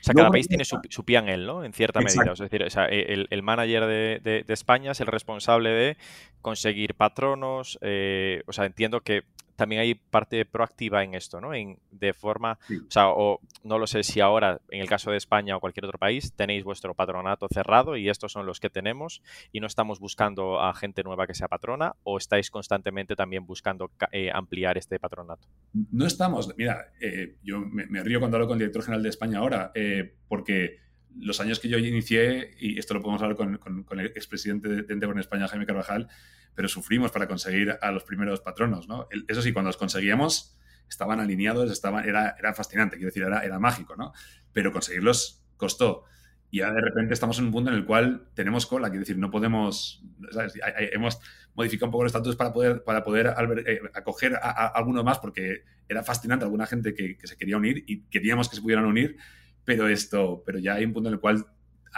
O 0.00 0.04
sea, 0.04 0.14
cada 0.14 0.30
país 0.30 0.48
tiene 0.48 0.64
su, 0.64 0.80
su 0.88 1.04
él, 1.06 1.46
¿no? 1.46 1.64
En 1.64 1.72
cierta 1.72 2.00
medida. 2.00 2.32
Es 2.32 2.38
decir, 2.38 2.62
el, 2.62 3.28
el, 3.30 3.42
manager 3.42 3.86
de, 3.86 4.44
de, 4.44 4.52
España 4.52 4.90
es 4.92 5.00
el 5.00 5.06
responsable 5.06 5.70
de 5.70 5.96
conseguir 6.40 6.94
patronos. 6.94 7.78
Eh, 7.82 8.42
o 8.46 8.52
sea, 8.52 8.64
entiendo 8.64 9.02
que 9.02 9.22
también 9.62 9.80
hay 9.80 9.94
parte 9.94 10.44
proactiva 10.44 11.04
en 11.04 11.14
esto, 11.14 11.40
¿no? 11.40 11.54
En, 11.54 11.78
de 11.92 12.12
forma, 12.14 12.58
o 12.68 12.90
sea, 12.90 13.10
o 13.10 13.38
no 13.62 13.78
lo 13.78 13.86
sé 13.86 14.02
si 14.02 14.18
ahora, 14.18 14.60
en 14.70 14.80
el 14.80 14.88
caso 14.88 15.12
de 15.12 15.16
España 15.16 15.56
o 15.56 15.60
cualquier 15.60 15.84
otro 15.84 15.98
país, 15.98 16.32
tenéis 16.34 16.64
vuestro 16.64 16.94
patronato 16.94 17.46
cerrado 17.46 17.96
y 17.96 18.08
estos 18.08 18.32
son 18.32 18.44
los 18.44 18.58
que 18.58 18.70
tenemos 18.70 19.22
y 19.52 19.60
no 19.60 19.68
estamos 19.68 20.00
buscando 20.00 20.60
a 20.60 20.74
gente 20.74 21.04
nueva 21.04 21.28
que 21.28 21.34
sea 21.34 21.46
patrona 21.46 21.94
o 22.02 22.18
estáis 22.18 22.50
constantemente 22.50 23.14
también 23.14 23.46
buscando 23.46 23.92
eh, 24.10 24.32
ampliar 24.34 24.78
este 24.78 24.98
patronato. 24.98 25.46
No 25.92 26.06
estamos, 26.06 26.52
mira, 26.56 26.92
eh, 27.00 27.36
yo 27.44 27.60
me, 27.60 28.02
río 28.02 28.18
cuando 28.18 28.38
hablo 28.38 28.48
con 28.48 28.56
el 28.56 28.62
director 28.62 28.82
general 28.82 29.04
de 29.04 29.10
España 29.10 29.38
ahora, 29.38 29.70
eh, 29.76 30.12
porque 30.26 30.80
los 31.18 31.40
años 31.40 31.60
que 31.60 31.68
yo 31.68 31.78
inicié, 31.78 32.54
y 32.58 32.78
esto 32.78 32.94
lo 32.94 33.02
podemos 33.02 33.22
hablar 33.22 33.36
con, 33.36 33.84
con 33.84 34.00
el 34.00 34.06
expresidente 34.06 34.68
de 34.68 34.92
Endeavor 34.92 35.16
en 35.16 35.20
España, 35.20 35.48
Jaime 35.48 35.66
Carvajal, 35.66 36.08
pero 36.54 36.68
sufrimos 36.68 37.10
para 37.10 37.26
conseguir 37.26 37.78
a 37.80 37.90
los 37.90 38.04
primeros 38.04 38.40
patronos, 38.40 38.88
¿no? 38.88 39.08
Eso 39.28 39.42
sí, 39.42 39.52
cuando 39.52 39.68
los 39.68 39.76
conseguíamos, 39.76 40.56
estaban 40.88 41.20
alineados, 41.20 41.70
estaban, 41.70 42.06
era, 42.06 42.36
era 42.38 42.54
fascinante, 42.54 42.96
quiero 42.96 43.08
decir, 43.08 43.22
era, 43.22 43.40
era 43.40 43.58
mágico, 43.58 43.96
¿no? 43.96 44.12
Pero 44.52 44.72
conseguirlos 44.72 45.42
costó. 45.56 46.04
Y 46.50 46.60
ahora 46.60 46.74
de 46.74 46.80
repente 46.82 47.14
estamos 47.14 47.38
en 47.38 47.46
un 47.46 47.52
punto 47.52 47.70
en 47.70 47.76
el 47.76 47.86
cual 47.86 48.28
tenemos 48.34 48.66
cola, 48.66 48.88
quiero 48.90 49.00
decir, 49.00 49.16
no 49.16 49.30
podemos, 49.30 50.04
¿sabes? 50.30 50.52
Hemos 50.92 51.18
modificado 51.54 51.86
un 51.86 51.92
poco 51.92 52.04
los 52.04 52.10
estatutos 52.10 52.36
para 52.36 52.52
poder, 52.52 52.84
para 52.84 53.02
poder 53.02 53.34
eh, 53.66 53.80
acoger 53.94 54.34
a, 54.36 54.66
alguno 54.66 55.02
más 55.02 55.18
porque 55.18 55.64
era 55.88 56.02
fascinante 56.02 56.44
alguna 56.44 56.66
gente 56.66 56.92
que, 56.92 57.16
que, 57.16 57.26
se 57.26 57.38
quería 57.38 57.56
unir 57.56 57.84
y 57.86 58.02
queríamos 58.02 58.50
que 58.50 58.56
se 58.56 58.62
pudieran 58.62 58.84
unir, 58.84 59.16
pero 59.64 59.88
esto, 59.88 60.42
pero 60.44 60.58
ya 60.58 60.74
hay 60.74 60.84
un 60.84 60.92
punto 60.92 61.08
en 61.08 61.14
el 61.14 61.20
cual 61.20 61.46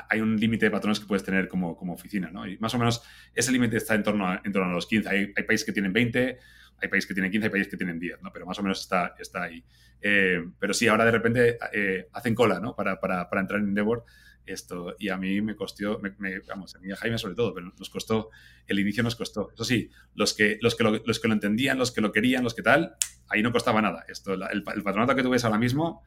hay 0.08 0.20
un 0.20 0.36
límite 0.36 0.66
de 0.66 0.70
patrones 0.70 1.00
que 1.00 1.06
puedes 1.06 1.24
tener 1.24 1.48
como, 1.48 1.76
como 1.76 1.94
oficina, 1.94 2.30
¿no? 2.30 2.46
Y 2.46 2.58
más 2.58 2.74
o 2.74 2.78
menos 2.78 3.02
ese 3.34 3.52
límite 3.52 3.76
está 3.76 3.94
en 3.94 4.02
torno, 4.02 4.26
a, 4.26 4.40
en 4.44 4.52
torno 4.52 4.70
a 4.70 4.74
los 4.74 4.86
15. 4.86 5.08
Hay, 5.08 5.32
hay, 5.36 5.42
países 5.44 5.64
que 5.64 5.72
tienen 5.72 5.92
20, 5.92 6.38
hay 6.78 6.88
países 6.88 7.06
que 7.06 7.14
tienen 7.14 7.30
15, 7.30 7.46
hay 7.46 7.50
países 7.50 7.70
que 7.70 7.76
tienen 7.76 7.98
10, 7.98 8.22
¿no? 8.22 8.32
Pero 8.32 8.46
más 8.46 8.58
o 8.58 8.62
menos 8.62 8.80
está, 8.80 9.14
está 9.18 9.44
ahí. 9.44 9.64
Eh, 10.00 10.44
pero 10.58 10.74
sí, 10.74 10.88
ahora 10.88 11.04
de 11.04 11.10
repente 11.10 11.58
eh, 11.72 12.08
hacen 12.12 12.34
cola, 12.34 12.60
¿no? 12.60 12.74
Para, 12.74 12.98
para, 13.00 13.28
para, 13.28 13.40
entrar 13.40 13.60
en 13.60 13.68
Endeavor 13.68 14.04
Esto, 14.44 14.96
y 14.98 15.08
a 15.08 15.16
mí 15.16 15.40
me 15.40 15.54
costó, 15.56 16.00
vamos, 16.48 16.74
a 16.74 16.78
mí 16.80 16.92
a 16.92 16.96
Jaime 16.96 17.16
sobre 17.16 17.34
todo, 17.34 17.54
pero 17.54 17.72
nos 17.78 17.88
costó, 17.88 18.30
el 18.66 18.78
inicio 18.78 19.02
nos 19.02 19.16
costó. 19.16 19.50
Eso 19.54 19.64
sí, 19.64 19.90
los 20.14 20.34
que, 20.34 20.58
los 20.60 20.74
que, 20.74 20.84
lo, 20.84 21.02
los 21.04 21.20
que 21.20 21.28
lo 21.28 21.34
entendían, 21.34 21.78
los 21.78 21.92
que 21.92 22.00
lo 22.00 22.12
querían, 22.12 22.42
los 22.42 22.54
que 22.54 22.62
tal, 22.62 22.96
ahí 23.28 23.42
no 23.42 23.52
costaba 23.52 23.80
nada. 23.80 24.04
Esto, 24.08 24.34
el, 24.34 24.42
el 24.42 24.82
patronato 24.82 25.14
que 25.14 25.22
tú 25.22 25.30
ves 25.30 25.44
ahora 25.44 25.58
mismo, 25.58 26.02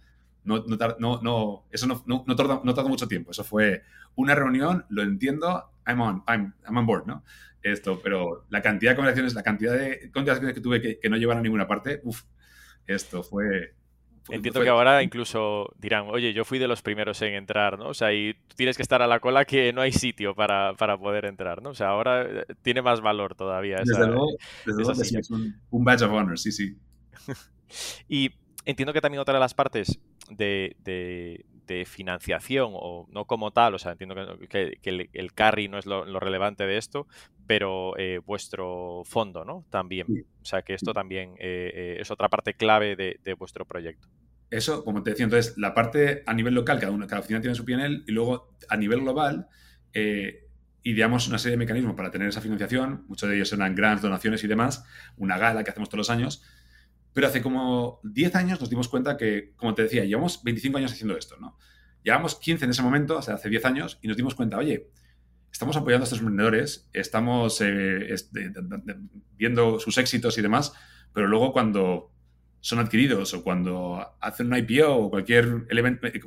no, 0.47 0.63
no, 0.99 1.21
no, 1.21 1.65
eso 1.71 1.87
no, 1.87 2.03
no, 2.05 2.35
tardó, 2.35 2.61
no 2.63 2.89
mucho 2.89 3.07
tiempo. 3.07 3.31
Eso 3.31 3.43
fue 3.43 3.83
una 4.15 4.33
reunión, 4.33 4.85
lo 4.89 5.03
entiendo, 5.03 5.71
I'm 5.85 6.01
on, 6.01 6.23
I'm, 6.27 6.53
I'm 6.65 6.77
on 6.77 6.85
board, 6.85 7.05
¿no? 7.05 7.23
Esto, 7.61 7.99
pero 8.01 8.45
la 8.49 8.61
cantidad 8.61 8.91
de 8.91 8.95
conversaciones, 8.95 9.33
la 9.33 9.43
cantidad 9.43 9.73
de 9.73 10.09
conversaciones 10.11 10.55
que 10.55 10.61
tuve 10.61 10.81
que, 10.81 10.99
que 10.99 11.09
no 11.09 11.17
llevaron 11.17 11.41
a 11.41 11.43
ninguna 11.43 11.67
parte, 11.67 12.01
uff, 12.03 12.23
esto 12.87 13.23
fue, 13.23 13.75
Entiendo 14.29 14.61
que 14.61 14.69
ahora 14.69 15.03
incluso 15.03 15.73
dirán, 15.77 16.07
oye, 16.09 16.33
yo 16.33 16.43
fui 16.43 16.59
de 16.59 16.67
los 16.67 16.81
primeros 16.81 17.21
en 17.21 17.33
entrar, 17.33 17.77
¿no? 17.77 17.89
O 17.89 17.93
sea, 17.93 18.13
y 18.13 18.35
tienes 18.55 18.75
que 18.75 18.83
estar 18.83 19.01
a 19.01 19.07
la 19.07 19.19
cola 19.19 19.45
que 19.45 19.71
no 19.71 19.81
hay 19.81 19.91
sitio 19.91 20.35
para, 20.35 20.73
para 20.73 20.97
poder 20.97 21.25
entrar, 21.25 21.61
¿no? 21.61 21.69
O 21.69 21.73
sea, 21.73 21.89
ahora 21.89 22.23
eh, 22.23 22.45
tiene 22.61 22.81
más 22.81 23.01
valor 23.01 23.35
todavía. 23.35 23.77
Esa, 23.77 23.99
desde 23.99 24.07
luego, 24.07 24.27
desde 24.65 24.83
luego 24.83 25.01
es 25.01 25.31
un, 25.31 25.55
un, 25.69 25.83
badge 25.83 26.03
of 26.03 26.11
honor, 26.11 26.37
sí, 26.37 26.51
sí. 26.51 26.77
y 28.09 28.31
entiendo 28.65 28.91
que 28.91 29.01
también 29.01 29.21
otra 29.21 29.35
de 29.35 29.39
las 29.39 29.53
partes 29.53 29.99
de, 30.29 30.75
de, 30.83 31.85
financiación, 31.85 32.71
o 32.73 33.07
no 33.11 33.25
como 33.25 33.51
tal, 33.51 33.75
o 33.75 33.79
sea, 33.79 33.91
entiendo 33.91 34.15
que, 34.49 34.79
el, 35.13 35.33
carry 35.33 35.67
no 35.67 35.77
es 35.77 35.85
lo, 35.85 36.19
relevante 36.19 36.65
de 36.65 36.77
esto, 36.77 37.07
pero 37.45 37.97
eh, 37.97 38.19
vuestro 38.25 39.03
fondo, 39.05 39.43
¿no? 39.43 39.65
También. 39.69 40.25
O 40.41 40.45
sea, 40.45 40.61
que 40.61 40.73
esto 40.73 40.93
también 40.93 41.31
eh, 41.39 41.71
eh, 41.73 41.97
es 41.99 42.09
otra 42.09 42.29
parte 42.29 42.53
clave 42.53 42.95
de, 42.95 43.33
vuestro 43.33 43.65
proyecto. 43.65 44.07
Eso, 44.49 44.85
como 44.85 45.03
te 45.03 45.09
decía, 45.09 45.25
entonces, 45.25 45.57
la 45.57 45.73
parte 45.73 46.23
a 46.25 46.33
nivel 46.33 46.53
local, 46.53 46.79
cada, 46.79 46.93
una, 46.93 47.05
cada 47.05 47.19
oficina 47.19 47.41
tiene 47.41 47.55
su 47.55 47.65
PNL, 47.65 48.05
y 48.07 48.11
luego 48.11 48.55
a 48.69 48.77
nivel 48.77 49.01
global, 49.01 49.47
ideamos 50.83 51.27
una 51.27 51.37
serie 51.37 51.57
de 51.57 51.57
mecanismos 51.57 51.95
para 51.95 52.11
tener 52.11 52.29
esa 52.29 52.39
financiación, 52.39 53.03
muchos 53.09 53.27
de 53.27 53.35
ellos 53.35 53.51
eran 53.51 53.75
grants, 53.75 54.01
donaciones 54.01 54.41
y 54.45 54.47
demás, 54.47 54.85
una 55.17 55.37
gala 55.37 55.65
que 55.65 55.71
hacemos 55.71 55.89
todos 55.89 55.97
los 55.97 56.09
años, 56.09 56.43
pero 57.17 57.29
hace 57.29 57.41
como 57.41 57.99
10 58.03 58.35
años 58.35 58.59
nos 58.59 58.69
dimos 58.69 58.89
cuenta 58.89 59.17
que, 59.17 59.53
como 59.55 59.73
te 59.73 59.81
decía, 59.81 60.05
llevamos 60.05 60.43
25 60.43 60.77
años 60.77 60.91
haciendo 60.91 61.17
esto, 61.17 61.35
¿no? 61.37 61.57
Llevamos 62.03 62.35
15 62.35 62.65
en 62.65 62.69
ese 62.69 62.83
momento, 62.83 63.17
o 63.17 63.21
sea, 63.23 63.33
hace 63.33 63.49
10 63.49 63.65
años, 63.65 63.97
y 64.03 64.07
nos 64.07 64.17
dimos 64.17 64.35
cuenta, 64.35 64.55
oye, 64.59 64.91
estamos 65.51 65.75
apoyando 65.77 66.03
a 66.03 66.05
estos 66.05 66.19
emprendedores, 66.19 66.87
estamos 66.93 67.59
eh, 67.61 68.15
viendo 69.35 69.79
sus 69.79 69.97
éxitos 69.97 70.37
y 70.37 70.43
demás, 70.43 70.73
pero 71.11 71.25
luego 71.25 71.53
cuando 71.53 72.11
son 72.59 72.77
adquiridos 72.77 73.33
o 73.33 73.43
cuando 73.43 74.15
hacen 74.21 74.53
un 74.53 74.57
IPO 74.59 74.95
o 74.95 75.09
cualquier, 75.09 75.65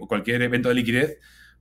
cualquier 0.09 0.42
evento 0.42 0.70
de 0.70 0.74
liquidez, 0.74 1.20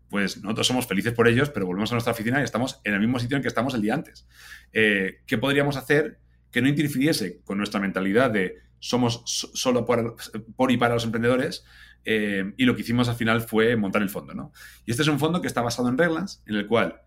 pues 0.10 0.42
nosotros 0.42 0.65
somos 0.65 0.88
felices 0.88 1.13
por 1.13 1.28
ellos, 1.28 1.52
pero 1.52 1.68
volvemos 1.68 1.92
a 1.92 1.94
nuestra 1.94 2.13
oficina 2.13 2.42
y 2.42 2.46
estamos 2.46 2.82
en 2.84 2.96
el 2.96 3.00
mismo 3.00 3.20
sitio 3.20 3.38
en 3.38 3.44
que 3.44 3.48
estamos 3.48 3.76
el 3.76 3.84
día 3.84 3.94
antes. 3.94 4.28
Eh, 4.74 5.20
¿Qué 5.28 5.38
podríamos 5.38 5.78
hacer 5.78 6.18
que 6.50 6.63
no 6.63 6.68
interfiriese 6.68 7.42
con 7.44 7.60
nuestra 7.60 7.80
mentalidad 7.80 8.32
de 8.32 8.68
somos 8.80 9.24
solo 9.26 9.86
por, 9.86 10.72
y 10.72 10.78
para 10.78 10.94
los 10.94 11.04
emprendedores. 11.04 11.65
Eh, 12.06 12.54
y 12.58 12.65
lo 12.65 12.76
que 12.76 12.82
hicimos 12.82 13.10
al 13.10 13.15
final 13.15 13.42
fue 13.42 13.76
montar 13.76 14.02
el 14.02 14.10
fondo. 14.10 14.34
¿no? 14.34 14.52
Y 14.86 14.92
este 14.92 15.04
es 15.04 15.10
un 15.10 15.20
fondo 15.20 15.42
que 15.42 15.48
está 15.48 15.62
basado 15.62 15.89
en 15.89 15.98
reglas, 15.98 16.42
en 16.46 16.56
el 16.56 16.68
cual 16.68 17.02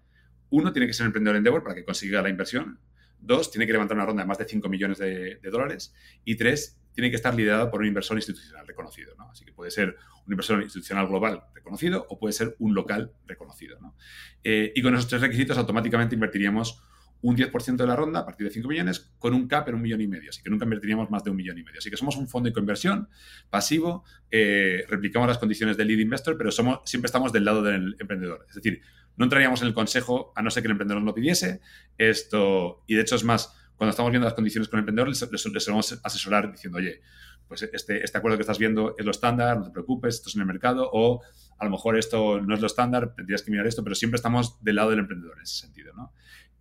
uno 0.50 0.72
tiene 0.72 0.86
que 0.86 0.92
ser 0.92 1.06
emprendedor 1.06 1.36
Endeavor 1.36 1.62
para 1.62 1.74
que 1.74 1.84
consiga 1.84 2.22
la 2.22 2.28
inversión. 2.28 2.78
Dos, 3.18 3.50
tiene 3.50 3.66
que 3.66 3.72
levantar 3.72 3.96
una 3.96 4.04
ronda 4.04 4.22
de 4.22 4.28
más 4.28 4.38
de 4.38 4.44
5 4.44 4.68
millones 4.68 4.98
de, 4.98 5.38
dólares. 5.50 5.94
Y 6.24 6.36
tres, 6.36 6.78
tiene 6.92 7.08
que 7.08 7.16
estar 7.16 7.34
liderado 7.34 7.70
por 7.70 7.80
un 7.80 7.86
inversor 7.86 8.18
institucional 8.18 8.66
reconocido. 8.66 9.14
¿no? 9.16 9.30
Así 9.30 9.44
que 9.44 9.52
puede 9.52 9.70
ser 9.70 9.96
un 10.26 10.32
inversor 10.32 10.62
institucional 10.62 11.06
global 11.06 11.44
reconocido 11.54 12.04
o 12.10 12.18
puede 12.18 12.32
ser 12.32 12.54
un 12.58 12.74
local 12.74 13.12
reconocido. 13.26 13.78
¿no? 13.80 13.96
Eh, 14.44 14.72
y 14.74 14.82
con 14.82 14.94
esos 14.94 15.08
tres 15.08 15.22
requisitos 15.22 15.56
automáticamente 15.56 16.16
invertiríamos 16.16 16.82
un 17.22 17.36
10% 17.36 17.76
de 17.76 17.86
la 17.86 17.96
ronda 17.96 18.20
a 18.20 18.26
partir 18.26 18.46
de 18.46 18.52
5 18.52 18.68
millones 18.68 19.12
con 19.18 19.32
un 19.32 19.46
cap 19.46 19.68
en 19.68 19.76
un 19.76 19.82
millón 19.82 20.00
y 20.00 20.08
medio. 20.08 20.30
Así 20.30 20.42
que 20.42 20.50
nunca 20.50 20.64
invertiríamos 20.64 21.10
más 21.10 21.24
de 21.24 21.30
un 21.30 21.36
millón 21.36 21.56
y 21.58 21.62
medio. 21.62 21.78
Así 21.78 21.88
que 21.90 21.96
somos 21.96 22.16
un 22.16 22.28
fondo 22.28 22.48
de 22.48 22.52
conversión 22.52 23.08
pasivo, 23.48 24.04
eh, 24.30 24.84
replicamos 24.88 25.28
las 25.28 25.38
condiciones 25.38 25.76
del 25.76 25.88
lead 25.88 26.00
investor, 26.00 26.36
pero 26.36 26.50
somos, 26.50 26.80
siempre 26.84 27.06
estamos 27.06 27.32
del 27.32 27.44
lado 27.44 27.62
del 27.62 27.96
emprendedor. 28.00 28.44
Es 28.48 28.56
decir, 28.56 28.82
no 29.16 29.24
entraríamos 29.24 29.62
en 29.62 29.68
el 29.68 29.74
consejo 29.74 30.32
a 30.34 30.42
no 30.42 30.50
ser 30.50 30.62
que 30.62 30.66
el 30.66 30.72
emprendedor 30.72 31.00
nos 31.00 31.06
lo 31.06 31.14
pidiese. 31.14 31.60
Esto, 31.96 32.82
y 32.86 32.96
de 32.96 33.02
hecho 33.02 33.14
es 33.14 33.24
más, 33.24 33.54
cuando 33.76 33.90
estamos 33.90 34.10
viendo 34.10 34.26
las 34.26 34.34
condiciones 34.34 34.68
con 34.68 34.78
el 34.78 34.82
emprendedor, 34.82 35.08
les, 35.08 35.22
les, 35.22 35.98
asesorar 36.04 36.50
diciendo, 36.50 36.78
oye, 36.78 37.02
pues 37.46 37.62
este, 37.62 38.02
este 38.02 38.18
acuerdo 38.18 38.36
que 38.36 38.42
estás 38.42 38.58
viendo 38.58 38.94
es 38.98 39.04
lo 39.04 39.10
estándar, 39.10 39.58
no 39.58 39.64
te 39.64 39.70
preocupes, 39.70 40.14
esto 40.14 40.28
es 40.28 40.34
en 40.36 40.40
el 40.40 40.46
mercado, 40.46 40.88
o 40.92 41.20
a 41.58 41.64
lo 41.64 41.70
mejor 41.70 41.98
esto 41.98 42.40
no 42.40 42.54
es 42.54 42.60
lo 42.60 42.66
estándar, 42.66 43.14
tendrías 43.14 43.42
que 43.42 43.50
mirar 43.50 43.66
esto, 43.66 43.84
pero 43.84 43.94
siempre 43.94 44.16
estamos 44.16 44.62
del 44.64 44.76
lado 44.76 44.90
del 44.90 45.00
emprendedor 45.00 45.36
en 45.36 45.42
ese 45.42 45.60
sentido, 45.60 45.92
¿no? 45.94 46.12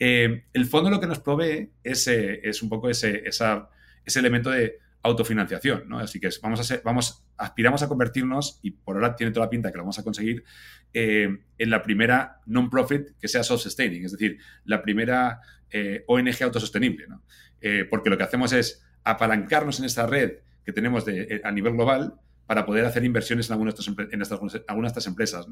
Eh, 0.03 0.45
el 0.53 0.65
fondo 0.65 0.89
lo 0.89 0.99
que 0.99 1.05
nos 1.05 1.19
provee 1.19 1.69
es, 1.83 2.07
es 2.07 2.63
un 2.63 2.69
poco 2.69 2.89
ese, 2.89 3.21
elemento 4.15 4.49
de 4.49 4.79
autofinanciación, 5.03 5.87
¿no? 5.87 5.99
Así 5.99 6.19
que 6.19 6.27
vamos 6.41 6.59
a 6.59 6.63
ser, 6.63 6.81
vamos, 6.83 7.23
aspiramos 7.37 7.83
a 7.83 7.87
convertirnos, 7.87 8.59
y 8.63 8.71
por 8.71 8.95
ahora 8.95 9.15
tiene 9.15 9.31
toda 9.31 9.45
la 9.45 9.51
pinta 9.51 9.69
que 9.69 9.77
lo 9.77 9.83
vamos 9.83 9.99
a 9.99 10.03
conseguir, 10.03 10.43
eh, 10.91 11.29
en 11.55 11.69
la 11.69 11.83
primera 11.83 12.41
non-profit 12.47 13.09
que 13.19 13.27
sea 13.27 13.43
self-sustaining, 13.43 14.03
es 14.05 14.13
decir, 14.13 14.39
la 14.65 14.81
primera 14.81 15.39
eh, 15.69 16.03
ONG 16.07 16.41
autosostenible, 16.41 17.05
porque 17.91 18.09
lo 18.09 18.17
que 18.17 18.23
hacemos 18.23 18.53
es 18.53 18.83
apalancarnos 19.03 19.77
en 19.77 19.85
esta 19.85 20.07
red 20.07 20.39
que 20.65 20.73
tenemos 20.73 21.05
a 21.43 21.51
nivel 21.51 21.73
global 21.73 22.15
para 22.47 22.65
poder 22.65 22.85
hacer 22.85 23.05
inversiones 23.05 23.49
en 23.49 23.53
algunas 23.53 23.75
de 23.75 24.17
estas, 24.23 25.07
empresas. 25.07 25.45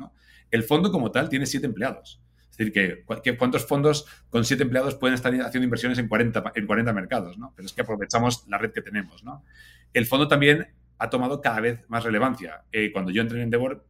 El 0.50 0.64
fondo 0.64 0.92
como 0.92 1.12
tal 1.12 1.30
tiene 1.30 1.46
siete 1.46 1.68
empleados. 1.68 2.20
Es 2.52 2.58
decir, 2.58 2.74
que, 2.74 3.38
cuántos 3.38 3.66
fondos 3.66 4.06
con 4.30 4.44
siete 4.44 4.64
empleados 4.64 4.96
pueden 4.96 5.16
estar 5.16 5.34
haciendo 5.34 5.64
inversiones 5.64 5.98
en 5.98 6.08
40, 6.08 6.52
en 6.56 6.68
40 6.68 6.94
mercados, 6.94 7.38
¿no? 7.38 7.54
Pero 7.56 7.66
es 7.66 7.74
que 7.74 7.82
aprovechamos 7.82 8.46
la 8.48 8.58
red 8.58 8.72
que 8.72 8.82
tenemos, 8.82 9.24
¿no? 9.24 9.44
El 9.94 10.06
fondo 10.06 10.28
también 10.28 10.68
ha 10.98 11.10
tomado 11.10 11.42
cada 11.42 11.62
vez 11.62 11.86
más 11.88 12.04
relevancia. 12.04 12.66
Eh, 12.72 12.92
cuando 12.92 13.12
yo 13.12 13.22
entré 13.22 13.38
en 13.38 13.46
Endeavor, 13.46 13.86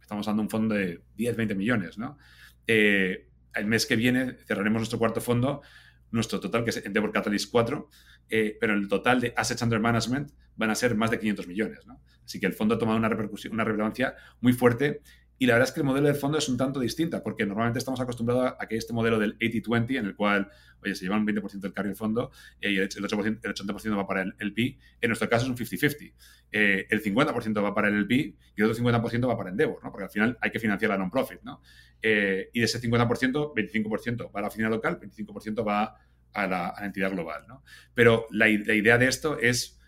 estamos 0.00 0.26
dando 0.26 0.42
un 0.42 0.48
fondo 0.48 0.74
de 0.74 1.02
10, 1.16 1.36
20 1.36 1.54
millones, 1.54 1.98
¿no? 1.98 2.18
Eh, 2.66 3.28
el 3.54 3.66
mes 3.66 3.86
que 3.86 3.96
viene 3.96 4.36
cerraremos 4.46 4.80
nuestro 4.80 4.98
cuarto 4.98 5.20
fondo, 5.20 5.62
nuestro 6.10 6.40
total, 6.40 6.64
que 6.64 6.70
es 6.70 6.84
Endeavor 6.84 7.12
Catalyst 7.12 7.50
4, 7.50 7.88
eh, 8.30 8.56
pero 8.58 8.72
el 8.72 8.88
total 8.88 9.20
de 9.20 9.34
Assets 9.36 9.60
Under 9.62 9.80
Management 9.80 10.32
van 10.56 10.70
a 10.70 10.74
ser 10.74 10.94
más 10.94 11.10
de 11.10 11.18
500 11.18 11.46
millones, 11.46 11.86
¿no? 11.86 12.00
Así 12.24 12.40
que 12.40 12.46
el 12.46 12.54
fondo 12.54 12.74
ha 12.74 12.78
tomado 12.78 12.98
una 12.98 13.08
repercusión, 13.08 13.52
una 13.52 13.64
relevancia 13.64 14.14
muy 14.40 14.52
fuerte 14.52 15.02
y 15.40 15.46
la 15.46 15.54
verdad 15.54 15.68
es 15.68 15.72
que 15.72 15.80
el 15.80 15.86
modelo 15.86 16.08
de 16.08 16.14
fondo 16.14 16.36
es 16.36 16.48
un 16.48 16.56
tanto 16.56 16.80
distinta, 16.80 17.22
porque 17.22 17.46
normalmente 17.46 17.78
estamos 17.78 18.00
acostumbrados 18.00 18.54
a 18.58 18.66
que 18.66 18.76
este 18.76 18.92
modelo 18.92 19.20
del 19.20 19.38
80-20, 19.38 19.98
en 19.98 20.06
el 20.06 20.16
cual, 20.16 20.50
oye, 20.82 20.96
se 20.96 21.04
lleva 21.04 21.16
un 21.16 21.24
20% 21.24 21.60
del 21.60 21.72
carry 21.72 21.90
del 21.90 21.96
fondo 21.96 22.32
eh, 22.60 22.72
y 22.72 22.78
el, 22.78 22.88
8%, 22.88 23.40
el 23.42 23.54
80% 23.54 23.96
va 23.96 24.06
para 24.06 24.22
el 24.22 24.34
LP. 24.36 24.78
En 25.00 25.08
nuestro 25.08 25.28
caso 25.28 25.44
es 25.44 25.50
un 25.50 25.56
50-50. 25.56 26.12
Eh, 26.50 26.86
el 26.90 27.02
50% 27.02 27.62
va 27.62 27.72
para 27.72 27.88
el 27.88 27.94
LP 27.94 28.14
y 28.14 28.36
el 28.56 28.64
otro 28.64 28.84
50% 28.84 29.28
va 29.28 29.36
para 29.36 29.50
Endeavor, 29.50 29.82
¿no? 29.84 29.92
porque 29.92 30.04
al 30.04 30.10
final 30.10 30.36
hay 30.40 30.50
que 30.50 30.58
financiar 30.58 30.90
la 30.90 30.98
non-profit. 30.98 31.40
¿no? 31.44 31.62
Eh, 32.02 32.50
y 32.52 32.58
de 32.58 32.64
ese 32.64 32.80
50%, 32.80 33.54
25% 33.54 34.34
va 34.34 34.40
a 34.40 34.42
la 34.42 34.48
oficina 34.48 34.68
local, 34.68 34.98
25% 34.98 35.66
va 35.66 36.00
a 36.32 36.46
la, 36.48 36.74
entidad 36.80 37.12
global. 37.12 37.44
¿no? 37.46 37.62
Pero 37.94 38.26
la, 38.32 38.48
idea 38.48 38.98
de 38.98 39.06
esto 39.06 39.38
es 39.38 39.80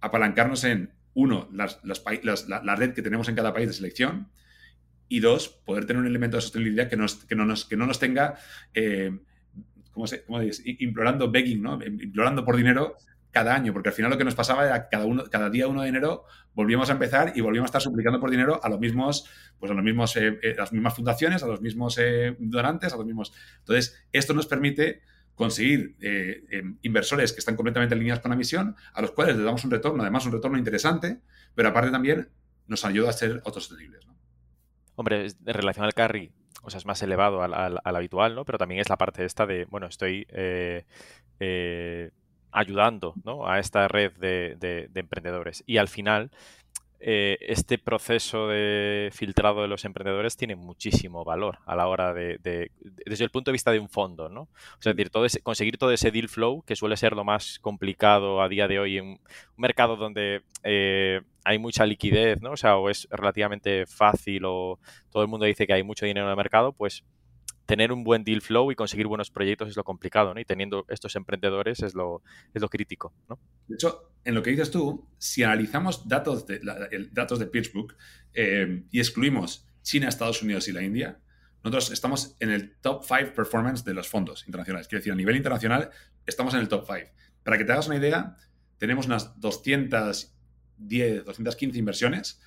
apalancarnos 0.00 0.64
en, 0.64 0.94
uno, 1.14 1.48
las, 1.52 1.78
las, 1.84 2.02
la, 2.48 2.60
la 2.64 2.74
red 2.74 2.92
que 2.92 3.02
tenemos 3.02 3.28
en 3.28 3.36
cada 3.36 3.54
país 3.54 3.68
de 3.68 3.72
selección, 3.72 4.30
y 5.08 5.20
dos, 5.20 5.48
poder 5.48 5.86
tener 5.86 6.00
un 6.00 6.06
elemento 6.06 6.36
de 6.36 6.40
sostenibilidad 6.42 6.88
que, 6.88 6.96
nos, 6.96 7.24
que, 7.24 7.34
no, 7.34 7.44
nos, 7.44 7.64
que 7.64 7.76
no 7.76 7.86
nos 7.86 7.98
tenga, 7.98 8.34
eh, 8.74 9.16
¿cómo, 9.92 10.40
dices? 10.40 10.62
Implorando 10.64 11.30
begging, 11.30 11.62
¿no? 11.62 11.78
Implorando 11.82 12.44
por 12.44 12.56
dinero 12.56 12.96
cada 13.30 13.54
año, 13.54 13.72
porque 13.72 13.90
al 13.90 13.94
final 13.94 14.10
lo 14.10 14.18
que 14.18 14.24
nos 14.24 14.34
pasaba 14.34 14.64
era 14.64 14.88
cada, 14.88 15.04
uno, 15.04 15.24
cada 15.30 15.50
día 15.50 15.68
1 15.68 15.82
de 15.82 15.88
enero 15.88 16.24
volvíamos 16.54 16.88
a 16.88 16.94
empezar 16.94 17.32
y 17.36 17.42
volvíamos 17.42 17.68
a 17.68 17.70
estar 17.70 17.82
suplicando 17.82 18.18
por 18.18 18.30
dinero 18.30 18.60
a 18.62 18.68
los 18.68 18.80
mismos, 18.80 19.28
pues 19.58 19.70
a 19.70 19.74
los 19.74 19.84
mismos, 19.84 20.16
eh, 20.16 20.38
eh, 20.42 20.54
las 20.56 20.72
mismas 20.72 20.94
fundaciones, 20.94 21.42
a 21.42 21.46
los 21.46 21.60
mismos 21.60 22.00
donantes, 22.38 22.94
a 22.94 22.96
los 22.96 23.04
mismos. 23.04 23.32
Entonces, 23.58 24.06
esto 24.10 24.32
nos 24.32 24.46
permite 24.46 25.02
conseguir 25.34 25.96
inversores 26.80 27.34
que 27.34 27.40
están 27.40 27.56
completamente 27.56 27.94
alineados 27.94 28.22
con 28.22 28.30
la 28.30 28.36
misión, 28.36 28.74
a 28.94 29.02
los 29.02 29.10
cuales 29.10 29.36
les 29.36 29.44
damos 29.44 29.62
un 29.66 29.70
retorno, 29.70 30.02
además 30.02 30.24
un 30.24 30.32
retorno 30.32 30.56
interesante, 30.56 31.20
pero 31.54 31.68
aparte 31.68 31.90
también 31.90 32.30
nos 32.68 32.86
ayuda 32.86 33.10
a 33.10 33.12
ser 33.12 33.42
autosostenibles. 33.44 34.06
¿no? 34.06 34.15
Hombre, 34.96 35.26
en 35.26 35.54
relación 35.54 35.84
al 35.84 35.94
carry, 35.94 36.32
o 36.62 36.70
sea, 36.70 36.78
es 36.78 36.86
más 36.86 37.00
elevado 37.02 37.42
al, 37.42 37.80
habitual, 37.84 38.34
¿no? 38.34 38.44
Pero 38.44 38.58
también 38.58 38.80
es 38.80 38.88
la 38.88 38.96
parte 38.96 39.24
esta 39.24 39.46
de, 39.46 39.66
bueno, 39.66 39.86
estoy 39.86 40.26
eh, 40.30 40.84
eh, 41.38 42.10
ayudando 42.50 43.14
¿no? 43.24 43.46
a 43.48 43.58
esta 43.58 43.86
red 43.86 44.12
de, 44.14 44.90
emprendedores. 44.94 45.62
Y 45.66 45.76
al 45.76 45.88
final, 45.88 46.30
eh, 46.98 47.36
este 47.40 47.78
proceso 47.78 48.48
de 48.48 49.10
filtrado 49.12 49.62
de 49.62 49.68
los 49.68 49.84
emprendedores 49.84 50.36
tiene 50.36 50.56
muchísimo 50.56 51.24
valor 51.24 51.58
a 51.66 51.76
la 51.76 51.88
hora 51.88 52.14
de, 52.14 52.38
desde 52.40 53.24
el 53.24 53.30
punto 53.30 53.50
de 53.50 53.52
vista 53.52 53.70
de 53.70 53.78
un 53.78 53.88
fondo, 53.88 54.28
¿no? 54.28 54.42
O 54.42 54.80
sea, 54.80 54.92
es 54.92 54.96
decir, 54.96 55.10
todo 55.10 55.26
conseguir 55.42 55.76
todo 55.76 55.92
ese 55.92 56.10
deal 56.10 56.28
flow, 56.28 56.62
que 56.62 56.76
suele 56.76 56.96
ser 56.96 57.12
lo 57.12 57.24
más 57.24 57.58
complicado 57.60 58.40
a 58.40 58.48
día 58.48 58.66
de 58.66 58.78
hoy 58.78 58.98
en 58.98 59.06
un 59.06 59.20
mercado 59.56 59.96
donde 59.96 60.42
eh, 60.62 61.20
hay 61.44 61.58
mucha 61.58 61.84
liquidez, 61.86 62.40
¿no? 62.40 62.52
O 62.52 62.56
sea, 62.56 62.76
o 62.76 62.88
es 62.88 63.06
relativamente 63.10 63.86
fácil 63.86 64.44
o 64.46 64.78
todo 65.10 65.22
el 65.22 65.28
mundo 65.28 65.46
dice 65.46 65.66
que 65.66 65.74
hay 65.74 65.82
mucho 65.82 66.06
dinero 66.06 66.26
en 66.26 66.30
el 66.30 66.36
mercado, 66.36 66.72
pues 66.72 67.04
tener 67.66 67.92
un 67.92 68.04
buen 68.04 68.24
deal 68.24 68.40
flow 68.40 68.70
y 68.70 68.76
conseguir 68.76 69.06
buenos 69.08 69.30
proyectos 69.30 69.68
es 69.68 69.76
lo 69.76 69.84
complicado, 69.84 70.32
¿no? 70.32 70.40
Y 70.40 70.44
teniendo 70.44 70.86
estos 70.88 71.16
emprendedores 71.16 71.82
es 71.82 71.94
lo, 71.94 72.22
es 72.54 72.62
lo 72.62 72.68
crítico, 72.68 73.12
¿no? 73.28 73.38
De 73.66 73.74
hecho, 73.74 74.12
en 74.24 74.34
lo 74.34 74.42
que 74.42 74.50
dices 74.50 74.70
tú, 74.70 75.06
si 75.18 75.42
analizamos 75.42 76.08
datos 76.08 76.46
de, 76.46 76.60
datos 77.12 77.38
de 77.38 77.46
PitchBook 77.46 77.94
eh, 78.34 78.84
y 78.90 78.98
excluimos 78.98 79.68
China, 79.82 80.08
Estados 80.08 80.42
Unidos 80.42 80.68
y 80.68 80.72
la 80.72 80.82
India, 80.82 81.20
nosotros 81.62 81.90
estamos 81.90 82.36
en 82.38 82.50
el 82.50 82.76
top 82.76 83.04
5 83.04 83.34
performance 83.34 83.84
de 83.84 83.94
los 83.94 84.08
fondos 84.08 84.44
internacionales. 84.46 84.86
Quiero 84.86 85.00
decir, 85.00 85.12
a 85.12 85.16
nivel 85.16 85.36
internacional 85.36 85.90
estamos 86.24 86.54
en 86.54 86.60
el 86.60 86.68
top 86.68 86.86
5. 86.86 87.10
Para 87.42 87.58
que 87.58 87.64
te 87.64 87.72
hagas 87.72 87.88
una 87.88 87.96
idea, 87.96 88.36
tenemos 88.78 89.06
unas 89.06 89.40
210, 89.40 91.24
215 91.24 91.78
inversiones, 91.78 92.40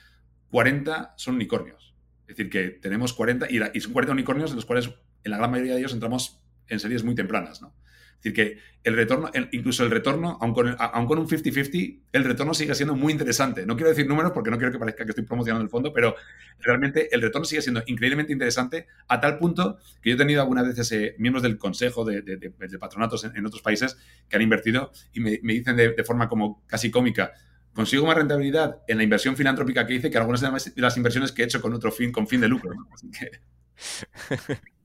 40 0.51 1.13
son 1.17 1.35
unicornios. 1.35 1.93
Es 2.21 2.37
decir, 2.37 2.49
que 2.49 2.69
tenemos 2.69 3.13
40 3.13 3.47
y, 3.49 3.59
y 3.73 3.81
son 3.81 3.91
40 3.91 4.13
unicornios 4.13 4.51
de 4.51 4.55
los 4.55 4.65
cuales 4.65 4.89
en 5.23 5.31
la 5.31 5.37
gran 5.37 5.51
mayoría 5.51 5.73
de 5.73 5.79
ellos 5.79 5.93
entramos 5.93 6.41
en 6.67 6.79
series 6.79 7.03
muy 7.03 7.15
tempranas, 7.15 7.61
¿no? 7.61 7.73
Es 8.19 8.23
decir, 8.23 8.33
que 8.33 8.59
el 8.83 8.97
retorno, 8.97 9.31
incluso 9.53 9.85
el 9.85 9.91
retorno, 9.91 10.37
aun 10.41 10.53
con, 10.53 10.67
un 10.67 11.27
50-50, 11.27 11.99
el 12.11 12.23
retorno 12.25 12.53
sigue 12.53 12.75
siendo 12.75 12.93
muy 12.93 13.13
interesante. 13.13 13.65
No 13.65 13.77
quiero 13.77 13.89
decir 13.89 14.07
números 14.07 14.33
porque 14.33 14.51
no 14.51 14.57
quiero 14.57 14.73
que 14.73 14.77
parezca 14.77 15.05
que 15.05 15.11
estoy 15.11 15.23
promocionando 15.23 15.63
el 15.63 15.69
fondo, 15.69 15.93
pero 15.93 16.15
realmente 16.59 17.07
el 17.15 17.21
retorno 17.21 17.45
sigue 17.45 17.61
siendo 17.61 17.81
increíblemente 17.85 18.33
interesante 18.33 18.87
a 19.07 19.21
tal 19.21 19.37
punto 19.37 19.77
que 20.01 20.09
yo 20.09 20.15
he 20.15 20.17
tenido 20.17 20.41
algunas 20.41 20.67
veces 20.67 20.91
eh, 20.91 21.15
miembros 21.17 21.43
del 21.43 21.57
consejo 21.57 22.03
de, 22.03 22.51
patronatos 22.77 23.23
en, 23.23 23.45
otros 23.45 23.61
países 23.61 23.97
que 24.27 24.35
han 24.35 24.41
invertido 24.41 24.91
y 25.13 25.21
me, 25.21 25.39
dicen 25.41 25.77
de, 25.77 26.03
forma 26.03 26.27
como 26.27 26.65
casi 26.67 26.91
cómica, 26.91 27.31
consigo 27.73 28.05
más 28.05 28.17
rentabilidad 28.17 28.81
en 28.89 28.97
la 28.97 29.03
inversión 29.03 29.37
filantrópica 29.37 29.87
que 29.87 29.93
hice 29.93 30.09
que 30.09 30.17
algunas 30.17 30.41
de 30.41 30.81
las 30.81 30.97
inversiones 30.97 31.31
que 31.31 31.43
he 31.43 31.45
hecho 31.45 31.61
con 31.61 31.73
otro 31.73 31.89
fin, 31.89 32.11
con 32.11 32.27
fin 32.27 32.41
de 32.41 32.49
lucro. 32.49 32.73
Así 32.93 33.09
que... 33.11 34.59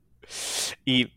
y 0.85 1.11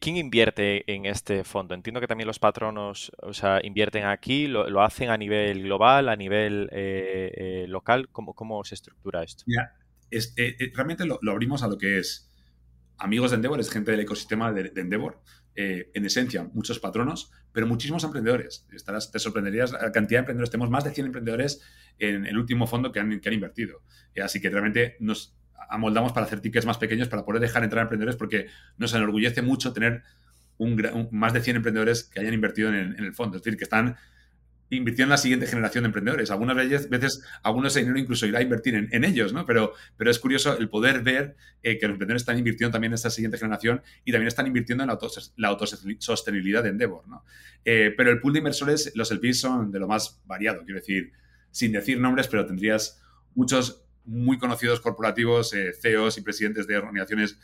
¿quién 0.00 0.16
invierte 0.16 0.90
en 0.92 1.06
este 1.06 1.44
fondo? 1.44 1.74
Entiendo 1.74 2.00
que 2.00 2.06
también 2.06 2.26
los 2.26 2.38
patronos, 2.38 3.12
o 3.18 3.34
sea, 3.34 3.60
invierten 3.62 4.04
aquí, 4.04 4.46
lo, 4.46 4.82
hacen 4.82 5.10
a 5.10 5.16
nivel 5.16 5.62
global, 5.62 6.08
a 6.08 6.16
nivel 6.16 6.68
eh, 6.72 7.30
eh, 7.34 7.66
local. 7.68 8.08
¿Cómo, 8.10 8.34
¿Cómo, 8.34 8.64
se 8.64 8.74
estructura 8.74 9.22
esto? 9.22 9.44
Eh, 10.10 10.56
realmente 10.74 11.04
lo, 11.04 11.18
abrimos 11.30 11.62
a 11.62 11.68
lo 11.68 11.76
que 11.76 11.98
es 11.98 12.30
amigos 12.98 13.30
de 13.30 13.36
Endeavor, 13.36 13.60
es 13.60 13.70
gente 13.70 13.90
del 13.90 14.00
ecosistema 14.00 14.52
de, 14.52 14.72
Endeavor. 14.76 15.20
en 15.56 16.04
esencia, 16.04 16.48
muchos 16.52 16.78
patronos, 16.78 17.30
pero 17.52 17.66
muchísimos 17.66 18.04
emprendedores. 18.04 18.66
Estarás, 18.72 19.10
te 19.10 19.18
sorprenderías 19.18 19.72
la 19.72 19.92
cantidad 19.92 20.18
de 20.18 20.20
emprendedores. 20.20 20.50
Tenemos 20.50 20.70
más 20.70 20.84
de 20.84 20.90
100 20.90 21.06
emprendedores 21.06 21.60
en 21.98 22.26
el 22.26 22.38
último 22.38 22.66
fondo 22.66 22.90
que 22.90 23.00
han, 23.00 23.20
que 23.20 23.28
han 23.28 23.34
invertido. 23.34 23.82
así 24.22 24.40
que 24.40 24.50
realmente 24.50 24.96
nos, 25.00 25.36
amoldamos 25.68 26.12
para 26.12 26.26
hacer 26.26 26.40
tickets 26.40 26.66
más 26.66 26.78
pequeños 26.78 27.08
para 27.08 27.24
poder 27.24 27.40
dejar 27.40 27.64
entrar 27.64 27.82
emprendedores 27.82 28.16
porque 28.16 28.48
nos 28.76 28.94
enorgullece 28.94 29.42
mucho 29.42 29.72
tener 29.72 30.02
un, 30.58 31.08
más 31.10 31.32
de 31.32 31.40
100 31.40 31.56
emprendedores 31.56 32.04
que 32.04 32.20
hayan 32.20 32.34
invertido 32.34 32.68
en, 32.68 32.94
el 32.98 33.14
fondo. 33.14 33.36
Es 33.36 33.42
decir, 33.42 33.58
que 33.58 33.64
están 33.64 33.96
invirtiendo 34.70 35.08
en 35.08 35.10
la 35.10 35.18
siguiente 35.18 35.46
generación 35.46 35.84
de 35.84 35.86
emprendedores. 35.86 36.30
Algunas 36.30 36.56
veces, 36.56 37.22
algunos 37.42 37.72
ese 37.72 37.80
dinero 37.80 37.98
incluso 37.98 38.26
irá 38.26 38.38
a 38.38 38.42
invertir 38.42 38.74
en, 38.74 39.04
ellos, 39.04 39.32
¿no? 39.32 39.44
Pero, 39.46 39.72
pero 39.96 40.10
es 40.10 40.18
curioso 40.18 40.56
el 40.56 40.68
poder 40.68 41.02
ver 41.02 41.36
eh, 41.62 41.78
que 41.78 41.86
los 41.86 41.94
emprendedores 41.94 42.22
están 42.22 42.38
invirtiendo 42.38 42.72
también 42.72 42.92
en 42.92 42.94
esta 42.94 43.10
siguiente 43.10 43.38
generación 43.38 43.82
y 44.04 44.12
también 44.12 44.28
están 44.28 44.46
invirtiendo 44.46 44.84
en 44.84 44.88
la, 44.88 44.98
la 45.36 45.48
autosostenibilidad 45.48 46.62
de 46.62 46.70
Endeavor, 46.70 47.06
¿no? 47.06 47.24
Eh, 47.64 47.92
pero 47.96 48.10
el 48.10 48.20
pool 48.20 48.32
de 48.32 48.38
inversores, 48.38 48.92
los 48.94 49.10
LPs 49.10 49.40
son 49.40 49.70
de 49.70 49.78
lo 49.78 49.86
más 49.86 50.20
variado, 50.24 50.64
quiero 50.64 50.80
decir, 50.80 51.12
sin 51.50 51.72
decir 51.72 52.00
nombres, 52.00 52.26
pero 52.26 52.44
tendrías 52.46 53.00
muchos 53.34 53.83
muy 54.04 54.38
conocidos 54.38 54.80
corporativos, 54.80 55.54
eh, 55.54 55.72
CEOs 55.72 56.18
y 56.18 56.22
presidentes 56.22 56.66
de 56.66 56.76
organizaciones 56.76 57.38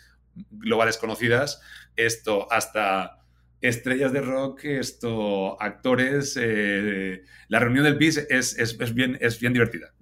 globales 0.51 0.97
conocidas, 0.97 1.61
esto 1.97 2.51
hasta 2.53 3.21
estrellas 3.61 4.13
de 4.13 4.21
rock, 4.23 4.65
esto 4.65 5.61
actores. 5.61 6.39
Eh, 6.41 7.25
la 7.49 7.59
reunión 7.59 7.85
del 7.85 7.99
PIS 7.99 8.27
es, 8.29 8.95
bien, 8.95 9.19
es 9.21 9.39
bien 9.39 9.53
divertida. 9.53 9.93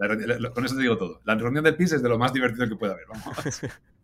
con 0.55 0.65
eso 0.65 0.77
te 0.77 0.83
digo 0.83 0.97
todo. 0.97 1.21
La 1.25 1.35
reunión 1.35 1.65
del 1.65 1.77
PIS 1.77 1.93
es 1.93 2.03
de 2.03 2.09
lo 2.09 2.19
más 2.19 2.33
divertido 2.33 2.69
que 2.69 2.77
puede 2.77 2.93
haber. 2.93 3.07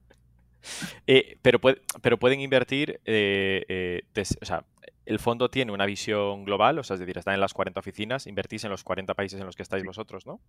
Eh, 1.06 1.36
pero, 1.42 1.60
pero 2.00 2.18
pueden 2.18 2.40
invertir, 2.40 3.00
o 3.04 4.44
sea, 4.44 4.64
el 5.06 5.18
fondo 5.18 5.50
tiene 5.50 5.72
una 5.72 5.86
visión 5.86 6.44
global, 6.44 6.78
o 6.78 6.82
sea, 6.82 6.94
es 6.94 7.00
decir, 7.00 7.18
está 7.18 7.34
en 7.34 7.40
las 7.40 7.52
40 7.52 7.78
oficinas, 7.78 8.26
invertís 8.26 8.64
en 8.64 8.70
los 8.70 8.84
40 8.84 9.14
países 9.14 9.38
en 9.38 9.46
los 9.46 9.56
que 9.56 9.62
estáis 9.62 9.84
vosotros, 9.84 10.26
¿no? 10.26 10.40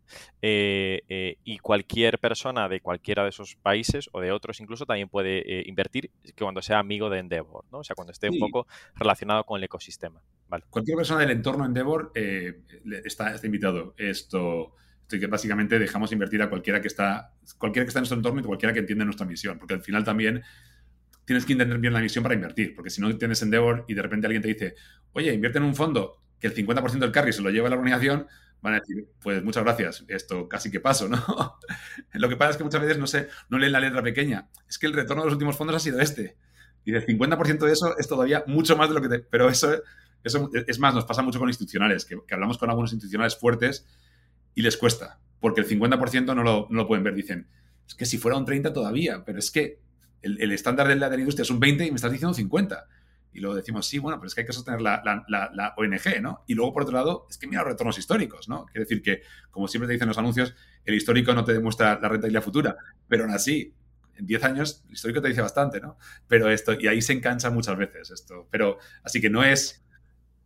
Eh, 0.42 1.02
eh, 1.10 1.38
y 1.44 1.58
cualquier 1.60 2.20
persona 2.20 2.70
de 2.70 2.80
cualquiera 2.80 3.24
de 3.24 3.30
esos 3.30 3.56
países 3.56 4.10
o 4.14 4.22
de 4.22 4.32
otros 4.32 4.60
incluso 4.62 4.86
también 4.86 5.10
puede 5.10 5.60
eh, 5.60 5.64
invertir 5.66 6.12
cuando 6.38 6.62
sea 6.62 6.80
amigo 6.80 7.10
de 7.10 7.20
Endeavor, 7.20 7.66
¿no? 7.72 7.80
O 7.80 7.84
sea, 7.84 7.96
cuando 7.96 8.12
esté 8.12 8.30
un 8.30 8.40
poco 8.40 8.68
relacionado 8.96 9.44
con 9.44 9.58
el 9.58 9.64
ecosistema. 9.66 10.22
Cualquier 10.70 10.98
persona 10.98 11.22
del 11.22 11.32
entorno 11.32 11.66
Endeavor 11.66 12.12
está, 12.16 13.34
está 13.34 13.46
invitado. 13.46 13.94
Esto 13.98 14.74
que 15.08 15.28
básicamente 15.28 15.80
dejamos 15.80 16.12
invertir 16.12 16.42
a 16.42 16.50
cualquiera 16.50 16.82
que 16.82 16.88
está, 16.88 17.32
cualquiera 17.58 17.86
que 17.86 17.90
está 17.90 18.00
en 18.00 18.04
nuestro 18.04 18.18
entorno 18.18 18.42
y 18.42 18.44
cualquiera 18.44 18.74
que 18.74 18.80
entiende 18.80 19.06
nuestra 19.06 19.26
misión, 19.26 19.58
porque 19.58 19.76
al 19.76 19.82
final 19.82 20.04
también 20.04 20.44
tienes 21.26 21.46
que 21.46 21.54
entender 21.54 21.80
bien 21.80 21.94
la 21.94 22.00
misión 22.00 22.24
para 22.24 22.36
invertir, 22.36 22.76
porque 22.76 22.90
si 22.90 23.02
no 23.02 23.16
tienes 23.18 23.42
Endeavor 23.42 23.86
y 23.88 23.94
de 23.94 24.02
repente 24.02 24.28
alguien 24.28 24.42
te 24.42 24.50
dice, 24.50 24.76
oye, 25.14 25.34
invierte 25.34 25.58
en 25.58 25.66
un 25.66 25.76
fondo 25.76 26.22
que 26.40 26.48
el 26.48 26.56
50% 26.56 27.00
del 27.00 27.12
carry 27.12 27.34
se 27.34 27.42
lo 27.42 27.50
lleva 27.50 27.68
a 27.68 27.70
la 27.70 27.78
organización, 27.78 28.28
van 28.62 28.76
a 28.76 28.80
decir, 28.80 29.08
pues 29.22 29.44
muchas 29.44 29.64
gracias, 29.64 30.06
esto 30.08 30.48
casi 30.48 30.72
que 30.72 30.80
paso, 30.80 31.08
¿no? 31.08 31.18
lo 32.14 32.30
que 32.30 32.36
pasa 32.36 32.52
es 32.52 32.58
que 32.58 32.64
muchas 32.64 32.82
veces 32.82 32.98
no, 32.98 33.08
sé, 33.08 33.30
no 33.50 33.58
leen 33.58 33.72
la 33.72 33.80
letra 33.80 34.02
pequeña, 34.02 34.50
es 34.68 34.78
que 34.78 34.88
el 34.88 34.94
retorno 34.94 35.24
de 35.24 35.28
los 35.28 35.34
últimos 35.34 35.56
fondos 35.56 35.76
ha 35.76 35.80
sido 35.80 36.00
este. 36.00 36.38
Y 36.84 36.92
del 36.92 37.06
50% 37.06 37.66
de 37.66 37.72
eso 37.72 37.98
es 37.98 38.08
todavía 38.08 38.44
mucho 38.46 38.78
más 38.78 38.90
de 38.90 38.96
lo 38.96 39.02
que 39.02 39.10
te... 39.10 39.20
Pero 39.20 39.50
eso, 39.50 39.82
eso 40.24 40.52
es 40.54 40.80
más, 40.80 40.94
nos 40.94 41.06
pasa 41.06 41.24
mucho 41.24 41.40
con 41.40 41.50
institucionales, 41.50 42.06
que, 42.06 42.18
hablamos 42.32 42.60
con 42.60 42.70
algunos 42.70 42.94
institucionales 42.94 43.36
fuertes 43.36 43.88
y 44.56 44.62
les 44.62 44.78
cuesta, 44.78 45.20
porque 45.40 45.62
el 45.62 45.68
50% 45.68 46.34
no 46.34 46.42
lo, 46.42 46.68
no 46.70 46.78
lo 46.78 46.88
pueden 46.88 47.04
ver. 47.04 47.14
Dicen, 47.14 47.48
es 47.88 47.94
que 47.94 48.06
si 48.06 48.18
fuera 48.18 48.38
un 48.38 48.46
30 48.46 48.74
todavía, 48.74 49.24
pero 49.24 49.38
es 49.38 49.52
que 49.52 49.80
el, 50.22 50.52
estándar 50.52 50.88
de 50.88 50.96
la, 50.96 51.10
de 51.10 51.18
la, 51.18 51.22
industria 51.22 51.44
es 51.44 51.52
un 51.52 51.60
20 51.60 51.86
y 51.86 51.92
me 51.92 51.96
estás 51.96 52.12
diciendo 52.12 52.34
50. 52.34 52.88
Y 53.34 53.42
luego 53.42 53.56
decimos, 53.56 53.86
sí, 53.86 54.00
bueno, 54.00 54.18
pero 54.18 54.28
es 54.28 54.34
que 54.34 54.42
hay 54.42 54.48
que 54.48 54.54
sostener 54.54 54.82
la, 54.82 55.04
la, 55.04 55.74
ONG, 55.76 56.22
¿no? 56.22 56.46
Y 56.48 56.56
luego, 56.56 56.74
por 56.74 56.84
otro 56.84 56.96
lado, 56.96 57.28
es 57.30 57.38
que 57.38 57.48
mira 57.48 57.62
los 57.62 57.74
retornos 57.74 57.98
históricos, 57.98 58.48
¿no? 58.48 58.66
Quiere 58.66 58.86
decir 58.86 59.02
que, 59.02 59.22
como 59.52 59.68
siempre 59.68 59.88
te 59.88 59.94
dicen 59.94 60.08
los 60.08 60.18
anuncios, 60.18 60.56
el 60.86 60.96
histórico 60.96 61.34
no 61.34 61.44
te 61.44 61.52
demuestra 61.52 62.00
la 62.02 62.08
rentabilidad 62.08 62.42
futura, 62.42 62.78
pero 63.10 63.26
aún 63.26 63.34
así, 63.34 63.74
en 64.16 64.26
10 64.26 64.44
años, 64.46 64.84
el 64.88 64.94
histórico 64.94 65.22
te 65.22 65.28
dice 65.28 65.42
bastante, 65.42 65.82
¿no? 65.82 65.98
Pero 66.30 66.50
esto, 66.50 66.74
y 66.80 66.88
ahí 66.88 67.02
se 67.02 67.12
engancha 67.12 67.50
muchas 67.50 67.78
veces 67.78 68.10
esto. 68.10 68.48
Pero, 68.50 68.78
así 69.04 69.20
que 69.20 69.30
no 69.30 69.44
es... 69.44 69.84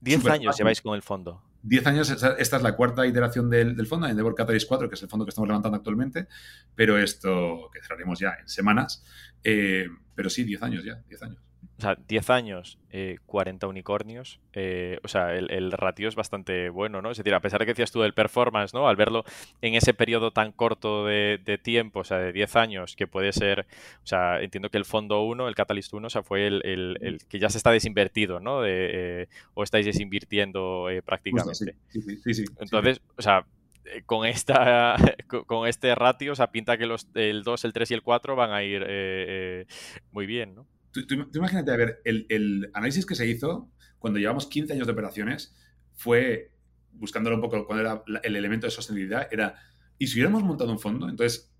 10 0.01 0.25
años 0.25 0.57
lleváis 0.57 0.81
con 0.81 0.95
el 0.95 1.03
fondo. 1.03 1.43
10 1.61 1.87
años, 1.87 2.09
esta 2.09 2.35
es 2.37 2.63
la 2.63 2.75
cuarta 2.75 3.05
iteración 3.05 3.49
del, 3.49 3.75
del 3.75 3.87
fondo, 3.87 4.07
Endeavor 4.07 4.35
Catalyst 4.35 4.67
4, 4.67 4.89
que 4.89 4.95
es 4.95 5.03
el 5.03 5.09
fondo 5.09 5.25
que 5.25 5.29
estamos 5.29 5.47
levantando 5.47 5.75
actualmente, 5.77 6.27
pero 6.75 6.97
esto 6.97 7.69
que 7.73 7.81
cerraremos 7.81 8.19
ya 8.19 8.37
en 8.39 8.47
semanas. 8.47 9.03
Eh, 9.43 9.87
pero 10.15 10.29
sí, 10.29 10.43
10 10.43 10.63
años 10.63 10.83
ya, 10.83 11.01
10 11.07 11.23
años. 11.23 11.48
O 11.79 11.81
sea, 11.81 11.97
10 12.07 12.29
años, 12.29 12.77
40 13.25 13.65
eh, 13.65 13.69
unicornios. 13.69 14.39
Eh, 14.53 14.99
o 15.03 15.07
sea, 15.07 15.33
el, 15.33 15.71
ratio 15.71 16.09
es 16.09 16.15
bastante 16.15 16.69
bueno, 16.69 17.01
¿no? 17.01 17.09
Es 17.09 17.17
decir, 17.17 17.33
a 17.33 17.39
pesar 17.39 17.59
de 17.59 17.65
que 17.65 17.71
decías 17.71 17.91
tú 17.91 18.01
del 18.01 18.13
performance, 18.13 18.73
¿no? 18.73 18.87
Al 18.87 18.95
verlo 18.95 19.23
en 19.61 19.75
ese 19.75 19.93
periodo 19.93 20.31
tan 20.31 20.51
corto 20.51 21.05
de, 21.05 21.59
tiempo, 21.63 22.01
o 22.01 22.03
sea, 22.03 22.17
de 22.17 22.33
10 22.33 22.55
años, 22.57 22.95
que 22.95 23.07
puede 23.07 23.31
ser, 23.33 23.65
o 24.03 24.07
sea, 24.07 24.41
entiendo 24.41 24.69
que 24.69 24.77
el 24.77 24.85
fondo 24.85 25.23
1, 25.23 25.47
el 25.47 25.55
Catalyst 25.55 25.93
1, 25.93 26.07
o 26.07 26.09
sea, 26.09 26.21
fue 26.21 26.47
el, 26.47 27.19
que 27.29 27.39
ya 27.39 27.49
se 27.49 27.57
está 27.57 27.71
desinvertido, 27.71 28.39
¿no? 28.39 28.59
o 28.59 29.63
estáis 29.63 29.85
desinvirtiendo 29.85 30.87
prácticamente. 31.05 31.75
Sí, 31.89 32.01
sí, 32.01 32.33
sí, 32.33 32.43
Entonces, 32.59 33.01
o 33.17 33.21
sea, 33.21 33.45
eh, 33.91 34.03
con 34.05 34.25
esta 34.25 34.95
con 35.47 35.67
este 35.67 35.95
ratio, 35.95 36.33
o 36.33 36.35
sea, 36.35 36.51
pinta 36.51 36.77
que 36.77 36.85
los, 36.85 37.07
el 37.15 37.43
2, 37.43 37.65
el 37.65 37.73
3 37.73 37.91
y 37.91 37.93
el 37.95 38.03
4 38.03 38.35
van 38.35 38.51
a 38.51 38.63
ir 38.63 38.83
eh, 38.83 38.87
eh, 38.87 39.65
muy 40.11 40.25
bien, 40.25 40.55
¿no? 40.55 40.65
Tú, 40.91 41.01
imagínate, 41.33 41.71
a 41.71 41.77
ver, 41.77 42.01
el, 42.03 42.69
análisis 42.73 43.05
que 43.05 43.15
se 43.15 43.27
hizo 43.27 43.71
cuando 43.99 44.19
llevamos 44.19 44.47
15 44.47 44.73
años 44.73 44.87
de 44.87 44.93
operaciones 44.93 45.55
fue, 45.93 46.51
buscándolo 46.91 47.35
un 47.35 47.41
poco 47.41 47.65
cuál 47.65 47.79
era 47.79 48.03
el 48.23 48.35
elemento 48.35 48.67
de 48.67 48.71
sostenibilidad, 48.71 49.27
era, 49.31 49.55
¿y 49.97 50.07
si 50.07 50.15
hubiéramos 50.15 50.43
montado 50.43 50.71
un 50.71 50.79
fondo? 50.79 51.09
Entonces, 51.09 51.51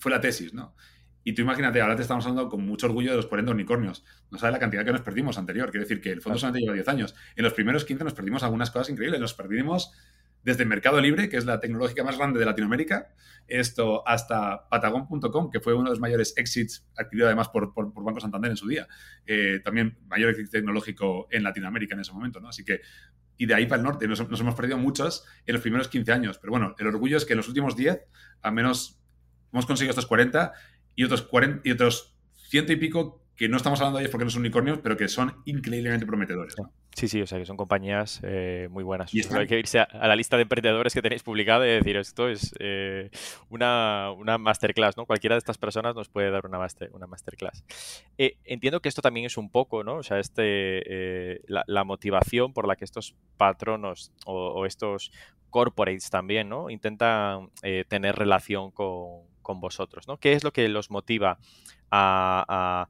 fue 0.00 0.10
la 0.10 0.20
tesis, 0.20 0.54
¿no? 0.54 0.74
Y 1.22 1.32
tú 1.32 1.42
imagínate, 1.42 1.80
ahora 1.80 1.96
te 1.96 2.02
estamos 2.02 2.24
hablando 2.24 2.48
con 2.48 2.64
mucho 2.64 2.86
orgullo 2.86 3.10
de 3.10 3.16
los 3.16 3.26
40 3.26 3.50
unicornios. 3.50 4.04
No 4.30 4.38
sabes 4.38 4.52
la 4.52 4.60
cantidad 4.60 4.84
que 4.84 4.92
nos 4.92 5.00
perdimos 5.00 5.36
anterior. 5.36 5.72
Quiere 5.72 5.84
decir 5.84 6.00
que 6.00 6.12
el 6.12 6.22
fondo 6.22 6.38
solamente 6.38 6.60
lleva 6.60 6.74
10 6.74 6.86
años. 6.86 7.16
En 7.34 7.42
los 7.42 7.52
primeros 7.52 7.84
15 7.84 8.04
nos 8.04 8.14
perdimos 8.14 8.44
algunas 8.44 8.70
cosas 8.70 8.90
increíbles. 8.90 9.20
Nos 9.20 9.34
perdimos 9.34 9.90
desde 10.46 10.64
Mercado 10.64 11.00
Libre, 11.00 11.28
que 11.28 11.38
es 11.38 11.44
la 11.44 11.58
tecnológica 11.58 12.04
más 12.04 12.16
grande 12.16 12.38
de 12.38 12.46
Latinoamérica, 12.46 13.08
esto 13.48 14.06
hasta 14.06 14.68
Patagon.com, 14.68 15.50
que 15.50 15.58
fue 15.58 15.74
uno 15.74 15.86
de 15.86 15.90
los 15.90 15.98
mayores 15.98 16.34
exits, 16.36 16.86
adquirido 16.96 17.26
además 17.26 17.48
por, 17.48 17.74
por, 17.74 17.92
Banco 17.92 18.20
Santander 18.20 18.52
en 18.52 18.56
su 18.56 18.68
día, 18.68 18.86
eh, 19.26 19.58
también 19.64 19.98
mayor 20.06 20.30
éxito 20.30 20.50
tecnológico 20.52 21.26
en 21.32 21.42
Latinoamérica 21.42 21.96
en 21.96 22.02
ese 22.02 22.12
momento, 22.12 22.38
¿no? 22.38 22.50
Así 22.50 22.64
que, 22.64 22.80
y 23.36 23.46
de 23.46 23.54
ahí 23.54 23.66
para 23.66 23.80
el 23.80 23.84
norte, 23.84 24.06
nos, 24.06 24.20
hemos 24.20 24.54
perdido 24.54 24.78
muchos 24.78 25.24
en 25.46 25.52
los 25.52 25.62
primeros 25.62 25.88
15 25.88 26.12
años, 26.12 26.38
pero 26.38 26.52
bueno, 26.52 26.76
el 26.78 26.86
orgullo 26.86 27.16
es 27.16 27.24
que 27.24 27.32
en 27.32 27.38
los 27.38 27.48
últimos 27.48 27.74
10, 27.74 28.06
al 28.42 28.52
menos 28.52 29.02
hemos 29.52 29.66
conseguido 29.66 29.90
estos 29.90 30.06
40 30.06 30.52
y 30.94 31.02
otros, 31.02 31.22
40, 31.22 31.68
y 31.68 31.72
otros 31.72 32.16
ciento 32.36 32.72
y 32.72 32.76
pico 32.76 33.25
que 33.36 33.48
no 33.48 33.58
estamos 33.58 33.80
hablando 33.80 33.98
de 33.98 34.04
ellos 34.04 34.12
porque 34.12 34.24
no 34.24 34.30
son 34.30 34.40
unicornios, 34.40 34.78
pero 34.82 34.96
que 34.96 35.08
son 35.08 35.34
increíblemente 35.44 36.06
prometedores. 36.06 36.56
Sí, 36.94 37.08
sí, 37.08 37.20
o 37.20 37.26
sea 37.26 37.38
que 37.38 37.44
son 37.44 37.58
compañías 37.58 38.20
eh, 38.22 38.68
muy 38.70 38.82
buenas. 38.82 39.14
Y 39.14 39.20
hay 39.34 39.46
que 39.46 39.58
irse 39.58 39.80
a, 39.80 39.86
la 40.08 40.16
lista 40.16 40.36
de 40.36 40.44
emprendedores 40.44 40.94
que 40.94 41.02
tenéis 41.02 41.22
publicada 41.22 41.66
y 41.66 41.70
decir, 41.70 41.98
esto 41.98 42.26
es 42.30 42.54
eh, 42.58 43.10
una, 43.50 44.12
una, 44.12 44.38
masterclass, 44.38 44.96
¿no? 44.96 45.04
Cualquiera 45.04 45.34
de 45.34 45.40
estas 45.40 45.58
personas 45.58 45.94
nos 45.94 46.08
puede 46.08 46.30
dar 46.30 46.46
una, 46.46 46.58
master, 46.58 46.90
una 46.94 47.06
masterclass. 47.06 47.62
Eh, 48.16 48.38
entiendo 48.44 48.80
que 48.80 48.88
esto 48.88 49.02
también 49.02 49.26
es 49.26 49.36
un 49.36 49.50
poco, 49.50 49.84
¿no? 49.84 49.96
O 49.96 50.02
sea, 50.02 50.18
este, 50.18 51.42
la, 51.46 51.84
motivación 51.84 52.54
por 52.54 52.66
la 52.66 52.76
que 52.76 52.86
estos 52.86 53.14
patronos 53.36 54.10
o, 54.24 54.64
estos 54.64 55.12
corporates 55.50 56.08
también, 56.08 56.48
¿no? 56.48 56.70
Intentan 56.70 57.50
tener 57.88 58.16
relación 58.16 58.70
con, 58.70 59.26
con, 59.42 59.60
vosotros, 59.60 60.08
¿no? 60.08 60.16
¿Qué 60.16 60.32
es 60.32 60.44
lo 60.44 60.52
que 60.54 60.66
los 60.70 60.90
motiva 60.90 61.38
a 61.90 62.88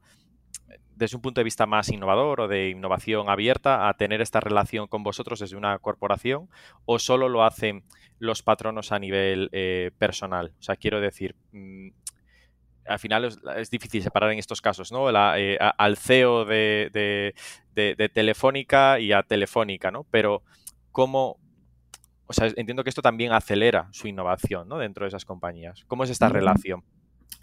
desde 0.97 1.15
un 1.15 1.21
punto 1.21 1.39
de 1.39 1.45
vista 1.45 1.65
más 1.65 1.89
innovador 1.89 2.41
o 2.41 2.47
de 2.47 2.69
innovación 2.69 3.29
abierta 3.29 3.87
a 3.87 3.93
tener 3.93 4.21
esta 4.21 4.39
relación 4.39 4.87
con 4.87 5.03
vosotros 5.03 5.39
desde 5.39 5.55
una 5.55 5.77
corporación 5.79 6.49
o 6.85 6.97
solo 6.97 7.29
lo 7.29 7.43
hacen 7.43 7.83
los 8.19 8.41
patronos 8.41 8.91
a 8.91 8.99
nivel 8.99 9.49
eh, 9.51 9.91
personal? 9.99 10.53
O 10.59 10.63
sea, 10.63 10.75
quiero 10.75 10.99
decir, 10.99 11.35
mm, 11.51 11.89
al 12.87 12.99
final 12.99 13.25
es, 13.57 13.69
difícil 13.69 14.01
separar 14.01 14.31
en 14.31 14.39
estos 14.39 14.61
casos, 14.61 14.91
¿no? 14.91 15.09
Eh, 15.35 15.57
al 15.59 15.97
CEO 15.97 16.45
de, 16.45 17.33
Telefónica 18.13 18.99
y 18.99 19.11
a 19.11 19.23
Telefónica, 19.23 19.91
¿no? 19.91 20.05
Pero 20.09 20.41
cómo, 20.91 21.37
o 22.25 22.33
sea, 22.33 22.47
entiendo 22.55 22.83
que 22.83 22.89
esto 22.89 23.01
también 23.01 23.33
acelera 23.33 23.87
su 23.91 24.07
innovación, 24.07 24.67
¿no? 24.67 24.77
Dentro 24.79 25.03
de 25.03 25.09
esas 25.09 25.25
compañías. 25.25 25.83
¿Cómo 25.85 26.05
es 26.05 26.09
esta 26.09 26.29
relación? 26.29 26.83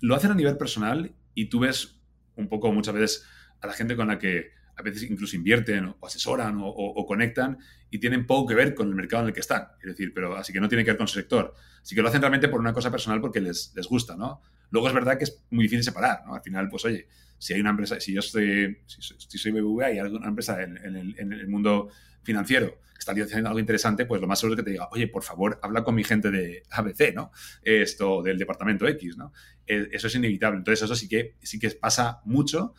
Lo 0.00 0.16
hacen 0.16 0.32
a 0.32 0.34
nivel 0.34 0.57
personal 0.57 1.14
y 1.34 1.46
tú 1.50 1.61
ves 1.61 2.00
un 2.37 2.49
poco 2.49 2.72
muchas 2.72 2.95
veces 2.95 3.26
a 3.61 3.66
la 3.66 3.72
gente 3.72 3.97
con 3.97 4.09
la 4.09 4.18
que 4.18 4.53
a 4.76 4.82
veces 4.82 5.05
incluso 5.05 5.37
invierten 5.37 5.95
o 6.01 6.07
asesoran 6.07 6.59
o, 6.61 7.07
conectan 7.07 7.59
y 7.91 7.99
tienen 7.99 8.26
poco 8.26 8.49
que 8.49 8.55
ver 8.55 8.74
con 8.74 8.89
el 8.89 8.95
mercado 8.95 9.22
en 9.22 9.28
el 9.28 9.35
que 9.35 9.41
están. 9.41 9.68
Es 9.80 9.87
decir, 9.87 10.12
pero 10.12 10.37
así 10.37 10.53
que 10.53 10.61
no 10.61 10.68
tiene 10.68 10.85
que 10.85 10.91
ver 10.91 10.99
con 10.99 11.07
su 11.07 11.14
sector. 11.14 11.55
Así 11.80 11.95
que 11.95 12.03
lo 12.03 12.09
hacen 12.09 12.20
realmente 12.20 12.49
por 12.49 12.61
una 12.61 12.72
cosa 12.72 12.91
personal 12.91 13.20
porque 13.20 13.41
les, 13.41 13.72
les 13.76 13.87
gusta, 13.87 14.16
¿no? 14.16 14.43
Luego 14.70 14.89
es 14.89 14.95
verdad 14.95 15.16
que 15.16 15.24
es 15.24 15.45
muy 15.51 15.64
difícil 15.64 15.85
separar, 15.85 16.24
¿no? 16.26 16.35
Al 16.35 16.43
final, 16.43 16.68
pues 16.68 16.85
oye, 16.85 17.07
si 17.39 17.55
hay 17.55 17.61
una 17.61 17.70
empresa, 17.70 18.01
si 18.01 18.12
yo 18.12 18.20
estoy, 18.20 18.78
si, 18.87 19.39
soy 19.39 19.53
BBVA 19.53 19.91
y 19.91 19.93
hay 19.93 19.99
alguna 19.99 20.28
empresa 20.28 20.62
en, 20.62 20.76
el, 20.78 21.14
en, 21.18 21.32
el, 21.32 21.47
mundo 21.47 21.91
financiero 22.25 22.81
que 22.95 22.99
está 22.99 23.12
haciendo 23.12 23.49
algo 23.49 23.61
interesante, 23.61 24.07
pues 24.07 24.20
lo 24.20 24.27
más 24.27 24.39
seguro 24.39 24.55
es 24.55 24.61
que 24.61 24.64
te 24.64 24.70
diga, 24.70 24.89
oye, 24.93 25.09
por 25.09 25.22
favor, 25.22 25.59
habla 25.62 25.85
con 25.85 25.95
mi 25.95 26.05
gente 26.05 26.31
de 26.31 26.62
ABC, 26.70 27.14
¿no? 27.14 27.33
Esto, 27.62 28.22
del 28.22 28.39
departamento 28.39 28.87
X, 28.87 29.16
¿no? 29.16 29.33
Eh, 29.66 29.89
eso 29.93 30.07
es 30.07 30.14
inevitable. 30.14 30.59
Entonces, 30.59 30.85
eso 30.85 30.95
sí 30.95 31.09
que, 31.09 31.37
sí 31.43 31.59
que 31.59 31.70
pasa 31.70 32.20
mucho 32.25 32.75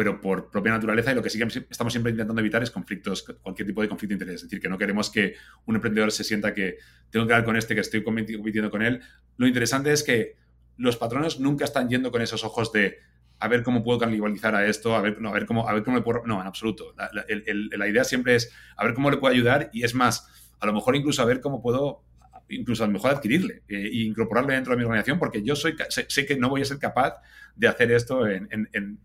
pero 0.00 0.18
por 0.18 0.50
propia 0.50 0.72
naturaleza 0.72 1.12
y 1.12 1.14
lo 1.14 1.22
que 1.22 1.28
sí 1.28 1.38
que 1.38 1.66
estamos 1.68 1.92
siempre 1.92 2.10
intentando 2.12 2.40
evitar 2.40 2.62
es 2.62 2.70
conflictos, 2.70 3.22
cualquier 3.42 3.66
tipo 3.66 3.82
de 3.82 3.88
conflicto 3.90 4.12
de 4.12 4.14
interés. 4.14 4.36
Es 4.36 4.42
decir, 4.44 4.58
que 4.58 4.68
no 4.70 4.78
queremos 4.78 5.10
que 5.10 5.34
un 5.66 5.74
emprendedor 5.74 6.10
se 6.10 6.24
sienta 6.24 6.54
que 6.54 6.78
tengo 7.10 7.26
que 7.26 7.34
hablar 7.34 7.44
con 7.44 7.56
este, 7.56 7.74
que 7.74 7.82
estoy 7.82 8.02
compitiendo 8.02 8.70
con 8.70 8.80
él. 8.80 9.02
Lo 9.36 9.46
interesante 9.46 9.92
es 9.92 10.02
que 10.02 10.36
los 10.78 10.96
patronos 10.96 11.40
nunca 11.40 11.66
están 11.66 11.90
yendo 11.90 12.10
con 12.10 12.22
esos 12.22 12.44
ojos 12.44 12.72
de 12.72 12.98
a 13.40 13.48
ver 13.48 13.62
cómo 13.62 13.82
puedo 13.82 13.98
canibalizar 13.98 14.54
a 14.54 14.66
esto, 14.66 14.94
a 14.94 15.00
ver, 15.00 15.20
no, 15.20 15.30
a 15.30 15.32
ver 15.32 15.46
cómo, 15.46 15.68
a 15.68 15.72
ver 15.72 15.82
cómo 15.82 15.96
le 15.96 16.02
puedo... 16.02 16.22
No, 16.26 16.40
en 16.40 16.46
absoluto. 16.46 16.94
La, 16.96 17.10
la 17.12 17.88
idea 17.88 18.04
siempre 18.04 18.36
es 18.36 18.52
a 18.76 18.84
ver 18.84 18.94
cómo 18.94 19.10
le 19.10 19.16
puedo 19.16 19.32
ayudar 19.32 19.70
y 19.72 19.84
es 19.84 19.94
más, 19.94 20.28
a 20.60 20.66
lo 20.66 20.72
mejor 20.72 20.94
incluso 20.94 21.22
a 21.22 21.24
ver 21.24 21.40
cómo 21.40 21.62
puedo 21.62 22.04
incluso 22.50 22.84
a 22.84 22.86
lo 22.86 22.92
mejor 22.92 23.12
adquirirle 23.12 23.62
e 23.68 23.90
incorporarle 24.02 24.54
dentro 24.54 24.72
de 24.72 24.78
mi 24.78 24.84
organización 24.84 25.18
porque 25.18 25.42
yo 25.42 25.54
soy, 25.56 25.76
sé, 25.88 26.26
que 26.26 26.36
no 26.36 26.48
voy 26.48 26.62
a 26.62 26.64
ser 26.64 26.78
capaz 26.78 27.14
de 27.54 27.68
hacer 27.68 27.92
esto 27.92 28.26
en, 28.26 28.48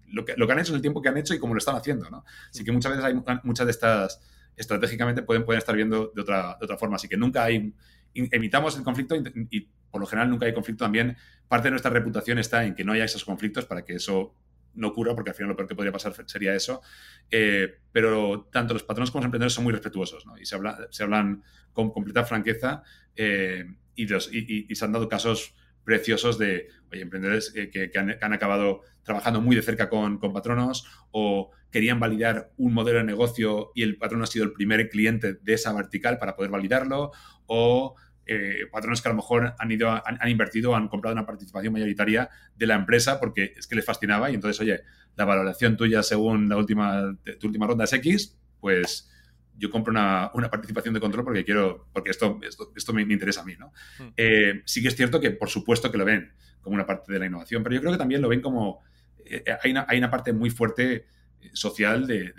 lo, 0.08 0.26
que, 0.26 0.34
lo, 0.36 0.48
que, 0.48 0.54
han 0.54 0.60
hecho 0.60 0.72
en 0.72 0.78
el 0.78 0.82
tiempo 0.82 1.02
que 1.02 1.10
han 1.10 1.18
hecho 1.18 1.34
y 1.34 1.40
cómo 1.40 1.54
lo 1.54 1.60
están 1.60 1.76
haciendo. 1.76 2.10
¿no? 2.10 2.26
Así 2.50 2.64
que 2.64 2.72
muchas 2.72 2.92
veces 2.92 3.06
hay 3.06 3.14
muchas 3.44 3.66
de 3.66 3.72
estas 3.72 4.22
estratégicamente 4.58 5.22
pueden, 5.22 5.46
pueden 5.46 5.60
estar 5.60 5.76
viendo 5.76 6.12
de 6.16 6.22
otra, 6.22 6.58
de 6.60 6.66
otra 6.66 6.78
forma. 6.78 6.96
Así 6.96 7.08
que 7.08 7.18
nunca 7.18 7.44
hay, 7.44 7.74
evitamos 8.14 8.78
el 8.78 8.84
conflicto 8.84 9.16
y, 9.16 9.70
por 9.96 10.02
lo 10.02 10.08
general 10.08 10.30
nunca 10.30 10.46
hay 10.46 10.54
conflicto 10.54 10.84
también. 10.84 11.16
Parte 11.48 11.68
de 11.68 11.70
nuestra 11.70 11.90
reputación 11.90 12.38
está 12.38 12.66
en 12.66 12.76
que 12.76 12.84
no 12.84 12.92
haya 12.92 13.06
esos 13.06 13.24
conflictos 13.24 13.66
para 13.66 13.86
que 13.86 13.94
eso 13.94 14.36
no 14.74 14.90
ocurra, 14.90 15.16
porque 15.16 15.30
al 15.30 15.38
final 15.38 15.52
lo 15.52 15.56
peor 15.56 15.70
que 15.70 15.76
podría 15.76 15.94
pasar 15.94 16.14
sería 16.26 16.54
eso. 16.54 16.82
Eh, 17.32 17.76
pero 17.94 18.50
tanto 18.52 18.74
los 18.74 18.84
patrones 18.84 19.10
como 19.10 19.22
los 19.22 19.28
emprendedores 19.28 19.54
son 19.54 19.64
muy 19.64 19.72
respetuosos 19.72 20.26
¿no? 20.26 20.38
y 20.38 20.46
se, 20.46 20.54
habla, 20.54 20.86
se 20.92 21.04
hablan 21.04 21.44
con 21.72 21.92
completa 21.92 22.26
franqueza 22.26 22.84
eh, 23.16 23.64
y, 23.96 24.04
y, 24.04 24.76
se 24.76 24.84
han 24.84 24.92
dado 24.92 25.08
casos 25.08 25.56
preciosos 25.86 26.38
de 26.38 26.68
emprendedores 26.92 27.54
eh, 27.56 27.70
que, 27.70 27.98
han, 27.98 28.34
acabado 28.34 28.82
trabajando 29.04 29.40
muy 29.40 29.56
de 29.56 29.62
cerca 29.62 29.90
con, 29.90 30.18
con, 30.18 30.34
patronos 30.34 30.86
o 31.12 31.52
querían 31.72 32.02
validar 32.02 32.52
un 32.58 32.74
modelo 32.74 32.98
de 32.98 33.06
negocio 33.06 33.72
y 33.76 33.84
el 33.84 33.98
patrón 33.98 34.24
ha 34.24 34.26
sido 34.26 34.44
el 34.44 34.52
primer 34.52 34.90
cliente 34.90 35.36
de 35.36 35.54
esa 35.54 35.72
vertical 35.72 36.18
para 36.18 36.36
poder 36.36 36.52
validarlo 36.52 37.14
o 37.46 37.96
eh, 38.26 38.68
patrones 38.72 39.02
que 39.02 39.08
a 39.08 39.12
lo 39.12 39.18
mejor 39.18 39.56
han 39.58 39.72
ido, 39.72 39.90
han, 39.90 40.30
invertido, 40.30 40.76
han 40.76 40.88
comprado 40.88 41.14
una 41.14 41.26
participación 41.26 41.74
mayoritaria 41.74 42.30
de 42.56 42.68
la 42.68 42.76
empresa 42.76 43.20
porque 43.20 43.54
es 43.58 43.68
que 43.68 43.76
les 43.76 43.86
fascinaba 43.86 44.32
y 44.32 44.36
entonces, 44.36 44.60
oye, 44.62 44.82
la 45.16 45.26
valoración 45.26 45.78
tuya 45.78 46.02
según 46.04 46.50
la 46.50 46.58
última, 46.58 47.16
tu 47.40 47.48
última 47.48 47.68
ronda 47.68 47.84
es 47.84 47.94
X, 47.94 48.38
pues 48.60 49.12
yo 49.58 49.70
compro 49.70 49.92
una, 49.92 50.32
participación 50.50 50.94
de 50.94 51.00
control 51.00 51.24
porque 51.24 51.46
quiero, 51.46 51.88
porque 51.94 52.12
esto, 52.12 52.40
esto, 52.76 52.94
me, 52.94 53.02
interesa 53.02 53.42
a 53.42 53.46
mí, 53.46 53.56
¿no? 53.58 53.72
Hmm. 54.00 54.14
Eh, 54.18 54.62
sí 54.66 54.82
que 54.82 54.90
es 54.90 54.96
cierto 54.96 55.22
que, 55.22 55.32
por 55.32 55.50
supuesto, 55.50 55.92
que 55.92 55.98
lo 55.98 56.06
ven 56.06 56.34
como 56.62 56.76
una 56.76 56.86
parte 56.86 57.14
de 57.14 57.20
la 57.20 57.28
innovación, 57.28 57.64
pero 57.64 57.76
yo 57.76 57.82
creo 57.82 57.94
que 57.94 57.98
también 57.98 58.22
lo 58.22 58.28
ven 58.28 58.42
como, 58.42 58.82
eh, 59.24 59.44
hay, 59.62 59.72
una, 59.72 59.86
hay, 59.88 59.98
una, 59.98 60.10
parte 60.10 60.34
muy 60.34 60.50
fuerte 60.50 61.06
social 61.54 62.08
de, 62.08 62.34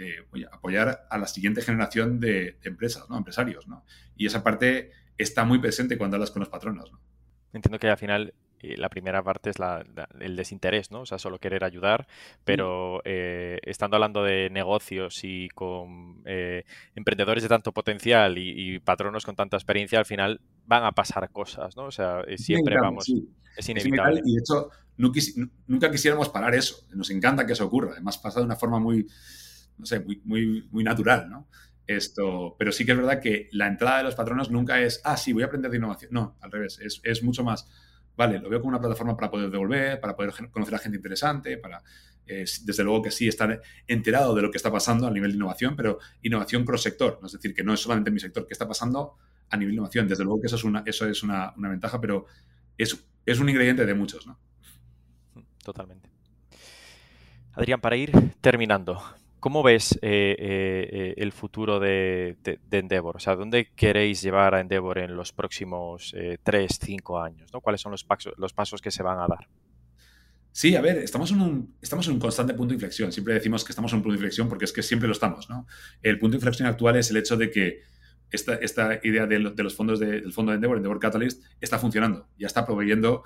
apoyar 0.51 1.07
a 1.09 1.19
la 1.19 1.27
siguiente 1.27 1.63
generación 1.63 2.21
de, 2.21 2.59
empresas, 2.65 3.09
¿no? 3.09 3.17
Empresarios, 3.17 3.67
¿no? 3.69 3.85
Y 4.17 4.27
esa 4.27 4.43
parte 4.43 4.91
está 5.19 5.45
muy 5.45 5.59
presente 5.59 5.99
cuando 5.99 6.17
hablas 6.17 6.31
con 6.31 6.41
los 6.41 6.49
patronos. 6.49 6.93
¿no? 6.93 7.01
Entiendo 7.53 7.79
que 7.79 7.89
al 7.89 7.99
final 7.99 8.35
eh, 8.61 8.77
la 8.77 8.89
primera 8.89 9.23
parte 9.23 9.51
es 9.51 9.59
la, 9.59 9.85
el 10.21 10.37
desinterés, 10.37 10.91
¿no? 10.91 11.01
O 11.01 11.07
sea, 11.07 11.19
solo 11.19 11.39
querer 11.39 11.65
ayudar, 11.65 12.07
pero 12.45 13.03
eh, 13.05 13.59
estando 13.63 13.97
hablando 13.97 14.23
de 14.23 14.49
negocios 14.51 15.21
y 15.25 15.49
con 15.51 16.23
eh, 16.25 16.65
emprendedores 16.95 17.43
de 17.43 17.49
tanto 17.49 17.73
potencial 17.73 18.39
y, 18.39 18.79
patronos 18.81 19.25
con 19.25 19.37
tanta 19.37 19.57
experiencia, 19.57 19.99
al 19.99 20.07
final 20.07 20.41
van 20.65 20.85
a 20.85 20.93
pasar 20.93 21.31
cosas, 21.31 21.77
¿no? 21.77 21.85
O 21.85 21.91
sea, 21.91 22.23
siempre 22.37 22.77
vamos, 22.81 23.13
es 23.57 23.69
inevitable. 23.69 24.23
y 24.25 24.35
de 24.35 24.41
hecho, 24.41 24.71
nunca 25.67 25.91
quisiéramos 25.91 26.29
parar 26.31 26.55
eso. 26.55 26.87
Nos 26.95 27.11
encanta 27.11 27.47
que 27.47 27.53
eso 27.53 27.67
ocurra. 27.67 27.93
Además, 27.93 28.19
pasa 28.19 28.41
de 28.41 28.47
una 28.47 28.57
forma 28.57 28.79
muy, 28.79 29.07
no 29.77 29.87
sé, 29.87 30.01
muy, 30.01 30.21
muy, 30.25 30.67
muy 30.71 30.83
natural, 30.83 31.29
¿no? 31.29 31.47
Esto, 31.87 32.57
pero 32.59 32.73
sí 32.73 32.85
que 32.85 32.93
es 32.93 32.99
verdad 32.99 33.21
que 33.21 33.49
la 33.53 33.69
entrada 33.69 33.99
de 33.99 34.05
los 34.05 34.15
patronos 34.15 34.51
nunca 34.51 34.81
es, 34.81 35.01
ah, 35.05 35.17
sí, 35.17 35.33
voy 35.33 35.45
a 35.45 35.47
aprender 35.47 35.71
de 35.71 35.77
innovación. 35.77 36.11
No, 36.13 36.37
al 36.41 36.51
revés, 36.51 36.81
es, 36.81 37.01
es 37.05 37.23
mucho 37.23 37.45
más, 37.45 37.69
vale, 38.17 38.39
lo 38.41 38.49
veo 38.49 38.61
como 38.61 38.71
una 38.71 38.81
plataforma 38.81 39.17
para 39.17 39.31
poder 39.31 39.51
devolver, 39.51 40.01
para 40.01 40.17
poder 40.17 40.33
conocer 40.51 40.75
a 40.75 40.79
gente 40.79 40.97
interesante, 40.97 41.59
para, 41.59 41.83
desde 42.27 42.83
luego 42.83 43.03
que 43.03 43.11
sí, 43.11 43.29
estar 43.29 43.61
enterado 43.87 44.35
de 44.35 44.43
lo 44.43 44.51
que 44.51 44.57
está 44.57 44.73
pasando 44.73 45.07
a 45.07 45.11
nivel 45.11 45.31
de 45.31 45.37
innovación, 45.37 45.77
pero 45.77 45.99
innovación 46.23 46.65
cross-sector, 46.65 47.19
¿no? 47.21 47.27
es 47.27 47.33
decir, 47.33 47.55
que 47.55 47.63
no 47.63 47.73
es 47.73 47.81
solamente 47.81 48.11
en 48.11 48.15
mi 48.15 48.21
sector, 48.21 48.47
que 48.47 48.55
está 48.55 48.67
pasando 48.67 49.17
a 49.49 49.57
nivel 49.57 49.73
de 49.73 49.77
innovación. 49.77 50.09
Desde 50.09 50.25
luego 50.25 50.41
que 50.41 50.47
eso 50.47 50.57
es 50.57 50.65
una, 50.65 50.83
eso 50.87 51.07
es 51.09 51.23
una, 51.23 51.53
una 51.57 51.69
ventaja, 51.69 52.01
pero 52.01 52.27
es, 52.77 53.07
es 53.25 53.39
un 53.39 53.49
ingrediente 53.49 53.87
de 53.87 53.95
muchos, 53.95 54.27
¿no? 54.27 54.39
Totalmente. 55.63 56.09
Adrián, 57.53 57.81
para 57.81 57.97
ir 57.97 58.13
terminando, 58.41 59.01
¿Cómo 59.41 59.63
ves 59.63 59.93
eh, 60.03 60.35
eh, 60.39 60.89
eh, 60.91 61.15
el 61.19 61.33
futuro 61.33 61.79
de, 61.79 62.37
Endeavor? 62.71 63.17
O 63.17 63.21
sea, 63.21 63.37
¿dónde 63.37 63.71
queréis 63.77 64.23
llevar 64.23 64.55
a 64.55 64.61
Endeavor 64.61 64.99
en 64.99 65.15
los 65.15 65.33
próximos 65.33 66.15
tres, 66.43 66.79
cinco 66.81 67.21
años? 67.21 67.51
¿Cuáles 67.63 67.81
son 67.81 67.93
los 67.93 68.05
pasos, 68.05 68.33
los 68.39 68.53
pasos 68.53 68.81
que 68.81 68.91
se 68.91 69.03
van 69.03 69.19
a 69.19 69.27
dar? 69.27 69.49
Sí, 70.53 70.75
a 70.75 70.81
ver, 70.81 70.99
estamos 70.99 71.31
en, 71.33 71.43
un, 71.43 71.77
estamos 71.83 72.07
en 72.09 72.15
un 72.15 72.19
constante 72.19 72.55
punto 72.55 72.71
de 72.71 72.77
inflexión. 72.77 73.13
Siempre 73.13 73.35
decimos 73.35 73.63
que 73.63 73.73
estamos 73.73 73.93
en 73.93 73.99
un 73.99 74.03
punto 74.03 74.15
de 74.15 74.19
inflexión 74.19 74.49
porque 74.49 74.65
es 74.65 74.73
que 74.73 74.83
siempre 74.83 75.07
lo 75.07 75.13
estamos. 75.13 75.51
¿no? 75.51 75.67
El 76.03 76.19
punto 76.19 76.33
de 76.33 76.39
inflexión 76.39 76.67
actual 76.67 76.97
es 76.97 77.11
el 77.11 77.19
hecho 77.19 77.37
de 77.37 77.51
que 77.51 77.83
esta, 78.31 78.55
esta 78.55 78.99
idea 79.03 79.27
de, 79.27 79.39
los 79.39 79.75
fondos 79.75 80.01
del 80.01 80.33
fondo 80.33 80.51
de 80.51 80.57
Endeavor, 80.57 80.79
Endeavor 80.79 80.99
Catalyst, 80.99 81.45
está 81.61 81.79
funcionando. 81.79 82.27
Ya 82.39 82.47
está 82.47 82.65
proveyendo 82.65 83.23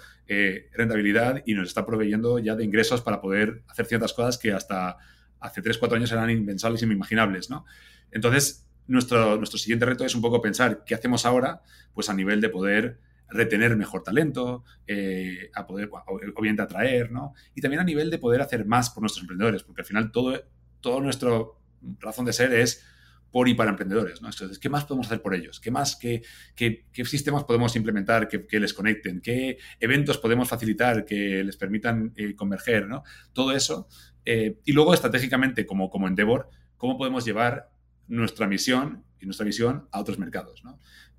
rentabilidad 0.72 1.42
y 1.46 1.54
nos 1.54 1.68
está 1.68 1.86
proveyendo 1.86 2.40
ya 2.40 2.56
de 2.56 2.64
ingresos 2.64 3.00
para 3.00 3.20
poder 3.20 3.62
hacer 3.68 3.86
ciertas 3.86 4.12
cosas 4.12 4.36
que 4.36 4.52
hasta 4.52 4.98
hace 5.40 5.62
3, 5.62 5.78
4 5.78 5.96
años 5.96 6.12
eran 6.12 6.30
impensables 6.30 6.82
inimaginables, 6.82 7.50
¿no? 7.50 7.64
Entonces, 8.10 8.66
nuestro, 8.86 9.36
nuestro 9.36 9.58
siguiente 9.58 9.86
reto 9.86 10.04
es 10.04 10.14
un 10.14 10.20
poco 10.20 10.40
pensar 10.40 10.84
qué 10.84 10.94
hacemos 10.94 11.26
ahora, 11.26 11.62
pues 11.94 12.08
a 12.08 12.14
nivel 12.14 12.40
de 12.40 12.48
poder 12.48 13.00
retener 13.28 13.76
mejor 13.76 14.02
talento, 14.02 14.64
eh, 14.86 15.50
a 15.54 15.66
poder, 15.66 15.88
obviamente, 15.92 16.62
atraer, 16.62 17.12
¿no? 17.12 17.34
Y 17.54 17.60
también 17.60 17.80
a 17.80 17.84
nivel 17.84 18.10
de 18.10 18.18
poder 18.18 18.40
hacer 18.40 18.66
más 18.66 18.90
por 18.90 19.02
nuestros 19.02 19.22
emprendedores, 19.22 19.62
porque 19.62 19.82
al 19.82 19.86
final 19.86 20.10
todo, 20.10 20.42
todo 20.80 21.00
nuestro 21.00 21.60
razón 22.00 22.24
de 22.24 22.32
ser 22.32 22.52
es 22.52 22.84
por 23.30 23.48
y 23.48 23.54
para 23.54 23.70
emprendedores, 23.70 24.20
¿no? 24.20 24.28
Entonces, 24.28 24.58
¿qué 24.58 24.68
más 24.68 24.84
podemos 24.84 25.06
hacer 25.06 25.22
por 25.22 25.34
ellos? 25.34 25.60
¿Qué 25.60 25.70
más, 25.70 25.94
qué, 25.94 26.22
qué, 26.56 26.84
sistemas 27.04 27.44
podemos 27.44 27.76
implementar 27.76 28.28
que, 28.28 28.60
les 28.60 28.74
conecten? 28.74 29.20
¿Qué 29.20 29.58
eventos 29.78 30.18
podemos 30.18 30.48
facilitar 30.48 31.04
que 31.04 31.44
les 31.44 31.56
permitan 31.56 32.12
eh, 32.16 32.34
converger, 32.34 32.88
¿no? 32.88 33.04
Todo 33.32 33.52
eso. 33.52 33.88
Eh, 34.32 34.60
y 34.64 34.72
luego, 34.72 34.94
estratégicamente, 34.94 35.66
como, 35.66 35.90
como 35.90 36.06
Endeavor, 36.06 36.48
¿cómo 36.76 36.96
podemos 36.96 37.24
llevar 37.24 37.72
nuestra 38.06 38.46
misión 38.46 39.04
y 39.18 39.24
nuestra 39.24 39.44
visión 39.44 39.88
a 39.90 40.00
otros 40.00 40.18
mercados. 40.18 40.62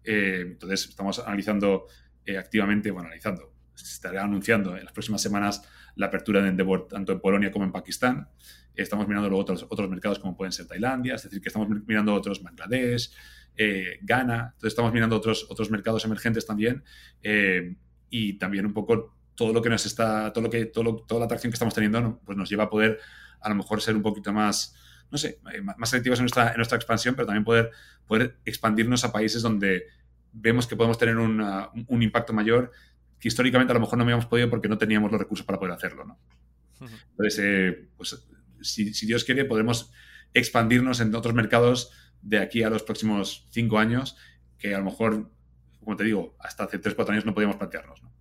Eh, 0.04 0.44
entonces, 0.48 0.88
estamos 0.88 1.20
analizando 1.20 1.88
activamente, 2.38 2.90
bueno, 2.92 3.08
analizando, 3.08 3.54
se 3.74 3.96
estará 3.96 4.24
anunciando 4.24 4.78
en 4.78 4.86
las 4.86 4.94
próximas 4.94 5.22
semanas 5.22 5.62
la 5.96 6.06
apertura 6.06 6.42
de 6.42 6.50
Endeavor 6.50 6.88
tanto 6.88 7.12
en 7.12 7.20
Polonia 7.20 7.52
como 7.52 7.66
en 7.66 7.74
Pakistán. 7.74 8.30
Estamos 8.74 9.08
mirando 9.08 9.28
luego 9.28 9.42
otros, 9.42 9.66
otros 9.70 9.90
mercados 9.90 10.20
como 10.20 10.38
pueden 10.38 10.54
ser 10.54 10.68
Tailandia, 10.68 11.16
es 11.16 11.24
decir, 11.24 11.42
que 11.42 11.50
estamos 11.50 11.68
mirando 11.86 12.14
otros 12.14 12.42
Bangladesh, 12.42 13.12
eh, 13.58 14.00
Ghana, 14.02 14.52
entonces 14.54 14.70
estamos 14.70 14.94
mirando 14.94 15.18
otros, 15.18 15.46
otros 15.50 15.70
mercados 15.70 16.06
emergentes 16.06 16.46
también 16.46 16.84
eh, 17.22 17.76
y 18.10 18.38
también 18.38 18.66
un 18.66 18.74
poco 18.74 19.14
todo 19.42 19.54
lo 19.54 19.62
que 19.64 19.72
nos 19.72 19.88
está, 19.88 20.32
todo 20.32 20.44
lo 20.44 20.50
que, 20.52 20.66
todo 20.66 20.98
toda 20.98 21.18
la 21.18 21.26
atracción 21.26 21.50
que 21.50 21.56
estamos 21.56 21.74
teniendo, 21.74 22.22
pues 22.24 22.38
nos 22.38 22.48
lleva 22.48 22.66
a 22.66 22.70
poder 22.70 23.00
a 23.40 23.50
lo 23.50 23.56
mejor 23.56 23.82
ser 23.82 23.96
un 23.96 24.04
poquito 24.04 24.32
más, 24.32 24.76
no 25.10 25.18
sé, 25.18 25.40
eh, 25.52 25.62
más 25.62 25.90
selectivos 25.90 26.20
en 26.20 26.26
nuestra, 26.26 26.52
en 26.52 26.58
nuestra 26.58 26.76
expansión, 26.76 27.16
pero 27.16 27.26
también 27.26 27.44
poder, 27.44 27.72
poder 28.06 28.38
expandirnos 28.46 29.04
a 29.04 29.12
países 29.12 29.42
donde 29.42 29.88
vemos 30.32 30.68
que 30.68 30.76
podemos 30.76 31.00
tener 31.00 31.18
un 31.18 32.04
impacto 32.04 32.34
mayor 32.34 32.72
que 33.20 33.30
históricamente 33.30 33.72
a 33.72 33.74
lo 33.74 33.80
mejor 33.80 33.98
no 33.98 34.04
habíamos 34.04 34.28
podido 34.28 34.48
porque 34.48 34.70
no 34.70 34.78
teníamos 34.78 35.12
los 35.12 35.20
recursos 35.20 35.44
para 35.44 35.58
poder 35.58 35.74
hacerlo, 35.74 36.06
¿no? 36.06 36.20
Entonces, 37.10 37.78
pues 37.98 38.28
si, 38.62 39.06
Dios 39.08 39.24
quiere, 39.24 39.46
podremos 39.46 39.92
expandirnos 40.36 41.00
en 41.00 41.16
otros 41.16 41.34
mercados 41.34 41.92
de 42.22 42.38
aquí 42.38 42.62
a 42.62 42.70
los 42.70 42.84
próximos 42.84 43.48
cinco 43.50 43.80
años, 43.80 44.18
que 44.60 44.76
a 44.76 44.78
lo 44.78 44.86
mejor, 44.86 45.32
como 45.80 45.98
te 45.98 46.04
digo, 46.04 46.36
hasta 46.40 46.66
hace 46.66 46.78
tres, 46.78 46.94
cuatro 46.94 47.14
años 47.14 47.26
no 47.26 47.34
podíamos 47.34 47.58
plantearnos. 47.58 48.04
¿no? 48.04 48.12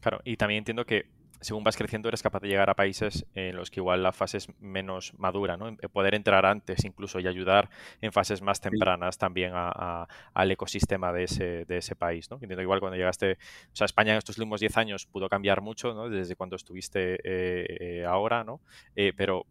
Claro, 0.00 0.20
y 0.24 0.36
también 0.36 0.58
entiendo 0.58 0.84
que 0.84 1.06
según 1.40 1.62
vas 1.62 1.76
creciendo 1.76 2.08
eres 2.08 2.22
capaz 2.22 2.40
de 2.40 2.48
llegar 2.48 2.68
a 2.70 2.74
países 2.74 3.24
en 3.34 3.56
los 3.56 3.70
que 3.70 3.80
igual 3.80 4.02
la 4.02 4.12
fase 4.12 4.38
es 4.38 4.48
menos 4.60 5.14
madura, 5.18 5.56
¿no? 5.56 5.74
Poder 5.92 6.14
entrar 6.14 6.44
antes 6.46 6.84
incluso 6.84 7.20
y 7.20 7.28
ayudar 7.28 7.70
en 8.00 8.12
fases 8.12 8.42
más 8.42 8.60
tempranas 8.60 9.18
también 9.18 9.52
al 9.54 10.50
ecosistema 10.50 11.12
de 11.12 11.24
ese, 11.24 11.64
de 11.64 11.78
ese 11.78 11.94
país, 11.96 12.30
¿no? 12.30 12.36
Entiendo 12.36 12.56
que 12.56 12.62
igual 12.62 12.80
cuando 12.80 12.96
llegaste, 12.96 13.32
o 13.72 13.76
sea, 13.76 13.84
España 13.84 14.12
en 14.12 14.18
estos 14.18 14.36
últimos 14.38 14.60
10 14.60 14.76
años 14.76 15.06
pudo 15.06 15.28
cambiar 15.28 15.60
mucho, 15.60 15.94
¿no? 15.94 16.08
Desde 16.08 16.34
cuando 16.34 16.56
estuviste 16.56 17.14
eh, 17.22 17.76
eh, 18.00 18.04
ahora, 18.04 18.42
¿no? 18.44 18.60
Eh, 18.96 19.12
pero 19.16 19.46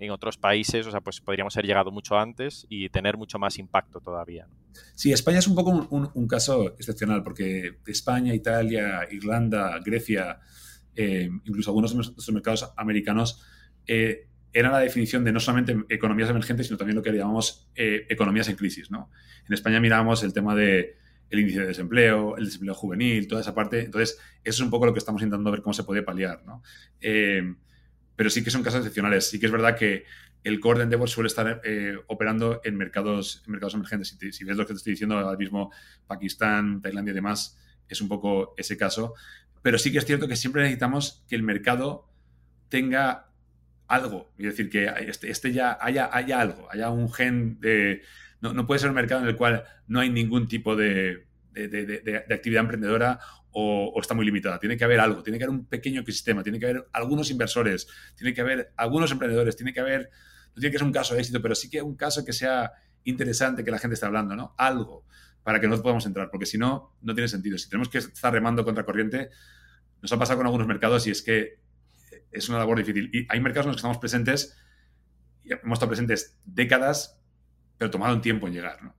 en 0.00 0.10
otros 0.10 0.36
países, 0.36 0.86
o 0.86 0.90
sea, 0.90 1.00
pues 1.00 1.20
podríamos 1.20 1.56
haber 1.56 1.66
llegado 1.66 1.90
mucho 1.90 2.18
antes 2.18 2.66
y 2.68 2.88
tener 2.88 3.16
mucho 3.16 3.38
más 3.38 3.58
impacto 3.58 4.00
todavía. 4.00 4.46
Sí, 4.94 5.12
España 5.12 5.38
es 5.38 5.46
un 5.46 5.54
poco 5.54 5.70
un 5.70 6.28
caso 6.28 6.74
excepcional 6.78 7.22
porque 7.22 7.78
España, 7.86 8.34
Italia, 8.34 9.06
Irlanda, 9.10 9.78
Grecia, 9.84 10.40
eh, 10.96 11.28
incluso 11.44 11.70
algunos 11.70 11.90
de 11.90 11.96
nuestros 11.96 12.32
mercados 12.32 12.72
americanos, 12.76 13.42
eh, 13.86 14.28
la 14.52 14.78
definición 14.78 15.24
de 15.24 15.32
no 15.32 15.40
solamente 15.40 15.76
economías 15.88 16.30
emergentes, 16.30 16.66
sino 16.66 16.76
también 16.76 16.96
lo 16.96 17.02
que 17.02 17.12
llamamos 17.12 17.68
eh, 17.74 18.06
economías 18.08 18.48
en 18.48 18.56
crisis. 18.56 18.90
¿no? 18.90 19.10
En 19.48 19.54
España 19.54 19.80
mirábamos 19.80 20.22
el 20.22 20.32
tema 20.32 20.54
de 20.54 20.96
el 21.30 21.40
índice 21.40 21.60
de 21.60 21.66
desempleo, 21.66 22.36
el 22.36 22.44
desempleo 22.44 22.74
juvenil, 22.74 23.26
toda 23.26 23.40
esa 23.40 23.54
parte. 23.54 23.80
Entonces, 23.80 24.18
eso 24.44 24.56
es 24.56 24.60
un 24.60 24.70
poco 24.70 24.86
lo 24.86 24.92
que 24.92 25.00
estamos 25.00 25.22
intentando 25.22 25.50
ver 25.50 25.62
cómo 25.62 25.74
se 25.74 25.82
puede 25.82 26.02
paliar. 26.02 26.44
¿no? 26.46 26.62
Pero 28.16 28.30
sí 28.30 28.44
que 28.44 28.50
son 28.50 28.62
casos 28.62 28.80
excepcionales. 28.80 29.28
Sí 29.28 29.38
que 29.38 29.46
es 29.46 29.52
verdad 29.52 29.76
que 29.76 30.04
el 30.42 30.60
core 30.60 30.78
de 30.78 30.84
Endeavor 30.84 31.08
suele 31.08 31.28
estar 31.28 31.62
operando 32.06 32.60
en 32.64 32.76
mercados, 32.76 33.42
mercados 33.46 33.74
emergentes. 33.74 34.16
Si, 34.30 34.44
ves 34.44 34.56
lo 34.56 34.66
que 34.66 34.74
te 34.74 34.78
estoy 34.78 34.92
diciendo 34.92 35.18
ahora 35.18 35.38
mismo, 35.38 35.72
Pakistán, 36.06 36.82
Tailandia 36.82 37.12
y 37.12 37.14
demás, 37.14 37.58
es 37.88 38.00
un 38.00 38.08
poco 38.08 38.54
ese 38.56 38.76
caso 38.76 39.14
pero 39.64 39.78
sí 39.78 39.90
que 39.90 39.96
es 39.96 40.04
cierto 40.04 40.28
que 40.28 40.36
siempre 40.36 40.60
necesitamos 40.60 41.24
que 41.26 41.36
el 41.36 41.42
mercado 41.42 42.06
tenga 42.68 43.30
algo, 43.88 44.30
es 44.36 44.44
decir, 44.44 44.68
que 44.68 44.92
este, 45.08 45.30
este 45.30 45.54
ya 45.54 45.78
haya, 45.80 46.10
haya, 46.12 46.38
algo, 46.38 46.70
haya 46.70 46.90
un 46.90 47.10
gen 47.10 47.58
de... 47.60 48.02
No, 48.42 48.66
puede 48.66 48.80
ser 48.80 48.90
un 48.90 48.94
mercado 48.94 49.22
en 49.22 49.28
el 49.28 49.36
cual 49.36 49.64
no 49.86 50.00
hay 50.00 50.10
ningún 50.10 50.48
tipo 50.48 50.76
de, 50.76 51.24
actividad 52.30 52.60
emprendedora 52.60 53.20
o, 53.56 53.98
está 54.00 54.14
muy 54.14 54.26
limitada. 54.26 54.58
Tiene 54.58 54.76
que 54.76 54.84
haber 54.84 55.00
algo, 55.00 55.22
tiene 55.22 55.38
que 55.38 55.44
haber 55.44 55.56
un 55.56 55.66
pequeño 55.66 56.00
ecosistema, 56.00 56.42
tiene 56.42 56.58
que 56.58 56.66
haber 56.66 56.88
algunos 56.92 57.30
inversores, 57.30 57.86
tiene 58.16 58.34
que 58.34 58.40
haber 58.40 58.72
algunos 58.76 59.12
emprendedores, 59.12 59.56
tiene 59.56 59.72
que 59.72 59.80
haber, 59.80 60.10
no 60.54 60.60
tiene 60.60 60.72
que 60.72 60.78
ser 60.78 60.86
un 60.86 60.92
caso 60.92 61.14
de 61.14 61.20
éxito, 61.20 61.40
pero 61.40 61.54
sí 61.54 61.70
que 61.70 61.80
un 61.80 61.96
caso 61.96 62.24
que 62.24 62.32
sea 62.32 62.72
interesante 63.04 63.64
que 63.64 63.70
la 63.70 63.78
gente 63.78 63.94
esté 63.94 64.06
hablando, 64.06 64.34
¿no? 64.34 64.54
Algo 64.58 65.06
para 65.44 65.60
que 65.60 65.68
no 65.68 65.80
podamos 65.80 66.04
entrar, 66.06 66.30
porque 66.30 66.46
si 66.46 66.58
no, 66.58 66.96
no 67.00 67.14
tiene 67.14 67.28
sentido. 67.28 67.56
Si 67.58 67.68
tenemos 67.68 67.88
que 67.88 67.98
estar 67.98 68.32
remando 68.32 68.64
contra 68.64 68.84
corriente, 68.84 69.30
nos 70.02 70.12
ha 70.12 70.18
pasado 70.18 70.38
con 70.38 70.46
algunos 70.46 70.66
mercados 70.66 71.06
y 71.06 71.10
es 71.10 71.22
que 71.22 71.60
es 72.32 72.48
una 72.48 72.58
labor 72.58 72.78
difícil. 72.78 73.08
Y 73.12 73.26
hay 73.28 73.40
mercados 73.40 73.66
en 73.66 73.68
los 73.68 73.76
que 73.76 73.80
estamos 73.80 73.98
presentes, 73.98 74.56
y 75.44 75.52
hemos 75.52 75.76
estado 75.76 75.90
presentes 75.90 76.38
décadas, 76.44 77.20
pero 77.78 77.90
tomado 77.90 78.14
un 78.14 78.22
tiempo 78.22 78.48
en 78.48 78.54
llegar, 78.54 78.82
¿no? 78.82 78.96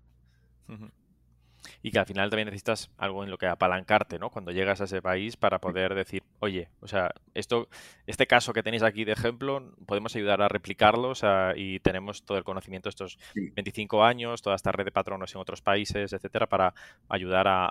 Y 1.86 1.92
que 1.92 2.00
al 2.00 2.08
final 2.08 2.32
también 2.32 2.48
necesitas 2.48 2.90
algo 2.98 3.24
en 3.24 3.30
lo 3.30 3.38
que 3.38 3.46
apalancarte, 3.46 4.18
¿no? 4.18 4.32
Cuando 4.32 4.52
llegas 4.52 4.82
a 4.82 4.86
ese 4.86 5.04
país 5.04 5.38
para 5.38 5.60
poder 5.60 5.94
decir, 5.94 6.24
oye, 6.40 6.68
o 6.82 6.88
sea, 6.88 7.12
esto, 7.36 7.70
este 8.08 8.26
caso 8.26 8.54
que 8.54 8.64
tenéis 8.64 8.82
aquí 8.82 9.06
de 9.06 9.12
ejemplo, 9.12 9.72
podemos 9.86 10.16
ayudar 10.16 10.42
a 10.42 10.48
replicarlo, 10.48 11.10
o 11.10 11.16
sea, 11.16 11.54
y 11.56 11.80
tenemos 11.82 12.26
todo 12.26 12.40
el 12.40 12.44
conocimiento 12.44 12.90
estos 12.90 13.20
25 13.36 14.04
años, 14.04 14.42
toda 14.42 14.56
esta 14.56 14.72
red 14.72 14.86
de 14.86 14.92
patronos 14.92 15.36
en 15.36 15.42
otros 15.42 15.62
países, 15.62 16.12
etcétera, 16.12 16.48
para 16.48 16.74
ayudar 17.08 17.46
a, 17.48 17.70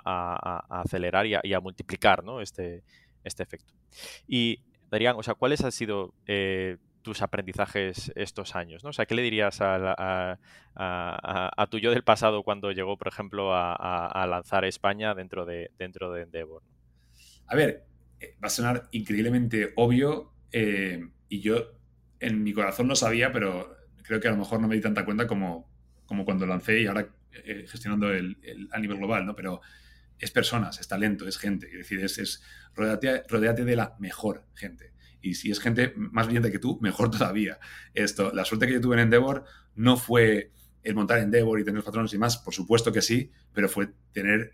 acelerar 0.69 1.25
y 1.25 1.53
a, 1.53 1.59
multiplicar, 1.59 2.23
¿no? 2.23 2.39
Este, 2.39 2.83
este 3.25 3.43
efecto. 3.43 3.73
Y, 4.29 4.61
Darían, 4.89 5.17
o 5.17 5.23
sea, 5.23 5.33
¿cuáles 5.33 5.61
han 5.61 5.73
sido 5.73 6.13
eh, 6.25 6.77
tus 7.05 7.21
aprendizajes 7.21 8.11
estos 8.15 8.55
años? 8.55 8.83
¿no? 8.83 8.89
O 8.89 8.93
sea, 8.93 9.05
¿qué 9.05 9.13
le 9.13 9.21
dirías 9.21 9.59
a, 9.61 10.39
tu 11.69 11.77
yo 11.77 11.91
del 11.91 12.03
pasado 12.03 12.41
cuando 12.41 12.71
llegó, 12.71 12.97
por 12.97 13.07
ejemplo, 13.07 13.51
a, 13.53 14.25
lanzar 14.27 14.65
España 14.65 15.13
dentro 15.13 15.45
de, 15.45 15.69
dentro 15.77 16.11
de 16.11 16.23
Endeavor? 16.23 16.63
A 17.47 17.55
ver, 17.55 17.85
eh, 18.19 18.35
va 18.43 18.47
a 18.47 18.49
sonar 18.49 18.89
increíblemente 18.91 19.71
obvio 19.75 20.33
eh, 20.51 21.07
y 21.29 21.41
yo 21.41 21.73
en 22.19 22.43
mi 22.43 22.53
corazón 22.53 22.87
lo 22.87 22.95
sabía, 22.95 23.31
pero 23.31 23.77
creo 24.01 24.19
que 24.19 24.27
a 24.27 24.31
lo 24.31 24.37
mejor 24.37 24.59
no 24.59 24.67
me 24.67 24.75
di 24.75 24.81
tanta 24.81 25.05
cuenta 25.05 25.27
como, 25.27 25.69
como 26.07 26.25
cuando 26.25 26.47
lancé 26.47 26.81
y 26.81 26.87
ahora 26.87 27.07
eh, 27.31 27.65
gestionando 27.69 28.11
el, 28.11 28.35
a 28.71 28.79
nivel 28.79 28.97
global, 28.97 29.27
¿no? 29.27 29.35
Pero 29.35 29.61
es 30.17 30.31
personas, 30.31 30.79
es 30.79 30.87
talento, 30.87 31.27
es 31.27 31.37
gente. 31.37 31.67
Es 31.67 31.77
decir, 31.77 31.99
es, 32.03 32.17
es 32.17 32.43
rodeate 32.73 33.63
de 33.63 33.75
la 33.75 33.95
mejor 33.99 34.47
gente 34.55 34.94
y 35.25 35.33
si 35.33 35.49
es 35.49 35.59
gente 35.59 35.93
más 35.95 36.27
brillante 36.27 36.51
que 36.51 36.59
tú, 36.59 36.77
mejor 36.81 37.09
todavía. 37.17 37.59
Esto, 37.93 38.31
la 38.31 38.45
suerte 38.45 38.67
que 38.67 38.73
yo 38.73 38.81
tuve 38.81 38.95
en 38.95 39.01
Endeavor 39.01 39.43
no 39.75 39.97
fue 39.97 40.51
el 40.83 40.93
montar 40.93 41.17
Endeavor 41.17 41.59
y 41.59 41.63
tener 41.65 41.83
patrones 41.83 42.13
y 42.13 42.19
más, 42.19 42.37
por 42.37 42.53
supuesto 42.53 42.91
que 42.91 43.01
sí, 43.01 43.31
pero 43.51 43.67
fue 43.67 43.89
tener 44.13 44.53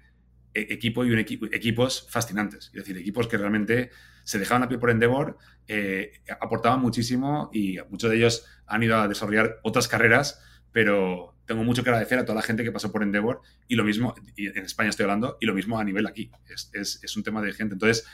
e-, 0.54 0.68
equipo 0.74 1.04
y 1.04 1.12
un 1.12 1.20
equipo, 1.20 1.46
equipos 1.52 2.08
fascinantes. 2.10 2.68
Es 2.68 2.74
decir, 2.74 2.98
equipos 2.98 3.28
que 3.28 3.38
realmente 3.38 3.92
se 4.24 4.40
dejaban 4.40 4.64
a 4.64 4.70
pie 4.70 4.78
por 4.78 4.90
Endeavor, 4.90 5.38
eh, 5.68 6.22
aportaban 6.40 6.80
muchísimo 6.80 7.50
y 7.52 7.78
muchos 7.90 8.10
de 8.10 8.16
ellos 8.16 8.46
han 8.66 8.82
ido 8.82 8.98
a 8.98 9.10
desarrollar 9.10 9.60
otras 9.64 9.90
carreras, 9.90 10.42
pero 10.72 11.36
tengo 11.46 11.66
mucho 11.66 11.84
que 11.84 11.90
agradecer 11.90 12.18
a 12.18 12.24
toda 12.24 12.38
la 12.38 12.44
gente 12.44 12.64
que 12.64 12.72
pasó 12.72 12.94
por 12.94 13.04
Endeavor 13.04 13.42
y 13.68 13.76
lo 13.76 13.84
mismo, 13.84 14.16
en 14.38 14.64
España 14.64 14.90
estoy 14.90 15.04
hablando, 15.04 15.38
y 15.42 15.48
lo 15.48 15.54
mismo 15.54 15.78
a 15.78 15.84
nivel 15.84 16.08
aquí. 16.08 16.32
Es, 16.48 17.04
es 17.04 17.18
un 17.18 17.24
tema 17.24 17.42
de 17.42 17.52
gente. 17.52 17.74
Entonces, 17.74 18.06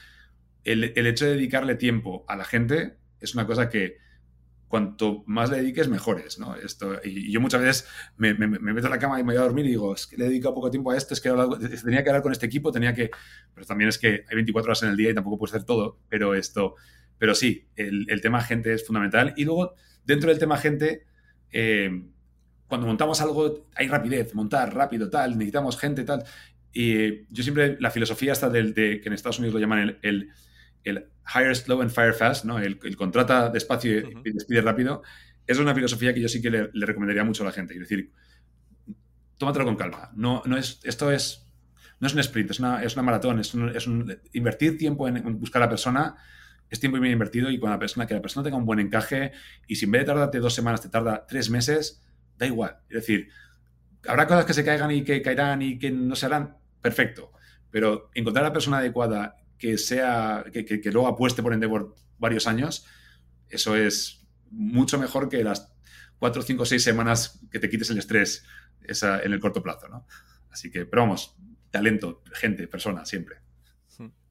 el, 0.71 1.07
hecho 1.07 1.25
de 1.25 1.31
dedicarle 1.31 1.75
tiempo 1.75 2.25
a 2.27 2.35
la 2.35 2.45
gente 2.45 2.97
es 3.19 3.33
una 3.33 3.47
cosa 3.47 3.69
que 3.69 3.97
cuanto 4.67 5.23
más 5.27 5.49
le 5.49 5.57
dediques, 5.57 5.87
mejores, 5.87 6.39
¿no? 6.39 6.55
Esto, 6.55 6.99
y, 7.03 7.31
yo 7.31 7.39
muchas 7.39 7.61
veces 7.61 7.87
me, 8.17 8.33
meto 8.33 8.87
en 8.87 8.91
la 8.91 8.99
cama 8.99 9.19
y 9.19 9.23
me 9.23 9.33
voy 9.33 9.41
a 9.41 9.45
dormir 9.45 9.65
y 9.65 9.69
digo, 9.69 9.93
es 9.93 10.07
que 10.07 10.17
le 10.17 10.25
he 10.25 10.29
dedicado 10.29 10.55
poco 10.55 10.69
tiempo 10.69 10.91
a 10.91 10.97
esto, 10.97 11.13
es 11.13 11.21
que 11.21 11.31
tenía 11.83 12.03
que 12.03 12.09
hablar 12.09 12.21
con 12.21 12.33
este 12.33 12.45
equipo, 12.45 12.71
tenía 12.71 12.93
que... 12.93 13.09
Pero 13.53 13.65
también 13.65 13.87
es 13.87 13.97
que 13.97 14.25
hay 14.27 14.35
24 14.35 14.69
horas 14.69 14.83
en 14.83 14.89
el 14.89 14.97
día 14.97 15.11
y 15.11 15.13
tampoco 15.13 15.37
puedes 15.37 15.55
hacer 15.55 15.65
todo, 15.65 15.99
pero 16.09 16.35
esto... 16.35 16.75
Pero 17.17 17.33
sí, 17.33 17.67
el, 17.75 18.21
tema 18.21 18.41
gente 18.41 18.73
es 18.73 18.85
fundamental. 18.85 19.33
Y 19.37 19.45
luego, 19.45 19.73
dentro 20.03 20.29
del 20.29 20.37
tema 20.37 20.57
gente, 20.57 21.05
eh, 21.51 21.89
cuando 22.67 22.85
montamos 22.85 23.21
algo, 23.21 23.67
hay 23.73 23.87
rapidez, 23.87 24.35
montar 24.35 24.75
rápido, 24.75 25.09
tal, 25.09 25.31
necesitamos 25.31 25.79
gente, 25.79 26.03
tal. 26.03 26.23
Y 26.71 27.25
yo 27.33 27.41
siempre, 27.41 27.77
la 27.79 27.89
filosofía 27.89 28.33
está 28.33 28.49
del, 28.49 28.75
de, 28.75 29.01
que 29.01 29.07
en 29.07 29.13
Estados 29.13 29.39
Unidos 29.39 29.55
lo 29.55 29.59
llaman 29.59 29.79
el 29.79 29.99
el 30.03 30.29
hire 30.83 31.55
slow 31.55 31.81
and 31.81 31.91
fire 31.91 32.13
fast, 32.13 32.45
¿no? 32.45 32.59
el, 32.59 32.77
contrata 32.95 33.49
despacio 33.49 34.09
y 34.23 34.31
despide 34.31 34.61
rápido, 34.61 35.03
es 35.45 35.59
una 35.59 35.73
filosofía 35.73 36.13
que 36.13 36.21
yo 36.21 36.29
sí 36.29 36.41
que 36.41 36.49
le, 36.49 36.69
recomendaría 36.73 37.23
mucho 37.23 37.43
a 37.43 37.47
la 37.47 37.51
gente. 37.51 37.73
Es 37.73 37.81
decir, 37.81 38.11
tómatelo 39.37 39.65
con 39.65 39.75
calma. 39.75 40.11
No, 40.15 40.41
no 40.45 40.57
es, 40.57 40.79
esto 40.83 41.11
es, 41.11 41.47
no 41.99 42.07
es 42.07 42.13
un 42.13 42.19
sprint, 42.19 42.51
es 42.51 42.59
una, 42.59 42.83
es 42.83 42.93
una 42.95 43.03
maratón, 43.03 43.39
es, 43.39 43.53
es 43.53 43.87
un, 43.87 44.17
invertir 44.33 44.77
tiempo 44.77 45.07
en, 45.07 45.39
buscar 45.39 45.61
a 45.61 45.65
la 45.65 45.69
persona 45.69 46.15
es 46.69 46.79
tiempo 46.79 46.99
bien 46.99 47.13
invertido 47.13 47.49
y 47.49 47.59
con 47.59 47.69
la 47.69 47.79
persona, 47.79 48.05
que 48.07 48.13
la 48.13 48.21
persona 48.21 48.43
tenga 48.43 48.57
un 48.57 48.65
buen 48.65 48.79
encaje 48.79 49.31
y 49.67 49.75
si 49.75 49.85
en 49.85 49.91
vez 49.91 50.01
de 50.01 50.05
tardarte 50.07 50.39
dos 50.39 50.53
semanas 50.53 50.81
te 50.81 50.89
tarda 50.89 51.25
tres 51.27 51.49
meses, 51.49 52.03
da 52.37 52.45
igual. 52.45 52.79
Es 52.89 52.95
decir, 52.95 53.29
habrá 54.07 54.27
cosas 54.27 54.45
que 54.45 54.53
se 54.53 54.65
caigan 54.65 54.91
y 54.91 55.03
que 55.03 55.21
caerán 55.21 55.61
y 55.61 55.79
que 55.79 55.91
no 55.91 56.15
se 56.15 56.25
harán, 56.25 56.57
perfecto. 56.81 57.31
Pero 57.71 58.09
encontrar 58.13 58.45
a 58.45 58.49
la 58.49 58.53
persona 58.53 58.77
adecuada 58.79 59.37
que 59.57 59.77
sea, 59.77 60.45
que, 60.51 60.65
que, 60.65 60.91
luego 60.91 61.07
apueste 61.07 61.41
por 61.41 61.53
Endeavor 61.53 61.95
varios 62.17 62.47
años, 62.47 62.85
eso 63.49 63.75
es 63.75 64.27
mucho 64.49 64.99
mejor 64.99 65.29
que 65.29 65.43
las 65.43 65.73
cuatro, 66.19 66.41
cinco, 66.41 66.65
seis 66.65 66.83
semanas 66.83 67.39
que 67.51 67.59
te 67.59 67.69
quites 67.69 67.89
el 67.89 67.97
estrés 67.97 68.45
esa, 68.81 69.21
en 69.21 69.33
el 69.33 69.39
corto 69.39 69.61
plazo, 69.61 69.87
¿no? 69.87 70.05
Así 70.51 70.71
que, 70.71 70.85
pero 70.85 71.03
vamos, 71.03 71.35
talento, 71.71 72.23
gente, 72.33 72.67
persona, 72.67 73.05
siempre. 73.05 73.37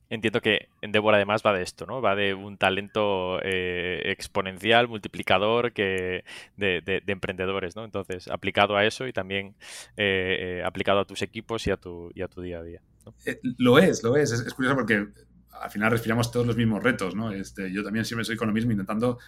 Entiendo 0.08 0.40
que 0.40 0.68
Endeavor 0.82 1.14
además 1.14 1.42
va 1.44 1.52
de 1.52 1.62
esto, 1.62 1.84
¿no? 1.84 2.00
Va 2.00 2.14
de 2.14 2.32
un 2.32 2.58
talento 2.58 3.40
eh, 3.42 4.02
exponencial, 4.04 4.86
multiplicador 4.86 5.72
que 5.72 6.24
de, 6.56 7.02
emprendedores, 7.08 7.74
¿no? 7.74 7.84
Entonces, 7.84 8.28
aplicado 8.28 8.76
a 8.76 8.84
eso 8.84 9.08
y 9.08 9.12
también 9.12 9.56
eh, 9.96 10.58
eh, 10.60 10.62
aplicado 10.64 11.00
a 11.00 11.04
tus 11.06 11.22
equipos 11.22 11.66
y 11.66 11.72
a 11.72 11.76
tu, 11.76 12.12
y 12.14 12.22
a 12.22 12.28
tu 12.28 12.40
día 12.40 12.58
a 12.58 12.62
día. 12.62 12.82
Lo 13.58 13.78
es, 13.78 14.02
lo 14.02 14.16
es. 14.16 14.32
es. 14.32 14.54
curioso 14.54 14.76
porque 14.76 15.08
al 15.50 15.70
final 15.70 15.90
respiramos 15.90 16.30
todos 16.30 16.46
los 16.46 16.56
mismos 16.56 16.82
retos, 16.82 17.14
¿no? 17.14 17.32
Este, 17.32 17.72
yo 17.72 17.82
también 17.82 18.04
siempre 18.04 18.24
soy 18.24 18.36
con 18.36 18.52
mismo, 18.52 18.72
intentando 18.72 19.18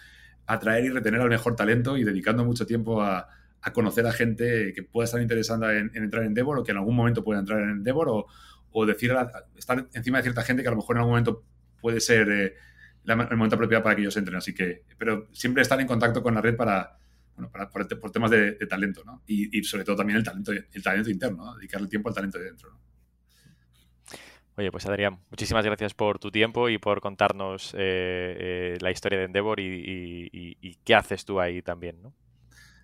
atraer 0.45 0.85
y 0.85 0.89
retener 0.89 1.21
al 1.21 1.29
mejor 1.29 1.55
talento 1.55 1.97
y 1.97 2.03
dedicando 2.03 2.43
mucho 2.45 2.65
tiempo 2.65 3.01
a, 3.01 3.27
conocer 3.73 4.07
a 4.07 4.13
gente 4.13 4.73
que 4.73 4.83
pueda 4.83 5.05
estar 5.05 5.21
interesada 5.21 5.77
en, 5.77 5.91
entrar 5.93 6.23
en 6.23 6.29
Endeavor 6.29 6.59
o 6.59 6.63
que 6.63 6.71
en 6.71 6.77
algún 6.77 6.95
momento 6.95 7.23
pueda 7.23 7.39
entrar 7.39 7.59
en 7.61 7.69
Endeavor 7.69 8.07
o 8.09 8.27
o 8.71 8.85
decir 8.85 9.15
estar 9.55 9.87
encima 9.93 10.17
de 10.17 10.23
cierta 10.23 10.43
gente 10.43 10.61
que 10.61 10.67
a 10.67 10.71
lo 10.71 10.77
mejor 10.77 10.95
en 10.95 10.99
algún 10.99 11.11
momento 11.13 11.43
puede 11.81 11.99
ser 11.99 12.29
eh, 12.29 12.55
el 13.05 13.37
momento 13.37 13.55
apropiado 13.55 13.83
para 13.83 13.95
que 13.95 14.01
ellos 14.01 14.15
entren. 14.17 14.37
Así 14.37 14.53
que, 14.53 14.83
pero 14.97 15.27
siempre 15.31 15.61
estar 15.61 15.79
en 15.79 15.87
contacto 15.87 16.21
con 16.21 16.35
la 16.35 16.41
red 16.41 16.55
para, 16.55 16.97
bueno, 17.35 17.51
para 17.51 17.69
por, 17.69 18.11
temas 18.11 18.29
de, 18.29 18.53
talento, 18.67 19.03
¿no? 19.05 19.23
Y, 19.25 19.63
sobre 19.63 19.83
todo 19.83 19.95
también 19.95 20.17
el 20.17 20.23
talento, 20.23 20.51
el 20.51 20.83
talento 20.83 21.09
interno, 21.09 21.45
¿no? 21.45 21.55
dedicarle 21.55 21.87
tiempo 21.87 22.09
al 22.09 22.15
talento 22.15 22.37
de 22.37 22.45
dentro. 22.45 22.77
Oye, 24.59 24.71
pues 24.73 24.85
Adrián, 24.87 25.19
muchísimas 25.29 25.63
gracias 25.63 25.93
por 25.93 26.19
tu 26.19 26.31
tiempo 26.31 26.67
y 26.67 26.77
por 26.77 26.99
contarnos 26.99 27.73
eh, 27.75 27.77
eh, 27.77 28.77
la 28.81 28.91
historia 28.91 29.17
de 29.17 29.23
Endeavor 29.23 29.57
y, 29.61 30.77
qué 30.83 30.95
haces 30.95 31.23
tú 31.23 31.39
ahí 31.39 31.61
también, 31.61 32.01
¿no? 32.01 32.13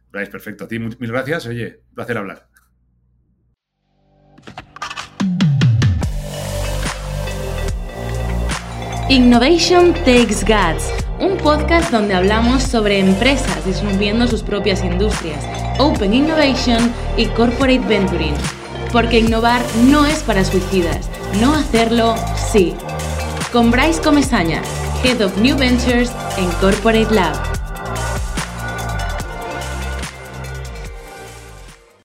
Bryce, 0.09 0.31
perfecto. 0.31 0.63
A 0.63 0.67
ti 0.69 0.79
mil 0.79 0.95
gracias. 1.11 1.47
Oye, 1.47 1.81
un 1.89 1.95
placer 1.95 2.17
hablar. 2.17 2.47
Innovation 9.09 9.93
Takes 10.05 10.45
Guts, 10.47 10.93
un 11.19 11.35
podcast 11.35 11.91
donde 11.91 12.13
hablamos 12.13 12.63
sobre 12.63 12.99
empresas 12.99 13.65
disminuyendo 13.65 14.27
sus 14.27 14.43
propias 14.43 14.81
industrias, 14.81 15.45
Open 15.77 16.13
Innovation 16.13 16.89
y 17.17 17.25
Corporate 17.25 17.85
Venturing. 17.85 18.64
Porque 18.91 19.19
innovar 19.19 19.61
no 19.85 20.05
es 20.05 20.23
para 20.23 20.43
suicidas, 20.43 21.09
no 21.39 21.53
hacerlo 21.53 22.15
sí. 22.51 22.73
Con 23.51 23.71
Bryce 23.71 24.01
Comesaña, 24.01 24.61
Head 25.03 25.21
of 25.21 25.37
New 25.37 25.57
Ventures 25.57 26.11
en 26.37 26.49
Corporate 26.59 27.13
Lab. 27.13 27.54